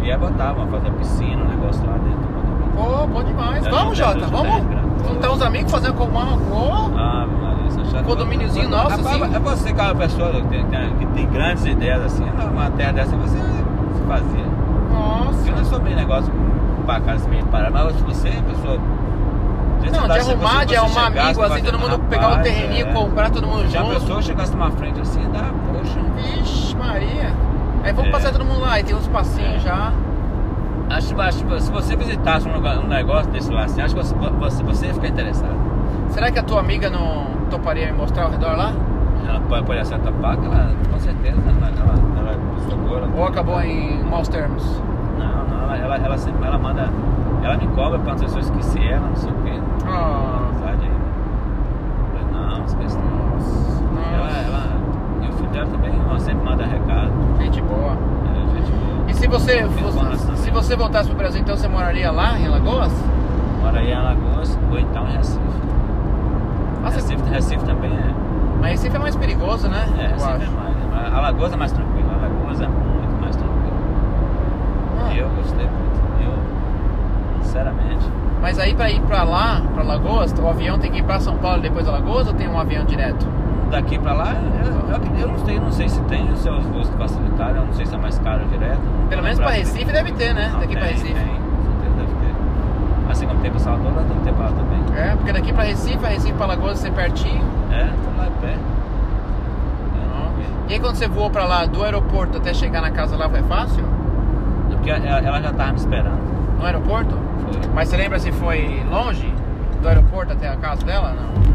e 0.01 0.05
ia 0.05 0.17
botar, 0.17 0.55
ia 0.57 0.67
fazer 0.67 0.91
piscina, 0.91 1.43
um 1.43 1.47
negócio 1.49 1.85
lá 1.85 1.97
dentro. 1.97 2.29
Pô, 2.75 3.07
bom 3.07 3.23
demais. 3.23 3.65
É, 3.65 3.69
Vamos, 3.69 3.99
é, 3.99 4.03
Jota, 4.03 4.23
é, 4.25 4.27
vamos 4.29 4.47
é, 4.47 4.57
é. 4.57 4.78
Juntar 5.07 5.31
uns 5.31 5.41
amigos, 5.41 5.71
fazer 5.71 5.89
uma... 5.91 6.05
uma 6.05 6.37
pô, 6.37 6.91
Ah, 6.97 7.25
chato. 7.91 8.05
Condomíniozinho 8.05 8.69
nosso, 8.69 8.89
Rapaz, 8.97 9.21
assim. 9.21 9.35
É 9.35 9.39
você 9.39 9.73
que 9.73 9.79
é 9.79 9.83
uma 9.83 9.95
pessoa 9.95 10.31
que 10.31 10.41
tem, 10.47 10.65
que 10.99 11.05
tem 11.07 11.27
grandes 11.29 11.65
ideias 11.65 12.03
assim, 12.05 12.23
uma 12.23 12.69
terra 12.71 12.91
dessa 12.93 13.15
você 13.15 13.37
se 13.37 14.03
fazia. 14.07 14.45
nossa. 14.91 15.49
Eu 15.49 15.55
não 15.55 15.65
sou 15.65 15.79
bem 15.79 15.95
negócio 15.95 16.31
pra 16.85 16.99
casa 17.01 17.27
meio 17.27 17.45
parar, 17.45 17.71
mas 17.71 17.95
você, 18.01 18.29
pessoa. 18.29 18.77
Não, 19.91 20.07
de 20.07 20.19
arrumar, 20.19 20.65
de 20.65 20.75
arrumar 20.75 21.05
amigo, 21.07 21.41
assim, 21.41 21.63
todo 21.63 21.79
mundo 21.79 21.99
pegar 22.09 22.33
o 22.39 22.43
terreninho, 22.43 22.87
comprar 22.93 23.29
todo 23.31 23.47
mundo 23.47 23.67
Já 23.69 23.79
a 23.79 23.83
junto. 23.85 23.99
pessoa 24.01 24.21
chegasse 24.21 24.51
numa 24.51 24.69
frente 24.71 24.99
assim, 24.99 25.21
dá, 25.31 25.45
poxa. 25.71 25.99
Vixe, 26.15 26.75
Maria. 26.75 27.33
Aí 27.83 27.93
vamos 27.93 28.09
É. 28.09 28.11
passar 28.11 28.31
todo 28.33 28.43
mundo 28.43 28.59
lá, 28.59 28.77
e 28.79 28.83
tem 28.83 28.93
uns 28.95 29.07
passinhos 29.07 29.55
É. 29.55 29.59
já. 29.59 29.93
Acho, 30.89 31.19
acho 31.21 31.45
que 31.45 31.61
se 31.61 31.71
você 31.71 31.95
visitasse 31.95 32.47
um, 32.49 32.53
lugar- 32.53 32.79
um 32.79 32.87
negócio 32.87 33.29
desse 33.31 33.51
lá 33.51 33.65
assim, 33.65 33.81
acho 33.81 33.95
que 33.95 34.01
você, 34.03 34.15
você, 34.15 34.63
você 34.63 34.87
ia 34.87 34.93
ficar 34.93 35.07
interessado. 35.09 35.53
Será 36.09 36.31
que 36.31 36.39
a 36.39 36.43
tua 36.43 36.59
amiga 36.59 36.89
não 36.89 37.25
toparia 37.49 37.85
me 37.87 37.93
mostrar 37.93 38.23
ao 38.23 38.31
redor 38.31 38.55
lá? 38.57 38.73
Ela 39.27 39.39
pode, 39.41 39.65
pode 39.65 39.79
acertar 39.79 40.11
paca, 40.13 40.43
ela 40.45 40.71
com 40.91 40.99
certeza, 40.99 41.37
ela, 41.37 41.67
ela, 41.67 42.19
ela 42.19 42.31
é 42.31 42.75
boa. 42.75 42.97
ela- 42.99 43.09
Ou 43.15 43.25
acabou 43.27 43.61
em 43.61 44.03
maus 44.03 44.27
termos? 44.27 44.63
Não, 45.19 45.45
não, 45.57 45.63
ela, 45.65 45.77
ela, 45.77 45.95
ela 45.97 46.17
sempre 46.17 46.45
ela 46.47 46.57
manda. 46.57 46.89
Ela 47.43 47.55
me 47.57 47.67
cobra 47.67 47.99
pra 47.99 48.11
não 48.13 48.17
sei 48.17 48.27
se 48.27 48.35
eu 48.35 48.41
esqueci 48.41 48.85
ela, 48.87 49.07
não 49.07 49.15
sei 49.15 49.29
o 49.31 49.35
quê. 49.43 49.53
Ah. 49.87 50.47
Amizade 50.49 50.83
aí. 50.83 52.31
Não, 52.33 52.57
não 52.57 52.65
esqueci 52.65 52.97
não. 52.97 54.03
Ela, 54.13 54.29
ela. 54.45 54.63
E 55.21 55.27
o 55.29 55.33
filho 55.33 55.49
dela 55.51 55.67
também 55.67 55.93
ela 55.93 56.19
sempre 56.19 56.43
manda 56.45 56.65
recado. 56.65 57.11
Gente 57.39 57.61
boa. 57.61 57.91
É, 57.93 58.57
gente 58.57 58.71
boa. 58.71 59.08
E 59.08 59.08
se 59.19 59.27
você, 59.27 59.61
boas 59.63 59.95
também. 59.95 60.37
se 60.37 60.49
você 60.51 60.75
voltasse 60.75 61.09
pro 61.09 61.17
Brasil, 61.17 61.41
então 61.41 61.55
você 61.55 61.67
moraria 61.67 62.11
lá 62.11 62.37
em 62.39 62.47
Alagoas? 62.47 62.91
Mora 63.61 63.79
aí 63.79 63.89
em 63.91 63.93
Alagoas 63.93 64.57
ou 64.71 64.79
então 64.79 65.07
em 65.07 65.17
Recife. 65.17 65.39
Nossa, 66.83 66.95
Recife, 66.95 67.23
Recife 67.29 67.65
também 67.65 67.91
é. 67.91 68.13
mas 68.61 68.71
Recife 68.71 68.95
é 68.95 68.99
mais 68.99 69.15
perigoso, 69.15 69.67
né? 69.67 69.85
É, 69.97 70.05
Eu 70.05 70.09
Recife 70.11 70.29
é 70.31 70.35
acho. 70.35 70.51
mais. 70.51 70.75
mas 70.91 71.13
Alagoas 71.13 71.53
é 71.53 71.55
mais 71.57 71.71
tranquilo. 71.71 72.09
Alagoas 72.11 72.61
é 72.61 72.67
muito 72.67 73.21
mais 73.21 73.35
tranquilo. 73.35 73.73
Ah, 75.05 75.13
Eu 75.15 75.29
gostei 75.29 75.65
muito. 75.65 76.23
Eu, 76.23 77.43
sinceramente. 77.43 78.05
Mas 78.41 78.57
aí 78.57 78.73
pra 78.73 78.89
ir 78.89 79.01
pra 79.01 79.23
lá, 79.23 79.61
pra 79.73 79.83
Alagoas, 79.83 80.33
o 80.39 80.47
avião 80.47 80.79
tem 80.79 80.89
que 80.91 80.99
ir 80.99 81.03
pra 81.03 81.19
São 81.19 81.35
Paulo 81.37 81.57
e 81.59 81.61
depois 81.63 81.87
Alagoas 81.87 82.27
ou 82.27 82.33
tem 82.33 82.47
um 82.47 82.57
avião 82.57 82.85
direto? 82.85 83.27
Daqui 83.69 83.99
pra 83.99 84.13
lá, 84.13 84.33
eu, 84.65 85.21
eu, 85.21 85.27
não 85.27 85.37
sei, 85.45 85.59
não 85.59 85.71
sei 85.71 85.87
se 85.89 86.01
tem 86.03 86.27
os 86.31 86.39
seus 86.39 86.63
voos 86.65 86.89
que 86.89 86.97
facilitaram, 86.97 87.57
eu 87.57 87.65
não 87.67 87.73
sei 87.73 87.85
se 87.85 87.93
é 87.93 87.97
mais 87.97 88.17
caro 88.19 88.43
direto. 88.47 88.79
Pelo 89.09 89.21
menos 89.21 89.37
pra 89.39 89.49
lembrado. 89.49 89.67
Recife 89.73 89.91
deve 89.91 90.11
ter, 90.13 90.33
né? 90.33 90.49
Não, 90.51 90.59
Daqui 90.59 90.73
pra 90.75 90.85
tem, 90.85 90.93
Recife. 90.93 91.13
Tem, 91.13 91.27
com 91.27 91.81
certeza 91.81 91.95
deve 91.97 92.13
ter. 92.13 93.11
Assim 93.11 93.27
como 93.27 93.39
ter 93.41 93.51
pra 93.51 93.59
Salvador, 93.59 93.95
lá 93.95 94.03
tem 94.07 94.17
que 94.17 94.23
ter 94.23 94.33
pra 94.33 94.45
lá 94.45 94.51
também. 94.51 94.79
É, 94.97 95.15
porque 95.15 95.31
daqui 95.33 95.53
pra 95.53 95.63
Recife, 95.63 96.05
a 96.05 96.09
Recife 96.09 96.33
pra 96.33 96.45
Lagoas 96.47 96.79
ser 96.79 96.91
pertinho. 96.91 97.43
É, 97.71 97.83
tô 97.85 98.17
lá 98.19 98.27
em 98.27 98.31
pé. 98.41 98.53
É, 98.53 98.57
E 100.69 100.73
aí 100.73 100.79
quando 100.79 100.95
você 100.95 101.07
voou 101.07 101.29
pra 101.29 101.45
lá, 101.45 101.65
do 101.65 101.83
aeroporto 101.83 102.37
até 102.37 102.51
chegar 102.53 102.81
na 102.81 102.89
casa 102.89 103.15
lá, 103.15 103.29
foi 103.29 103.43
fácil? 103.43 103.83
Porque 104.71 104.89
ela, 104.89 105.19
ela 105.19 105.41
já 105.41 105.53
tava 105.53 105.71
me 105.73 105.77
esperando. 105.77 106.19
No 106.57 106.65
aeroporto? 106.65 107.15
Foi. 107.51 107.61
Mas 107.75 107.89
você 107.89 107.97
lembra 107.97 108.17
se 108.17 108.31
foi 108.31 108.83
longe? 108.89 109.31
Do 109.81 109.87
aeroporto 109.87 110.33
até 110.33 110.49
a 110.49 110.55
casa 110.57 110.83
dela? 110.85 111.13
Não. 111.13 111.48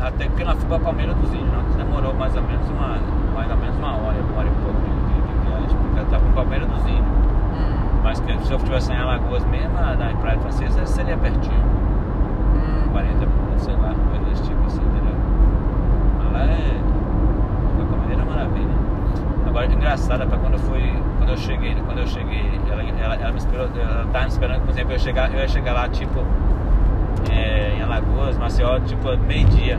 Até 0.00 0.26
porque 0.26 0.44
nós 0.44 0.54
fomos 0.54 0.68
pra 0.68 0.78
Palmeira 0.78 1.12
dos 1.14 1.32
Índios, 1.34 1.50
não, 1.50 1.62
demorou 1.76 2.14
mais 2.14 2.34
ou 2.36 2.42
menos 2.42 2.68
uma, 2.70 2.98
mais 3.34 3.50
ou 3.50 3.56
menos 3.56 3.76
uma 3.76 3.92
hora, 3.96 4.16
uma 4.22 4.38
hora 4.38 4.48
e 4.48 4.62
pouco 4.62 4.80
de, 4.80 4.90
de- 4.90 5.22
de 5.26 5.48
viagem, 5.48 5.76
porque 5.76 5.98
ela 5.98 6.08
tava 6.08 6.28
em 6.28 6.32
Palmeira 6.32 6.66
dos 6.66 6.80
Índios. 6.86 7.04
Hum, 7.04 8.00
Mas 8.04 8.20
que 8.20 8.38
se 8.44 8.52
eu 8.52 8.56
estivesse 8.58 8.92
em 8.92 8.96
Alagoas 8.96 9.44
mesmo, 9.46 9.74
na 9.74 9.96
Praia 10.20 10.38
Francesa, 10.38 10.86
seria 10.86 11.16
pertinho. 11.16 11.58
hum. 11.58 12.88
40 12.92 13.26
minutos, 13.26 13.62
sei 13.62 13.74
lá, 13.74 13.92
coisa 14.08 14.24
desse 14.30 14.42
tipo 14.44 14.64
assim, 14.66 14.82
entendeu? 14.82 15.14
Mas 16.22 16.32
lá 16.32 16.40
é. 16.40 16.78
Maneira 17.98 18.22
é 18.22 18.24
maravilha. 18.24 18.74
Agora 19.46 19.66
engraçado, 19.66 20.26
para 20.26 20.38
quando 20.38 20.52
eu 20.54 20.58
fui. 20.60 21.02
Quando 21.18 21.30
eu 21.30 21.36
cheguei, 21.36 21.74
quando 21.84 21.98
eu 21.98 22.06
cheguei, 22.06 22.60
ela, 22.70 22.82
ela, 22.82 23.14
ela 23.16 23.32
me 23.32 23.38
esperou, 23.38 23.68
ela 23.76 24.06
tava 24.12 24.24
me 24.24 24.30
esperando, 24.30 24.60
por 24.62 24.70
exemplo, 24.70 24.92
eu 24.92 24.98
chegar, 24.98 25.30
eu 25.32 25.40
ia 25.40 25.48
chegar 25.48 25.72
lá 25.74 25.88
tipo 25.88 26.20
é, 27.30 27.74
em 27.76 27.82
Alagoas, 27.82 28.36
Maceió, 28.38 28.78
tipo 28.80 29.16
meio-dia. 29.18 29.78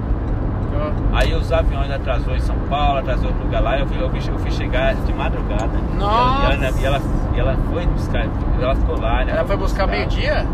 Ó. 0.75 1.17
Aí 1.17 1.33
os 1.33 1.51
aviões 1.51 1.91
atrasou 1.91 2.35
em 2.35 2.39
São 2.39 2.55
Paulo, 2.69 2.99
atrasou 2.99 3.27
outro 3.27 3.43
lugar 3.43 3.61
lá, 3.61 3.79
eu 3.79 3.87
fui, 3.87 4.01
eu 4.01 4.09
fui, 4.09 4.19
eu 4.27 4.39
fui 4.39 4.51
chegar 4.51 4.95
de 4.95 5.13
madrugada. 5.13 5.69
Nossa! 5.97 6.53
E 6.53 6.55
ela, 6.55 6.79
e 6.79 6.85
ela, 6.85 7.01
e 7.35 7.39
ela 7.39 7.57
foi 7.71 7.85
buscar, 7.87 8.25
ela 8.61 8.75
ficou 8.75 8.99
lá, 8.99 9.25
né? 9.25 9.33
Ela 9.33 9.45
foi 9.45 9.57
buscar 9.57 9.87
meio-dia? 9.87 10.45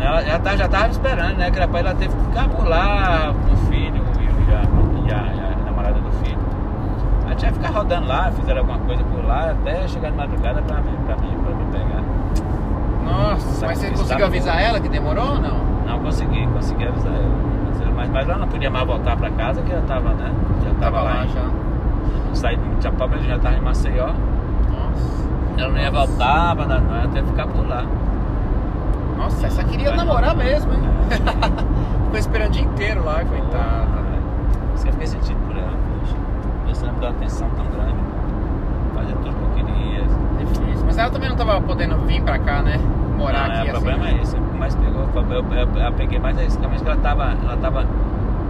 Ela 0.00 0.22
já, 0.22 0.38
tá, 0.38 0.56
já 0.56 0.68
tava 0.68 0.88
esperando, 0.88 1.36
né? 1.36 1.50
Que 1.50 1.58
era 1.58 1.66
pra 1.66 1.80
ela 1.80 1.94
teve 1.94 2.14
que 2.14 2.24
ficar 2.24 2.48
por 2.48 2.68
lá 2.68 3.34
com 3.34 3.52
o 3.52 3.56
filho 3.68 4.02
e 4.48 4.54
a, 4.54 5.06
e 5.06 5.12
a, 5.12 5.60
a 5.60 5.64
namorada 5.64 6.00
do 6.00 6.10
filho. 6.24 6.38
Aí 7.26 7.34
tinha 7.34 7.50
que 7.50 7.58
ficar 7.58 7.72
rodando 7.72 8.06
lá, 8.06 8.30
fizeram 8.32 8.60
alguma 8.60 8.78
coisa 8.78 9.02
por 9.04 9.24
lá 9.24 9.50
até 9.50 9.88
chegar 9.88 10.10
de 10.10 10.16
madrugada 10.16 10.62
pra 10.62 10.76
mim, 10.76 10.96
pra 11.04 11.16
mim, 11.16 11.36
pra 11.42 11.54
me 11.54 11.64
pegar. 11.72 12.02
Nossa, 13.04 13.66
mas 13.66 13.78
você 13.78 13.90
conseguiu 13.90 14.26
avisar 14.26 14.62
ela 14.62 14.78
que 14.78 14.88
demorou 14.88 15.30
ou 15.30 15.40
não? 15.40 15.67
Não 15.88 15.98
consegui, 16.00 16.46
consegui 16.48 16.86
avisar 16.86 17.12
ela. 17.12 17.48
Mas, 17.96 18.10
mas 18.10 18.28
ela 18.28 18.38
não 18.38 18.48
podia 18.48 18.70
mais 18.70 18.86
voltar 18.86 19.16
pra 19.16 19.28
casa 19.30 19.60
que 19.62 19.72
ela 19.72 19.82
tava, 19.82 20.10
né? 20.10 20.32
Já 20.64 20.74
tava, 20.74 21.02
lá, 21.02 21.24
em, 21.24 21.28
já. 21.30 21.50
Saí 22.32 22.56
de 22.56 22.82
Chapapa, 22.82 23.18
já 23.18 23.38
tava 23.38 23.56
em 23.56 23.60
Maceió. 23.60 24.06
Nossa. 24.06 25.28
Ela 25.56 25.72
não 25.72 25.80
ia 25.80 25.90
voltar, 25.90 26.54
mas 26.54 26.68
não, 26.68 26.76
ia 26.76 27.08
que 27.08 27.22
ficar 27.22 27.46
por 27.48 27.66
lá. 27.68 27.84
Nossa, 29.16 29.46
essa 29.48 29.64
queria 29.64 29.88
Vai 29.88 29.96
namorar 29.96 30.36
não. 30.36 30.44
mesmo, 30.44 30.72
hein? 30.72 30.80
É. 31.10 31.16
Ficou 32.04 32.18
esperando 32.18 32.48
o 32.48 32.52
dia 32.52 32.62
inteiro 32.62 33.04
lá, 33.04 33.24
coitada. 33.24 33.88
Isso 34.74 34.84
que 34.84 34.88
eu 34.90 34.92
fiquei 34.92 35.06
sentido 35.08 35.38
por 35.48 35.56
ela, 35.56 35.72
poxa. 35.72 36.14
Você 36.68 36.86
não 36.86 36.92
me 36.92 37.00
deu 37.00 37.08
atenção 37.08 37.48
tão 37.56 37.66
grande. 37.66 37.96
Fazer 38.94 39.12
tudo 39.14 39.34
que 39.34 39.60
eu 39.60 39.66
queria. 39.66 40.04
Difícil. 40.38 40.86
Mas 40.86 40.98
ela 40.98 41.10
também 41.10 41.28
não 41.28 41.36
tava 41.36 41.60
podendo 41.60 41.96
vir 42.06 42.22
pra 42.22 42.38
cá, 42.38 42.62
né? 42.62 42.78
Morar 43.16 43.48
Não, 43.48 43.56
aqui 43.56 43.68
é, 43.68 43.70
o 43.70 43.74
problema 43.74 44.04
assim. 44.04 44.18
é 44.18 44.22
esse. 44.22 44.36
Mais 44.58 44.74
pegou, 44.74 45.08
eu, 45.14 45.44
eu, 45.54 45.82
eu 45.84 45.92
peguei 45.92 46.18
mais 46.18 46.36
é 46.38 46.44
isso. 46.44 46.58
Que 46.58 46.66
ela 46.66 46.96
tava. 46.96 47.36
Ela 47.42 47.56
tava. 47.56 47.86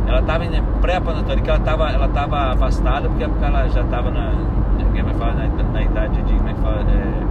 Ela 0.06 0.22
tava 0.22 0.44
em 0.46 0.50
que 0.50 1.50
ela 1.50 1.58
tava, 1.60 1.90
ela 1.90 2.08
tava 2.08 2.52
afastada 2.52 3.08
porque, 3.08 3.28
porque 3.28 3.44
ela 3.44 3.68
já 3.68 3.84
tava 3.84 4.10
na. 4.10 4.32
Ninguém 4.78 5.02
vai 5.02 5.14
falar 5.14 5.34
na, 5.34 5.62
na 5.64 5.82
idade 5.82 6.22
de. 6.22 6.34
Como 6.34 6.48
é 6.48 6.54
que 6.54 6.60
fala? 6.60 6.80
É, 6.80 7.22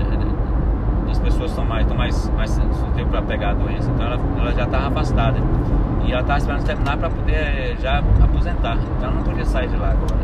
é, 0.00 1.10
as 1.10 1.18
pessoas 1.18 1.50
estão 1.50 1.64
mais, 1.64 1.82
estão 1.82 1.96
mais, 1.96 2.30
mais 2.30 2.50
sensíveis 2.50 3.06
para 3.08 3.22
pegar 3.22 3.50
a 3.50 3.54
doença. 3.54 3.90
Então 3.90 4.06
ela, 4.06 4.20
ela 4.38 4.52
já 4.52 4.64
estava 4.64 4.88
afastada. 4.88 5.38
E 6.04 6.12
ela 6.12 6.22
estava 6.22 6.38
esperando 6.38 6.64
terminar 6.64 6.96
para 6.96 7.10
poder 7.10 7.34
eh, 7.34 7.76
já 7.80 7.98
aposentar. 7.98 8.76
Então 8.96 9.08
ela 9.08 9.12
não 9.12 9.22
podia 9.22 9.44
sair 9.44 9.68
de 9.68 9.76
lá 9.76 9.90
agora. 9.90 10.20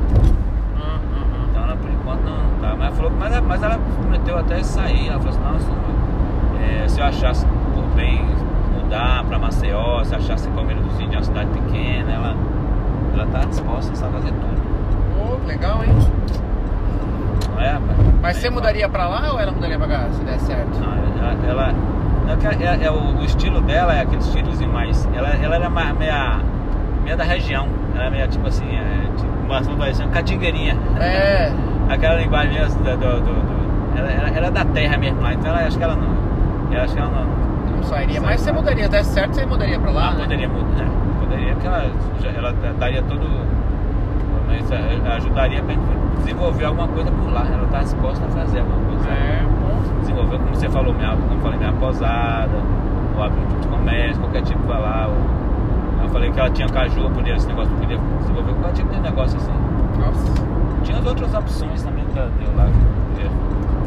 Então 1.50 1.62
ela 1.62 1.76
por 1.76 1.90
enquanto 1.90 2.22
não 2.24 2.60
tá. 2.60 2.74
Mas 2.76 2.80
ela 2.80 2.92
falou, 2.92 3.12
mas, 3.18 3.40
mas 3.42 3.62
ela 3.62 3.78
prometeu 4.00 4.38
até 4.38 4.62
sair. 4.64 5.08
Ela 5.08 5.20
falou 5.20 5.30
assim, 5.30 5.40
não, 5.40 6.88
se, 6.88 7.00
eu 7.00 7.06
achasse 7.06 7.46
bem 7.96 8.24
mudar 8.74 9.24
para 9.24 9.38
Maceió, 9.38 10.04
se 10.04 10.14
achasse 10.14 10.48
que 10.48 10.54
Palmeira 10.54 10.80
dos 10.80 10.94
Índios 11.00 11.14
é 11.14 11.16
uma 11.16 11.24
cidade 11.24 11.50
pequena, 11.50 12.12
ela, 12.12 12.36
ela 13.14 13.26
tá 13.26 13.40
disposta 13.46 13.92
a 13.92 14.10
fazer 14.10 14.30
tudo. 14.30 15.40
Que 15.40 15.46
legal, 15.46 15.82
hein? 15.84 15.90
Não 17.54 17.60
é, 17.60 17.70
rapaz? 17.70 17.98
Mas 18.22 18.36
você 18.36 18.46
É, 18.46 18.50
mudaria 18.50 18.88
pra 18.88 19.08
lá 19.08 19.32
ou 19.32 19.40
ela 19.40 19.52
mudaria 19.52 19.78
pra 19.78 19.86
cá, 19.88 20.08
se 20.12 20.20
der 20.22 20.38
certo? 20.40 20.78
Não, 20.78 20.92
ela, 21.22 21.36
ela, 21.48 21.72
não, 22.26 22.36
que 22.36 22.46
é, 22.64 22.84
é 22.86 22.90
o, 22.90 23.18
o 23.20 23.24
estilo 23.24 23.60
dela 23.62 23.94
é 23.94 24.02
aquele 24.02 24.20
estilozinho 24.22 24.72
mais. 24.72 25.08
Ela, 25.14 25.28
ela 25.30 25.54
era 25.56 25.70
mais, 25.70 25.96
meia, 25.96 26.40
meia 27.04 27.16
da 27.16 27.24
região. 27.24 27.66
Ela 27.94 28.04
é 28.06 28.10
meia 28.10 28.28
tipo 28.28 28.46
assim, 28.46 28.64
é, 28.66 29.06
tipo, 29.16 29.30
uma 29.46 29.76
parecendo 29.78 30.10
catingueirinha. 30.10 30.76
É. 31.00 31.52
Aquela 31.88 32.16
linguagem 32.16 32.58
assim, 32.58 32.78
do. 32.78 32.96
do, 32.96 33.20
do- 33.20 33.46
do- 33.46 33.66
ela, 33.98 34.10
ela, 34.10 34.28
ela 34.28 34.46
é 34.48 34.50
da 34.50 34.64
terra 34.64 34.98
mesmo 34.98 35.22
lá, 35.22 35.32
então 35.32 35.50
ela, 35.50 35.66
acho 35.66 35.78
que 35.78 35.84
ela 35.84 35.96
não. 35.96 36.16
Eu 36.74 36.82
acho 36.82 36.92
que 36.94 37.00
ela 37.00 37.10
não. 37.10 37.35
Não 37.76 37.82
sairia. 37.84 38.20
Mas 38.20 38.40
você 38.40 38.52
mudaria, 38.52 38.84
se 38.84 38.90
der 38.90 39.04
certo, 39.04 39.34
você 39.34 39.46
mudaria 39.46 39.78
pra 39.78 39.90
lá, 39.90 40.02
ela 40.06 40.14
né? 40.14 40.22
poderia 40.22 40.48
mudar. 40.48 40.84
né? 40.84 40.90
Poderia, 41.20 41.52
porque 41.54 41.66
ela, 41.66 41.84
ela 42.36 42.52
daria 42.78 43.02
todo. 43.02 43.26
Mas 44.46 44.70
eh, 44.70 45.00
ajudaria 45.16 45.62
pra 45.62 45.74
gente 45.74 45.86
desenvolver 46.18 46.64
alguma 46.64 46.88
coisa 46.88 47.10
por 47.10 47.32
lá. 47.32 47.46
Ela 47.52 47.66
tá 47.68 47.80
disposta 47.80 48.24
a 48.24 48.28
fazer 48.28 48.60
alguma 48.60 48.78
coisa. 48.90 49.08
É, 49.10 49.42
bom. 49.42 50.00
desenvolver, 50.00 50.38
como 50.38 50.54
você 50.54 50.68
falou, 50.68 50.94
minha, 50.94 51.10
como 51.16 51.40
falei, 51.40 51.58
minha 51.58 51.72
posada, 51.72 52.56
ou 53.16 53.22
abrir 53.22 53.40
um 53.40 53.46
tipo 53.48 53.60
de 53.60 53.68
comércio, 53.68 54.20
qualquer 54.22 54.42
tipo 54.42 54.62
vai 54.66 54.80
lá. 54.80 55.08
Ou, 55.08 56.04
eu 56.04 56.08
falei 56.10 56.30
que 56.30 56.38
ela 56.40 56.50
tinha 56.50 56.68
caju, 56.68 57.10
podia, 57.10 57.34
esse 57.34 57.48
negócio 57.48 57.72
podia 57.74 57.98
desenvolver 57.98 58.52
qualquer 58.54 58.72
tipo 58.72 58.92
de 58.92 59.00
negócio 59.00 59.36
assim. 59.36 59.52
Nossa. 59.98 60.32
Tinha 60.84 60.98
as 60.98 61.06
outras 61.06 61.34
opções 61.34 61.82
também 61.82 62.04
que 62.12 62.18
ela 62.18 62.30
deu 62.38 62.56
lá. 62.56 62.68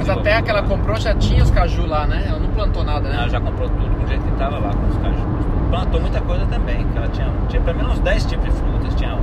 Mas 0.10 0.18
até 0.18 0.42
que 0.42 0.50
ela 0.50 0.64
comprou 0.64 0.98
já 0.98 1.14
tinha 1.16 1.44
os 1.44 1.52
caju 1.52 1.86
lá, 1.86 2.08
né? 2.08 2.26
Ela 2.28 2.40
não 2.40 2.50
plantou 2.50 2.84
nada, 2.84 3.08
né? 3.10 3.16
Ela 3.16 3.30
já 3.30 3.40
comprou 3.40 3.70
tudo 3.70 4.00
do 4.00 4.08
jeito 4.08 4.24
que 4.24 4.32
tava 4.32 4.58
lá, 4.58 4.74
com 4.74 4.88
os 4.88 4.98
cajus. 4.98 5.20
Plantou 5.70 6.02
muita 6.02 6.22
coisa 6.22 6.46
também, 6.48 6.84
que 6.88 6.98
ela 6.98 7.08
tinha, 7.10 7.32
tinha 7.48 7.62
pelo 7.62 7.78
menos 7.78 7.94
uns 7.94 8.00
10 8.00 8.26
tipos 8.26 8.46
de 8.46 8.52
frutas. 8.52 8.96
Tinha 8.96 9.18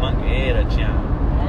mangueira, 0.00 0.64
tinha 0.66 0.90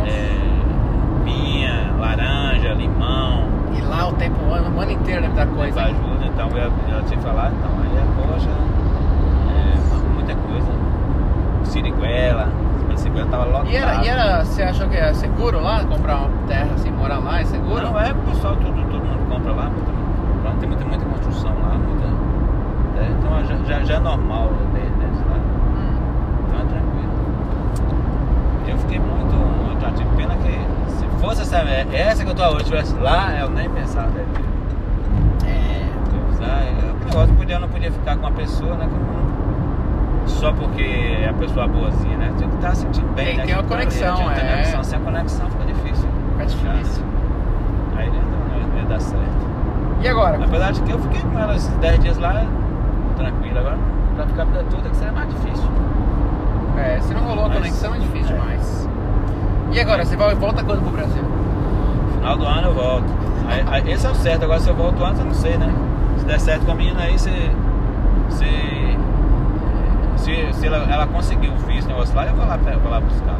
é, 0.05 1.23
vinha, 1.23 1.93
laranja, 1.99 2.73
limão. 2.73 3.47
E 3.77 3.81
lá 3.81 4.07
o 4.07 4.13
tempo, 4.13 4.35
o 4.43 4.53
ano, 4.53 4.75
o 4.75 4.79
ano 4.79 4.91
inteiro 4.91 5.21
deve 5.21 5.33
dar 5.33 5.47
coisa. 5.47 5.79
hein? 5.81 5.95
ajuda, 5.95 6.25
então 6.25 6.49
ela, 6.57 6.73
ela 6.89 7.03
tinha 7.03 7.19
falado, 7.21 7.53
então 7.55 7.71
aí 7.79 7.97
é 7.97 8.33
poxa, 8.33 8.49
é, 9.49 10.13
muita 10.13 10.35
coisa. 10.35 10.71
Siriguela, 11.63 12.49
a 12.93 12.97
Siriguela 12.97 13.27
tava 13.29 13.45
lotada. 13.45 13.69
E 13.69 13.75
era, 13.75 14.03
e 14.03 14.07
era, 14.07 14.45
você 14.45 14.63
achou 14.63 14.87
que 14.87 14.95
era 14.95 15.13
seguro 15.13 15.61
lá? 15.61 15.83
Comprar 15.83 16.17
uma 16.17 16.47
terra 16.47 16.69
assim, 16.75 16.91
morar 16.91 17.19
lá 17.19 17.41
é 17.41 17.45
seguro? 17.45 17.81
Não, 17.81 17.99
é 17.99 18.11
o 18.11 18.15
pessoal, 18.15 18.55
todo, 18.55 18.73
todo 18.73 19.05
mundo 19.05 19.29
compra 19.29 19.51
lá, 19.51 19.71
lá 20.43 20.55
tem 20.59 20.69
muita, 20.69 20.85
muita 20.85 21.05
construção 21.05 21.51
lá, 21.51 21.75
muita. 21.75 22.07
é, 22.99 23.09
então 23.11 23.45
já, 23.45 23.55
já, 23.65 23.83
já 23.83 23.95
é 23.95 23.99
normal 23.99 24.51
né, 24.73 24.81
deles 24.81 25.19
lá. 25.29 25.37
Hum. 25.37 25.97
Então 26.47 26.59
é 26.59 26.65
tranquilo. 26.65 27.13
Eu 28.67 28.77
fiquei 28.77 28.99
muito. 28.99 29.81
Já 29.81 29.91
tive 29.91 30.15
pena 30.15 30.35
que 30.37 30.91
se 30.91 31.05
fosse 31.19 31.41
essa, 31.41 31.57
essa 31.57 32.23
que 32.23 32.29
eu 32.29 32.35
tô 32.35 32.43
hoje, 32.47 32.65
tivesse 32.65 32.95
lá, 32.95 33.33
eu 33.39 33.49
nem 33.49 33.69
pensava 33.69 34.07
né, 34.09 34.25
É. 35.45 35.83
Ah, 36.45 36.61
é 36.61 36.69
aquele 36.69 37.05
negócio, 37.05 37.27
não 37.29 37.35
podia, 37.35 37.59
não 37.59 37.69
podia 37.69 37.91
ficar 37.91 38.15
com 38.17 38.27
uma 38.27 38.31
pessoa, 38.31 38.75
né? 38.75 38.89
Só 40.25 40.51
porque 40.51 40.81
é 40.81 41.29
a 41.29 41.33
pessoa 41.33 41.67
boazinha, 41.67 42.17
né? 42.17 42.22
Que 42.63 42.69
estar 42.69 42.75
sentindo 42.75 43.11
bem, 43.13 43.25
Tem 43.25 43.35
né? 43.35 43.41
que 43.41 43.47
ter 43.49 43.53
uma 43.55 43.63
tá- 43.63 43.67
conexão, 43.69 44.15
ter 44.15 44.41
é. 44.45 44.49
conexão. 44.51 44.83
Sem 44.85 44.97
a 44.97 45.01
conexão 45.01 45.49
fica 45.49 45.65
difícil. 45.65 46.07
Fica 46.31 46.45
difícil. 46.45 47.03
Aí 47.97 48.09
não, 48.09 48.79
ia 48.79 48.85
dar 48.85 49.01
certo. 49.01 49.43
E 50.01 50.07
agora? 50.07 50.39
Apesar 50.41 50.71
de 50.71 50.81
que 50.81 50.91
eu 50.91 50.99
fiquei 50.99 51.21
com 51.21 51.37
ela 51.39 51.55
esses 51.55 51.67
10 51.75 51.99
dias 51.99 52.17
lá, 52.19 52.45
tranquilo. 53.17 53.59
Agora, 53.59 53.77
pra 54.15 54.25
ficar 54.27 54.41
a 54.43 54.45
vida 54.45 54.65
toda, 54.71 54.89
que 54.89 54.95
seria 54.95 55.11
mais 55.11 55.27
difícil. 55.29 55.65
É, 56.77 56.99
se 57.01 57.13
não 57.13 57.21
rolou 57.23 57.45
a 57.47 57.49
conexão 57.49 57.95
é 57.95 57.99
difícil 57.99 58.33
é. 58.33 58.39
demais. 58.39 58.89
E 59.73 59.79
agora, 59.81 60.05
você 60.05 60.15
vai, 60.15 60.33
volta 60.35 60.63
quando 60.63 60.81
pro 60.83 60.91
Brasil? 60.91 61.23
Final 62.17 62.37
do 62.37 62.45
ano 62.45 62.67
eu 62.69 62.73
volto. 62.73 63.05
Aí- 63.49 63.65
aí- 63.67 63.91
esse 63.91 64.07
é 64.07 64.09
o 64.09 64.15
certo. 64.15 64.43
Agora 64.43 64.59
se 64.61 64.69
eu 64.69 64.75
volto 64.75 65.03
antes, 65.03 65.19
eu 65.19 65.25
não 65.25 65.33
sei, 65.33 65.57
né? 65.57 65.69
Se 66.17 66.23
der 66.25 66.39
certo 66.39 66.65
com 66.65 66.71
a 66.71 66.75
menina 66.75 67.01
aí, 67.01 67.19
se. 67.19 67.29
Se. 68.29 68.45
Se, 70.23 70.53
se 70.53 70.67
ela, 70.67 70.77
ela 70.91 71.05
conseguir 71.07 71.49
o 71.49 71.55
visto, 71.67 71.87
negócio 71.87 72.15
lá, 72.15 72.25
eu 72.25 72.33
vou 72.35 72.45
lá, 72.45 72.57
pra- 72.57 72.77
vou 72.77 72.91
lá 72.91 72.99
buscar. 73.01 73.35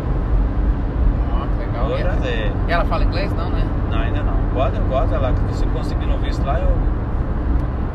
Legal. 1.60 1.88
Vou 1.88 1.98
E 1.98 2.02
ela, 2.02 2.12
trazer. 2.12 2.52
e 2.68 2.72
ela 2.72 2.86
fala 2.86 3.04
inglês? 3.06 3.32
Não, 3.34 3.50
né? 3.50 3.64
Não, 3.90 4.00
ainda 4.00 4.22
não. 4.24 4.34
Bota 4.54 5.18
lá. 5.18 5.32
que 5.34 5.56
Se 5.56 5.64
eu 5.66 5.70
conseguir 5.72 6.06
no 6.06 6.18
visto 6.20 6.46
lá, 6.46 6.60
eu 6.60 6.72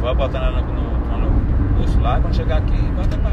vou 0.00 0.14
botar 0.14 0.38
ela 0.38 0.60
no, 0.62 0.72
no, 0.72 1.18
no- 1.18 1.76
curso 1.76 2.00
lá, 2.00 2.18
quando 2.20 2.34
chegar 2.34 2.56
aqui, 2.58 2.76
bota 2.96 3.16
pra 3.18 3.30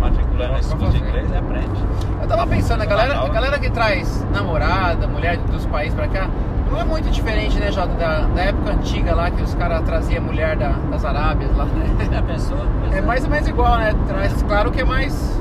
matricular 0.00 0.52
nesse 0.52 0.74
curso 0.76 0.92
de 0.92 0.98
inglês 1.02 1.30
e 1.30 1.36
aprende. 1.36 1.82
Eu 2.20 2.28
tava 2.28 2.46
pensando, 2.46 2.82
a 2.82 2.86
galera, 2.86 3.08
Legal, 3.14 3.26
a 3.26 3.28
galera 3.30 3.58
que 3.58 3.70
traz 3.70 4.26
namorada, 4.32 5.06
mulher 5.08 5.36
dos 5.38 5.66
países 5.66 5.94
pra 5.94 6.06
cá, 6.08 6.28
não 6.72 6.80
é 6.80 6.84
muito 6.84 7.10
diferente, 7.10 7.58
né, 7.58 7.70
Jota, 7.70 7.94
da, 7.94 8.20
da 8.22 8.42
época 8.42 8.72
antiga 8.72 9.14
lá, 9.14 9.30
que 9.30 9.42
os 9.42 9.54
caras 9.54 9.82
traziam 9.82 10.22
mulher 10.24 10.56
da- 10.56 10.74
das 10.90 11.04
Arábias 11.04 11.54
lá, 11.56 11.64
né? 11.66 12.22
Pois 12.26 12.50
É 12.94 13.00
mais 13.00 13.24
ou 13.24 13.30
menos 13.30 13.48
igual, 13.48 13.76
né? 13.78 13.94
Traz, 14.08 14.42
claro 14.42 14.70
que 14.70 14.80
é 14.80 14.84
mais. 14.84 15.40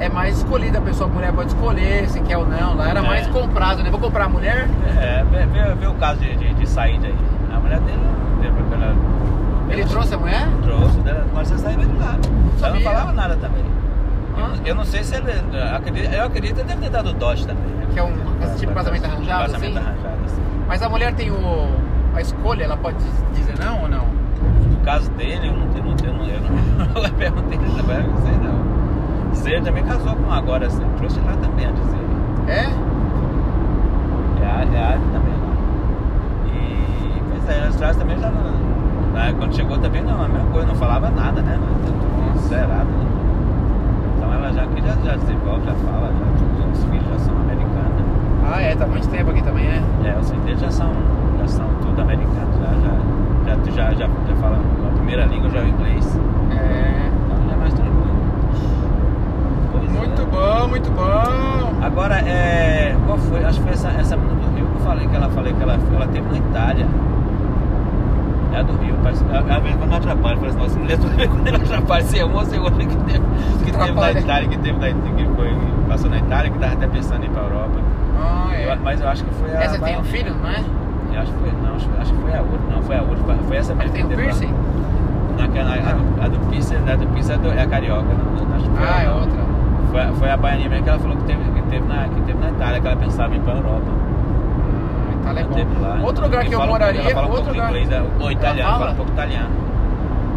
É 0.00 0.08
mais 0.08 0.38
escolhida, 0.38 0.78
a 0.78 0.80
pessoa, 0.80 1.08
a 1.08 1.12
mulher 1.12 1.32
pode 1.32 1.48
escolher 1.50 2.08
se 2.08 2.18
quer 2.20 2.36
ou 2.36 2.44
não. 2.46 2.74
Lá 2.76 2.88
era 2.88 2.98
É. 2.98 3.02
mais 3.06 3.26
comprado, 3.28 3.80
né? 3.82 3.90
Vou 3.90 4.00
comprar 4.00 4.24
a 4.24 4.28
mulher. 4.28 4.68
É, 5.00 5.24
vê, 5.30 5.46
vê, 5.76 5.86
o 5.86 5.94
caso 5.94 6.18
de, 6.18 6.36
de, 6.36 6.52
de 6.54 6.68
saída 6.68 7.06
aí. 7.06 7.14
A 7.54 7.60
mulher 7.60 7.78
dele 7.80 8.00
aquela. 8.66 8.94
Ele 9.70 9.80
ela 9.82 9.90
trouxe 9.90 10.14
a 10.14 10.18
mulher? 10.18 10.48
Trouxe, 10.62 10.98
dela, 10.98 11.24
mas 11.32 11.46
você 11.48 11.58
saiu 11.58 11.78
de 11.78 11.86
lá. 11.98 12.16
Ela 12.60 12.74
não 12.74 12.80
falava 12.80 13.12
nada 13.12 13.36
também. 13.36 13.64
Eu, 14.36 14.44
Ah. 14.44 14.48
não- 14.48 14.66
eu 14.66 14.74
não 14.74 14.84
sei 14.84 15.04
se 15.04 15.14
ele. 15.14 15.30
Eu 15.30 15.76
acredito, 15.76 16.12
eu 16.12 16.24
acredito 16.26 16.56
que 16.56 16.64
deve 16.64 16.80
ter 16.82 16.90
dado 16.90 17.12
dote 17.12 17.46
também. 17.46 17.62
Que 17.92 17.98
é 18.00 18.02
um 18.02 18.12
tipo 18.58 18.66
de 18.66 18.74
casamento 18.74 19.04
arranjado, 19.04 19.42
Casamento 19.52 19.78
assim? 19.78 19.86
arranjado, 19.86 20.24
assim. 20.26 20.42
Mas 20.66 20.82
a 20.82 20.88
mulher 20.88 21.14
tem 21.14 21.30
o, 21.30 21.68
a 22.14 22.20
escolha, 22.20 22.64
ela 22.64 22.76
pode 22.76 22.98
dizer 23.34 23.54
não 23.58 23.82
ou 23.82 23.88
não? 23.88 24.06
No 24.70 24.76
caso 24.84 25.10
dele, 25.12 25.48
eu 25.48 25.52
não 25.52 25.68
tenho, 25.68 25.84
não 25.84 25.96
tenho, 25.96 26.12
não, 26.14 26.26
eu 26.26 26.40
não, 26.40 27.02
eu 27.04 27.12
perguntei 27.12 27.58
ele 27.58 27.70
também, 27.76 28.06
não 28.06 28.16
sei 28.22 28.36
não. 28.38 28.74
Ele 29.46 29.60
também 29.60 29.84
casou 29.84 30.16
com 30.16 30.32
agora, 30.32 30.66
assim, 30.66 30.82
trouxe 30.96 31.20
lá 31.20 31.36
também 31.36 31.66
a 31.66 31.70
dizer. 31.70 31.98
É? 32.48 32.64
É 34.42 34.50
área, 34.50 34.78
é 34.78 34.98
também 35.12 35.34
lá. 35.34 35.54
E, 36.46 37.22
pois 37.30 37.48
é, 37.50 37.66
as 37.68 37.76
traz 37.76 37.96
também 37.96 38.18
já 38.18 38.30
não. 38.30 38.52
né, 39.12 39.34
quando 39.36 39.54
chegou 39.54 39.76
também 39.78 40.02
não, 40.02 40.22
a 40.22 40.28
mesma 40.28 40.50
coisa, 40.50 40.66
não 40.66 40.74
falava 40.76 41.10
nada, 41.10 41.42
né? 41.42 41.58
Tudo 41.84 42.38
zerado, 42.48 42.86
né? 42.86 43.06
Então 44.16 44.32
ela 44.32 44.50
já 44.52 44.62
aqui 44.62 44.80
já, 44.80 44.94
já 45.04 45.16
desenvolve, 45.16 45.66
já 45.66 45.74
fala, 45.74 46.10
já, 46.10 46.66
os 46.72 46.84
filhos 46.84 47.06
já 47.06 47.18
são. 47.18 47.43
Ah, 48.46 48.60
é, 48.60 48.74
tá 48.74 48.86
muito 48.86 49.08
tempo 49.08 49.30
aqui 49.30 49.42
também, 49.42 49.66
é. 49.66 49.82
É, 50.04 50.18
os 50.18 50.30
deles 50.30 50.60
já 50.60 50.70
são, 50.70 50.90
já 51.40 51.48
são 51.48 51.66
tudo 51.82 52.00
americanos, 52.02 52.56
já, 52.58 52.70
já, 52.84 53.56
já, 53.56 53.70
já, 53.70 53.94
já, 53.94 54.06
já 54.28 54.36
falam 54.40 54.58
a 54.86 54.96
primeira 54.96 55.24
língua 55.24 55.50
já 55.50 55.60
é 55.60 55.62
o 55.62 55.68
inglês. 55.68 56.20
É. 56.50 57.10
Então 57.24 57.48
já 57.48 57.54
é 57.54 57.56
mais 57.56 57.74
tranquilo. 57.74 58.16
Pois 59.72 59.94
é. 59.94 59.98
Muito 59.98 60.26
bom, 60.26 60.68
muito 60.68 60.90
bom. 60.90 61.84
Agora, 61.84 62.16
é, 62.16 62.96
qual 63.06 63.18
foi? 63.18 63.44
Acho 63.44 63.58
que 63.58 63.64
foi 63.64 63.72
essa, 63.72 63.88
essa 63.88 64.16
menina 64.16 64.34
do 64.34 64.56
Rio 64.56 64.66
que 64.66 64.74
eu 64.74 64.80
falei 64.80 65.06
que 65.08 65.16
ela 65.16 65.28
falei 65.30 65.52
que 65.52 65.62
ela, 65.62 65.78
ela 65.94 66.06
teve 66.08 66.28
na 66.28 66.38
Itália. 66.38 66.86
É 68.52 68.58
a 68.58 68.62
do 68.62 68.72
Rio, 68.76 68.94
parece. 69.02 69.24
A, 69.32 69.56
a 69.56 69.58
vez 69.58 69.74
quando 69.76 69.94
atrapalha, 69.94 70.48
assim, 70.48 70.58
nossa, 70.58 70.78
mulher 70.78 70.98
toda 70.98 71.14
vez 71.14 71.28
quando 71.28 71.46
ela 71.48 71.56
atrapalha, 71.56 72.04
se 72.04 72.18
é 72.18 72.24
uma 72.24 72.40
ou 72.40 72.44
se 72.44 72.56
é 72.56 72.60
outra 72.60 72.84
que 72.84 72.96
teve, 72.96 73.20
que 73.64 73.72
teve 73.72 73.92
na. 73.92 74.12
Itália, 74.12 74.48
que 74.48 74.58
teve 74.58 74.78
na 74.78 74.86
que 74.88 75.26
foi, 75.34 75.56
passou 75.88 76.10
na 76.10 76.18
Itália, 76.18 76.50
que 76.50 76.58
tava 76.58 76.72
até 76.74 76.86
pensando 76.86 77.24
em 77.24 77.26
ir 77.26 77.30
pra 77.30 77.42
Europa. 77.42 77.93
Ah, 78.18 78.48
é. 78.54 78.72
Eu- 78.72 78.76
mas 78.82 79.00
eu 79.00 79.08
acho 79.08 79.24
que 79.24 79.34
foi 79.34 79.50
a. 79.54 79.62
Essa 79.62 79.78
tem 79.78 79.98
um 79.98 80.04
filho, 80.04 80.34
não 80.34 80.48
é? 80.50 80.60
Eu 81.14 81.20
acho 81.22 81.32
que 81.32 81.38
foi, 81.38 81.52
não, 81.62 81.74
acho, 81.76 81.88
acho 82.00 82.12
que 82.12 82.20
foi 82.22 82.34
a 82.34 82.40
outra, 82.40 82.58
não, 82.74 82.82
foi 82.82 82.96
a 82.96 83.02
outra, 83.02 83.34
foi 83.46 83.56
essa 83.56 83.74
mesmo 83.74 83.92
tem 83.92 84.04
um 84.04 84.08
lá. 84.10 84.16
piercing? 84.16 84.54
Naquela, 85.38 85.74
a, 85.74 85.76
do, 85.92 86.22
a 86.22 86.28
do 86.28 86.38
Pierce, 86.50 86.74
a 86.76 86.96
do 86.96 87.06
Pierce 87.08 87.32
é, 87.32 87.36
do- 87.36 87.52
é 87.52 87.62
a 87.62 87.66
carioca, 87.66 88.02
não, 88.14 88.46
não, 88.46 88.56
acho 88.56 88.64
que 88.70 88.76
foi 88.76 88.86
Ah, 88.86 88.96
a- 88.98 89.02
é 89.02 89.10
outra. 89.10 89.40
Foi, 89.90 90.00
a- 90.00 90.12
foi 90.12 90.30
a 90.30 90.36
baianinha 90.36 90.68
mesmo 90.68 90.84
que 90.84 90.90
ela 90.90 90.98
falou 90.98 91.16
que 91.16 91.24
teve, 91.24 91.42
que 91.50 91.62
teve, 91.62 91.86
na, 91.88 92.04
que 92.08 92.20
teve 92.22 92.38
na 92.38 92.50
Itália, 92.50 92.80
que 92.80 92.86
ela 92.86 92.96
pensava 92.96 93.34
em 93.34 93.38
ir 93.38 93.40
pra 93.40 93.54
Europa. 93.54 93.82
Ah, 93.86 95.12
Itália 95.20 95.40
é 95.40 95.44
bom. 95.44 95.80
lá. 95.80 95.98
Outro 96.02 96.24
lugar 96.24 96.44
que 96.44 96.52
eu 96.54 96.58
fala 96.58 96.64
um 96.70 96.74
pouco- 96.74 96.84
moraria, 96.84 97.00
ela 97.02 97.10
fala 97.14 97.26
um 97.26 97.30
outro 97.30 97.44
pouco 97.44 97.56
lugar. 97.58 97.68
inglês, 97.70 97.90
é, 97.90 98.02
ou 98.20 98.30
italiano, 98.32 98.62
fala? 98.70 98.78
fala 98.78 98.90
um 98.92 98.96
pouco 98.96 99.10
italiano. 99.12 99.48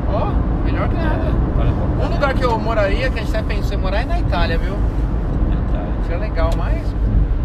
Ó, 0.10 0.26
melhor 0.66 0.88
que 0.90 0.96
nada. 0.96 1.26
É, 1.28 2.04
um 2.04 2.06
Um 2.06 2.10
lugar 2.14 2.34
que 2.34 2.44
eu 2.46 2.60
moraria, 2.60 3.10
que 3.10 3.20
a 3.20 3.22
gente 3.24 3.36
até 3.36 3.56
pensou 3.56 3.78
em 3.78 3.82
morar, 3.82 4.02
é 4.02 4.06
na 4.06 4.20
Itália, 4.20 4.58
viu? 4.58 4.74
Itália. 4.74 5.88
Seria 6.04 6.18
legal, 6.20 6.50
mas. 6.58 6.96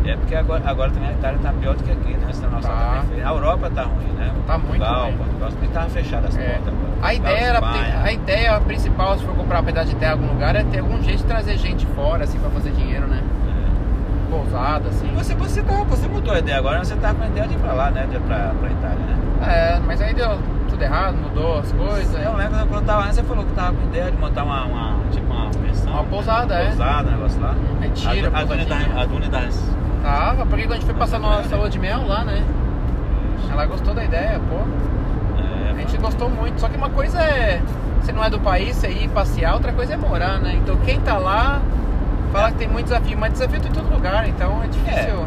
É 0.04 0.16
porque 0.16 0.34
agora, 0.34 0.62
agora 0.66 0.90
também 0.90 1.08
a 1.10 1.12
Itália 1.12 1.38
tá 1.42 1.52
pior 1.52 1.74
do 1.76 1.84
que 1.84 1.92
aqui, 1.92 2.12
né? 2.14 2.26
Essa 2.28 2.46
nossa 2.48 2.68
Tá. 2.68 3.02
também. 3.02 3.24
A 3.24 3.28
Europa 3.30 3.70
tá 3.74 3.82
ruim, 3.84 4.12
né? 4.18 4.32
Tá 4.46 4.58
muito 4.58 4.68
Portugal, 4.78 5.04
ruim. 5.06 5.16
Portugal 5.16 5.48
também 5.50 5.70
tava 5.70 5.88
fechada 5.90 6.28
as 6.28 6.36
É. 6.36 6.44
portas 6.44 6.68
agora. 6.68 6.92
A 7.02 7.14
ideia, 7.14 7.38
era, 7.38 7.60
a 8.04 8.12
ideia 8.12 8.60
principal, 8.60 9.18
se 9.18 9.24
for 9.24 9.34
comprar 9.34 9.60
um 9.60 9.64
pedaço 9.64 9.88
de 9.90 9.96
terra 9.96 10.12
em 10.12 10.14
algum 10.20 10.32
lugar, 10.32 10.56
é 10.56 10.64
ter 10.64 10.80
algum 10.80 11.00
jeito 11.02 11.18
de 11.18 11.24
trazer 11.24 11.56
gente 11.58 11.86
fora, 11.86 12.24
assim, 12.24 12.38
pra 12.38 12.50
fazer 12.50 12.70
dinheiro, 12.72 13.06
né? 13.06 13.20
É. 13.22 14.30
Pousada, 14.30 14.88
assim. 14.88 15.08
Você, 15.14 15.34
você, 15.34 15.62
tá, 15.62 15.74
você 15.84 16.08
mudou 16.08 16.34
a 16.34 16.38
ideia 16.38 16.58
agora, 16.58 16.84
você 16.84 16.96
tá 16.96 17.14
com 17.14 17.22
a 17.22 17.26
ideia 17.26 17.46
de 17.48 17.54
ir 17.54 17.58
pra 17.58 17.72
lá, 17.72 17.90
né? 17.90 18.06
De 18.08 18.16
ir 18.16 18.20
pra, 18.20 18.52
pra 18.58 18.70
Itália, 18.70 18.98
né? 18.98 19.16
É, 19.44 19.80
mas 19.86 20.00
aí 20.00 20.14
deu 20.14 20.38
tudo 20.68 20.82
errado, 20.82 21.16
mudou 21.16 21.58
as 21.58 21.72
coisas. 21.72 22.24
Eu 22.24 22.34
lembro 22.36 22.58
quando 22.66 22.74
eu 22.80 22.82
tava 22.86 23.02
antes, 23.02 23.16
você 23.16 23.22
falou 23.22 23.44
que 23.44 23.52
tava 23.52 23.74
com 23.74 23.82
ideia 23.88 24.10
de 24.10 24.16
montar 24.18 24.44
uma, 24.44 24.64
uma 24.64 24.98
tipo 25.10 25.32
uma 25.32 25.50
pensão. 25.50 25.92
Uma 25.92 26.04
pousada, 26.04 26.54
é. 26.54 26.66
Pousada, 26.66 27.08
um 27.08 27.12
negócio 27.12 27.40
lá. 27.40 27.54
Retiro, 27.80 28.30
a, 28.34 28.38
a, 28.38 29.02
a 29.02 29.28
das. 29.28 29.81
Tava, 30.02 30.44
porque 30.46 30.62
quando 30.64 30.72
a 30.72 30.74
gente 30.76 30.86
foi 30.86 30.94
passar 30.94 31.18
Nossa, 31.18 31.42
nossa 31.42 31.54
é. 31.54 31.58
lua 31.58 31.70
de 31.70 31.78
mel 31.78 32.06
lá, 32.06 32.24
né? 32.24 32.42
Ela 33.50 33.66
gostou 33.66 33.94
da 33.94 34.04
ideia, 34.04 34.40
pô. 34.48 34.56
É, 35.40 35.70
A 35.70 35.74
gente 35.76 35.96
gostou 35.98 36.28
muito. 36.30 36.60
Só 36.60 36.68
que 36.68 36.76
uma 36.76 36.90
coisa 36.90 37.20
é. 37.20 37.60
Você 38.00 38.12
não 38.12 38.24
é 38.24 38.30
do 38.30 38.40
país, 38.40 38.76
você 38.76 38.88
ir 38.88 39.08
passear, 39.10 39.54
outra 39.54 39.72
coisa 39.72 39.94
é 39.94 39.96
morar, 39.96 40.38
né? 40.40 40.54
Então 40.60 40.76
quem 40.84 40.98
tá 41.00 41.18
lá 41.18 41.60
fala 42.32 42.50
que 42.50 42.58
tem 42.58 42.68
muito 42.68 42.86
desafio, 42.86 43.16
mas 43.16 43.32
desafio 43.34 43.60
tem 43.60 43.70
em 43.70 43.74
todo 43.74 43.92
lugar, 43.92 44.28
então 44.28 44.60
é 44.64 44.66
difícil. 44.66 45.24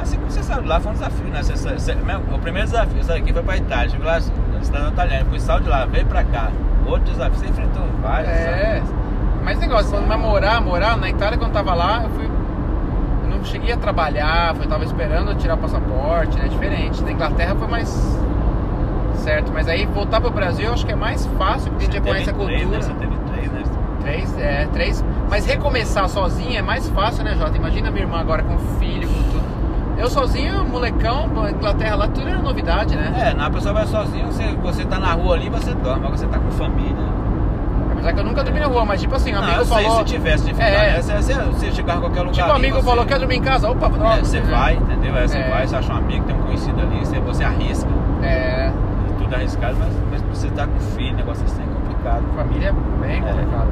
Assim 0.00 0.16
como 0.16 0.30
você 0.30 0.42
sabe, 0.42 0.66
lá 0.66 0.80
foi 0.80 0.90
um 0.90 0.94
desafio, 0.94 1.26
né? 1.26 1.42
Você, 1.42 1.52
você- 1.54 1.92
o 2.34 2.38
primeiro 2.38 2.66
desafio, 2.66 2.98
eu 2.98 3.04
saí 3.04 3.20
aqui 3.20 3.32
foi 3.32 3.42
pra 3.42 3.56
Itália, 3.58 3.90
chegou 3.90 4.06
lá, 4.06 4.14
na 4.14 4.62
cidade 4.64 4.88
italiana, 4.88 5.24
depois 5.24 5.42
saiu 5.42 5.60
de 5.60 5.68
lá, 5.68 5.84
veio 5.84 6.06
pra 6.06 6.24
cá. 6.24 6.48
Outro 6.86 7.04
desafio, 7.12 7.38
você 7.38 7.46
enfrentou 7.46 7.82
vários 8.02 8.28
É. 8.30 8.74
desafios. 8.80 8.94
Mas 9.44 9.58
negócio, 9.60 9.90
quando 9.90 10.08
vai 10.08 10.16
morar, 10.16 10.60
morar, 10.60 10.96
na 10.96 11.08
Itália 11.10 11.38
quando 11.38 11.52
tava 11.52 11.74
lá, 11.74 12.02
eu 12.04 12.10
fui. 12.10 12.28
Não 13.40 13.44
cheguei 13.46 13.72
a 13.72 13.76
trabalhar, 13.78 14.54
eu 14.54 14.68
tava 14.68 14.84
esperando 14.84 15.34
tirar 15.36 15.54
o 15.54 15.58
passaporte, 15.58 16.36
né? 16.38 16.46
Diferente. 16.48 17.02
Na 17.02 17.10
Inglaterra 17.10 17.54
foi 17.54 17.68
mais 17.68 17.88
certo, 19.14 19.50
mas 19.50 19.66
aí 19.66 19.86
voltar 19.86 20.20
pro 20.20 20.30
Brasil 20.30 20.66
eu 20.66 20.74
acho 20.74 20.84
que 20.84 20.92
é 20.92 20.96
mais 20.96 21.24
fácil, 21.38 21.70
porque 21.72 21.84
a 21.84 21.86
gente 21.86 21.94
já 21.96 22.00
Você 22.02 22.10
conhece 22.10 22.30
a 22.30 22.32
teve 22.34 22.44
três, 22.46 22.62
cultura. 22.62 22.78
né? 22.78 22.84
Você 22.84 23.06
teve 23.06 23.16
três, 23.32 23.52
né? 23.52 23.62
Três, 24.02 24.38
é, 24.38 24.68
três. 24.72 25.04
Mas 25.30 25.46
recomeçar 25.46 26.06
sozinho 26.08 26.58
é 26.58 26.62
mais 26.62 26.86
fácil, 26.90 27.24
né, 27.24 27.34
Jota? 27.34 27.56
Imagina 27.56 27.90
minha 27.90 28.04
irmã 28.04 28.18
agora 28.20 28.42
com 28.42 28.58
filho, 28.78 29.08
com 29.08 29.22
tudo. 29.30 29.40
Eu 29.98 30.08
sozinho, 30.10 30.62
molecão, 30.66 31.28
Inglaterra 31.50 31.96
lá, 31.96 32.08
tudo 32.08 32.28
era 32.28 32.38
novidade, 32.42 32.94
né? 32.94 33.12
É, 33.30 33.34
na 33.34 33.48
pessoa 33.50 33.72
vai 33.72 33.86
sozinho, 33.86 34.26
você, 34.26 34.54
você 34.62 34.84
tá 34.84 34.98
na 34.98 35.12
rua 35.12 35.34
ali, 35.34 35.48
você 35.48 35.74
dorme, 35.74 36.04
agora 36.04 36.16
você 36.18 36.26
tá 36.26 36.38
com 36.38 36.50
família. 36.52 37.19
Apesar 38.00 38.12
que 38.14 38.20
eu 38.20 38.24
nunca 38.24 38.42
dormi 38.42 38.60
na 38.60 38.66
rua, 38.66 38.84
mas 38.86 39.00
tipo 39.00 39.14
assim, 39.14 39.30
Não, 39.32 39.42
amigo 39.42 39.58
eu 39.60 39.64
sei, 39.66 39.84
falou. 39.84 39.98
se 39.98 40.04
tivesse 40.04 40.44
dificuldade, 40.44 40.74
É. 40.86 40.92
né? 40.92 41.02
você, 41.02 41.70
chegar 41.72 41.96
em 41.96 42.00
qualquer 42.00 42.20
lugar. 42.20 42.32
Tipo, 42.32 42.50
amigo 42.52 42.76
você- 42.76 42.82
falou, 42.86 43.04
quer 43.04 43.18
dormir 43.18 43.36
em 43.36 43.42
casa? 43.42 43.70
Opa, 43.70 43.88
droga. 43.90 44.14
É, 44.14 44.18
você 44.20 44.40
vai, 44.40 44.74
entendeu? 44.74 45.14
Aí 45.14 45.28
você 45.28 45.38
É. 45.38 45.50
vai, 45.50 45.66
você 45.66 45.76
acha 45.76 45.92
um 45.92 45.96
amigo, 45.96 46.24
tem 46.24 46.34
um 46.34 46.42
conhecido 46.42 46.80
ali, 46.80 46.98
você, 47.04 47.20
você 47.20 47.44
arrisca. 47.44 47.88
É, 48.22 48.70
Tudo 49.18 49.34
arriscado, 49.34 49.76
mas, 49.78 49.88
mas 50.10 50.22
você 50.38 50.48
tá 50.48 50.66
com 50.66 50.80
filho, 50.80 51.14
negócio 51.16 51.44
assim 51.44 51.62
é 51.62 51.66
complicado. 51.74 52.22
família 52.34 52.68
é 52.68 53.06
bem 53.06 53.22
complicado. 53.22 53.68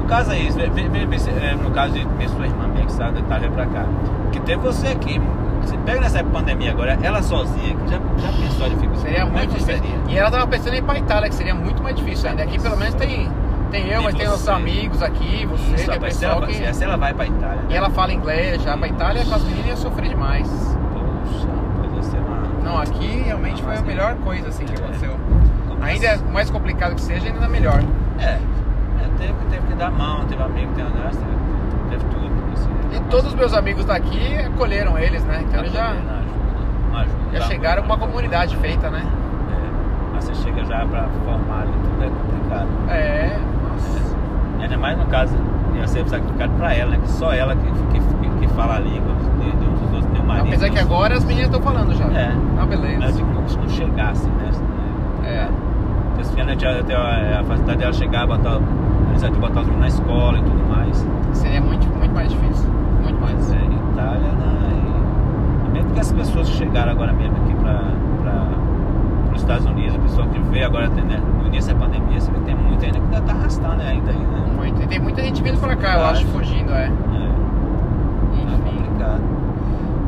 No 0.00 0.04
caso 0.08 0.32
é 0.32 0.38
isso, 0.38 0.58
é, 0.60 1.54
no 1.54 1.70
caso 1.70 1.92
de 1.92 2.04
minha 2.06 2.28
sua 2.30 2.46
irmã 2.46 2.66
minha 2.68 2.86
que 2.86 2.92
está 2.92 3.10
Itália 3.10 3.50
pra 3.50 3.66
cá. 3.66 3.84
Que 4.32 4.40
teve 4.40 4.62
você 4.62 4.88
aqui, 4.88 5.20
você 5.62 5.76
pega 5.78 6.00
nessa 6.00 6.24
pandemia 6.24 6.70
agora, 6.70 6.98
ela 7.02 7.22
sozinha, 7.22 7.74
que 7.76 7.90
já, 7.90 7.98
já 7.98 8.32
pensou 8.32 8.66
a 8.66 8.68
dificuldade. 8.68 9.00
Seria 9.02 9.18
é 9.18 9.24
muito 9.24 9.40
que 9.40 9.46
difícil. 9.58 9.74
seria? 9.74 9.96
E 10.08 10.18
ela 10.18 10.30
tava 10.30 10.46
pensando 10.46 10.74
em 10.74 10.78
ir 10.78 10.82
pra 10.82 10.98
Itália, 10.98 11.28
que 11.28 11.34
seria 11.34 11.54
muito 11.54 11.82
mais 11.82 11.94
difícil 11.94 12.30
ainda. 12.30 12.42
Aqui 12.42 12.58
pelo 12.60 12.76
menos 12.76 12.94
tem, 12.94 13.28
tem 13.76 13.88
eu, 13.88 13.94
Tem 13.96 14.04
mas 14.04 14.14
tem 14.14 14.26
nossos 14.26 14.48
amigos 14.48 15.02
aqui, 15.02 15.46
você, 15.46 15.74
Isso, 15.74 15.84
que 15.84 15.90
é 15.90 15.94
rapaz, 15.94 16.14
se 16.14 16.20
pessoal 16.20 16.38
ela, 16.38 16.46
que. 16.46 16.74
se 16.74 16.84
ela 16.84 16.96
vai 16.96 17.14
pra 17.14 17.26
Itália. 17.26 17.60
E 17.68 17.74
ela 17.74 17.90
fala 17.90 18.12
inglês 18.12 18.62
já. 18.62 18.76
Pra 18.76 18.88
Itália 18.88 19.24
com 19.24 19.34
as 19.34 19.42
meninas 19.44 19.66
ia 19.66 19.76
sofrer 19.76 20.08
demais. 20.08 20.48
Poxa, 20.92 22.18
uma. 22.18 22.64
Não, 22.64 22.78
aqui 22.78 23.22
realmente 23.24 23.62
foi 23.62 23.76
a 23.76 23.82
melhor 23.82 24.14
coisa 24.16 24.48
assim 24.48 24.64
que 24.64 24.72
É. 24.72 24.76
aconteceu. 24.76 25.16
Ainda 25.82 26.06
é 26.06 26.16
mais 26.32 26.50
complicado 26.50 26.94
que 26.94 27.00
seja, 27.02 27.26
ainda 27.26 27.44
é 27.44 27.48
melhor. 27.48 27.80
É, 28.18 28.24
é 28.24 28.38
teve, 29.18 29.34
teve 29.50 29.66
que 29.66 29.74
dar 29.74 29.90
mão, 29.90 30.24
teve 30.24 30.42
amigo, 30.42 30.72
teve, 30.74 30.88
né, 30.88 31.10
teve, 31.90 32.04
tudo. 32.04 32.26
Assim, 32.54 32.70
E 32.96 33.00
todos 33.10 33.26
os 33.26 33.34
meus 33.34 33.52
amigos 33.52 33.84
daqui 33.84 34.36
acolheram 34.38 34.98
eles, 34.98 35.22
né? 35.24 35.44
Então 35.46 35.60
eles 35.60 35.72
já, 35.72 35.94
já 37.32 37.40
chegaram 37.42 37.82
com 37.82 37.88
uma 37.88 37.98
comunidade 37.98 38.56
feita, 38.56 38.90
né? 38.90 39.04
É, 39.04 40.14
mas 40.14 40.24
você 40.24 40.34
chega 40.36 40.64
já 40.64 40.84
pra 40.86 41.06
formar 41.24 41.60
ali, 41.62 41.72
tudo 41.72 42.04
é 42.04 42.08
complicado. 42.08 42.68
É. 42.88 43.38
E 43.38 43.55
ainda 44.60 44.76
mais 44.76 44.98
no 44.98 45.06
caso, 45.06 45.34
ia 45.74 45.86
ser 45.86 46.06
sacrificado 46.08 46.52
pra 46.54 46.74
ela, 46.74 46.90
né? 46.92 46.98
Que 47.02 47.10
só 47.10 47.32
ela 47.32 47.54
que, 47.54 47.70
que, 47.70 48.40
que, 48.40 48.48
fala 48.54 48.76
a 48.76 48.80
língua, 48.80 49.14
de, 49.40 49.50
de 49.50 49.68
uns 49.68 49.80
dos 49.80 49.92
outros, 49.92 50.06
tem 50.12 50.20
o 50.20 50.26
marido. 50.26 50.48
Apesar 50.48 50.70
que 50.70 50.78
agora 50.78 51.14
as 51.16 51.24
meninas 51.24 51.46
estão 51.46 51.62
falando 51.62 51.94
já. 51.94 52.04
É. 52.06 52.32
Ah, 52.58 52.66
Mas 52.66 52.68
beleza. 52.68 53.12
de 53.12 53.22
que 53.22 53.50
se 53.50 53.58
não 53.58 53.68
chegasse, 53.68 54.28
né? 54.28 54.50
É. 55.24 55.48
Porque 56.08 56.24
se 56.24 56.40
ela 56.40 56.56
tinha 56.56 56.82
tinha 56.82 57.40
a 57.40 57.44
facilidade 57.44 57.78
dela 57.78 57.92
chegar, 57.92 58.26
botar, 58.26 58.60
eles 59.10 59.22
iam 59.22 59.32
botar 59.32 59.60
os 59.60 59.66
meninos 59.66 59.80
na 59.80 59.88
escola 59.88 60.38
e 60.38 60.42
tudo 60.42 60.68
mais. 60.68 61.06
Seria 61.32 61.60
muito, 61.60 61.86
muito 61.88 62.14
mais 62.14 62.30
difícil. 62.30 62.70
Muito 63.02 63.20
mais. 63.20 63.34
Mas 63.34 63.52
é, 63.52 63.56
Itália, 63.92 64.32
né? 64.32 64.72
E, 65.64 65.66
e 65.66 65.70
mesmo 65.72 65.90
que 65.92 66.00
as 66.00 66.12
pessoas 66.12 66.48
chegaram 66.50 66.92
agora 66.92 67.12
mesmo 67.12 67.36
aqui 67.36 67.54
para 67.54 67.82
os 69.36 69.42
Estados 69.42 69.66
Unidos, 69.66 69.94
o 69.96 70.00
pessoal 70.00 70.28
que 70.28 70.38
veio 70.38 70.66
agora, 70.66 70.88
né, 70.88 71.20
no 71.40 71.46
início 71.46 71.72
da 71.74 71.80
pandemia, 71.80 72.20
você 72.20 72.30
vê 72.30 72.38
que 72.38 72.44
tem 72.44 72.54
muito 72.56 72.84
ainda 72.84 72.98
que 72.98 73.04
ainda 73.04 73.20
tá 73.20 73.32
arrastando, 73.32 73.76
né? 73.76 73.96
pra 75.66 75.76
cá, 75.76 75.94
eu 75.98 76.06
acho, 76.06 76.26
fugindo, 76.26 76.72
é. 76.72 76.84
É, 76.84 76.86
é 76.86 76.90
Enfim. 78.42 78.76
complicado. 78.76 79.22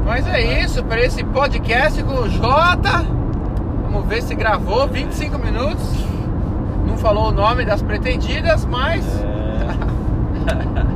Mas 0.05 0.27
é 0.27 0.63
isso, 0.63 0.83
para 0.85 1.01
esse 1.01 1.23
podcast 1.25 2.03
com 2.03 2.15
o 2.15 2.31
Jota. 2.31 3.05
Vamos 3.91 4.07
ver 4.07 4.23
se 4.23 4.35
gravou 4.35 4.87
25 4.87 5.39
minutos. 5.39 6.05
Não 6.87 6.97
falou 6.97 7.29
o 7.29 7.33
nome 7.33 7.65
das 7.65 7.83
pretendidas, 7.83 8.65
mas 8.65 9.05
É. 9.23 9.29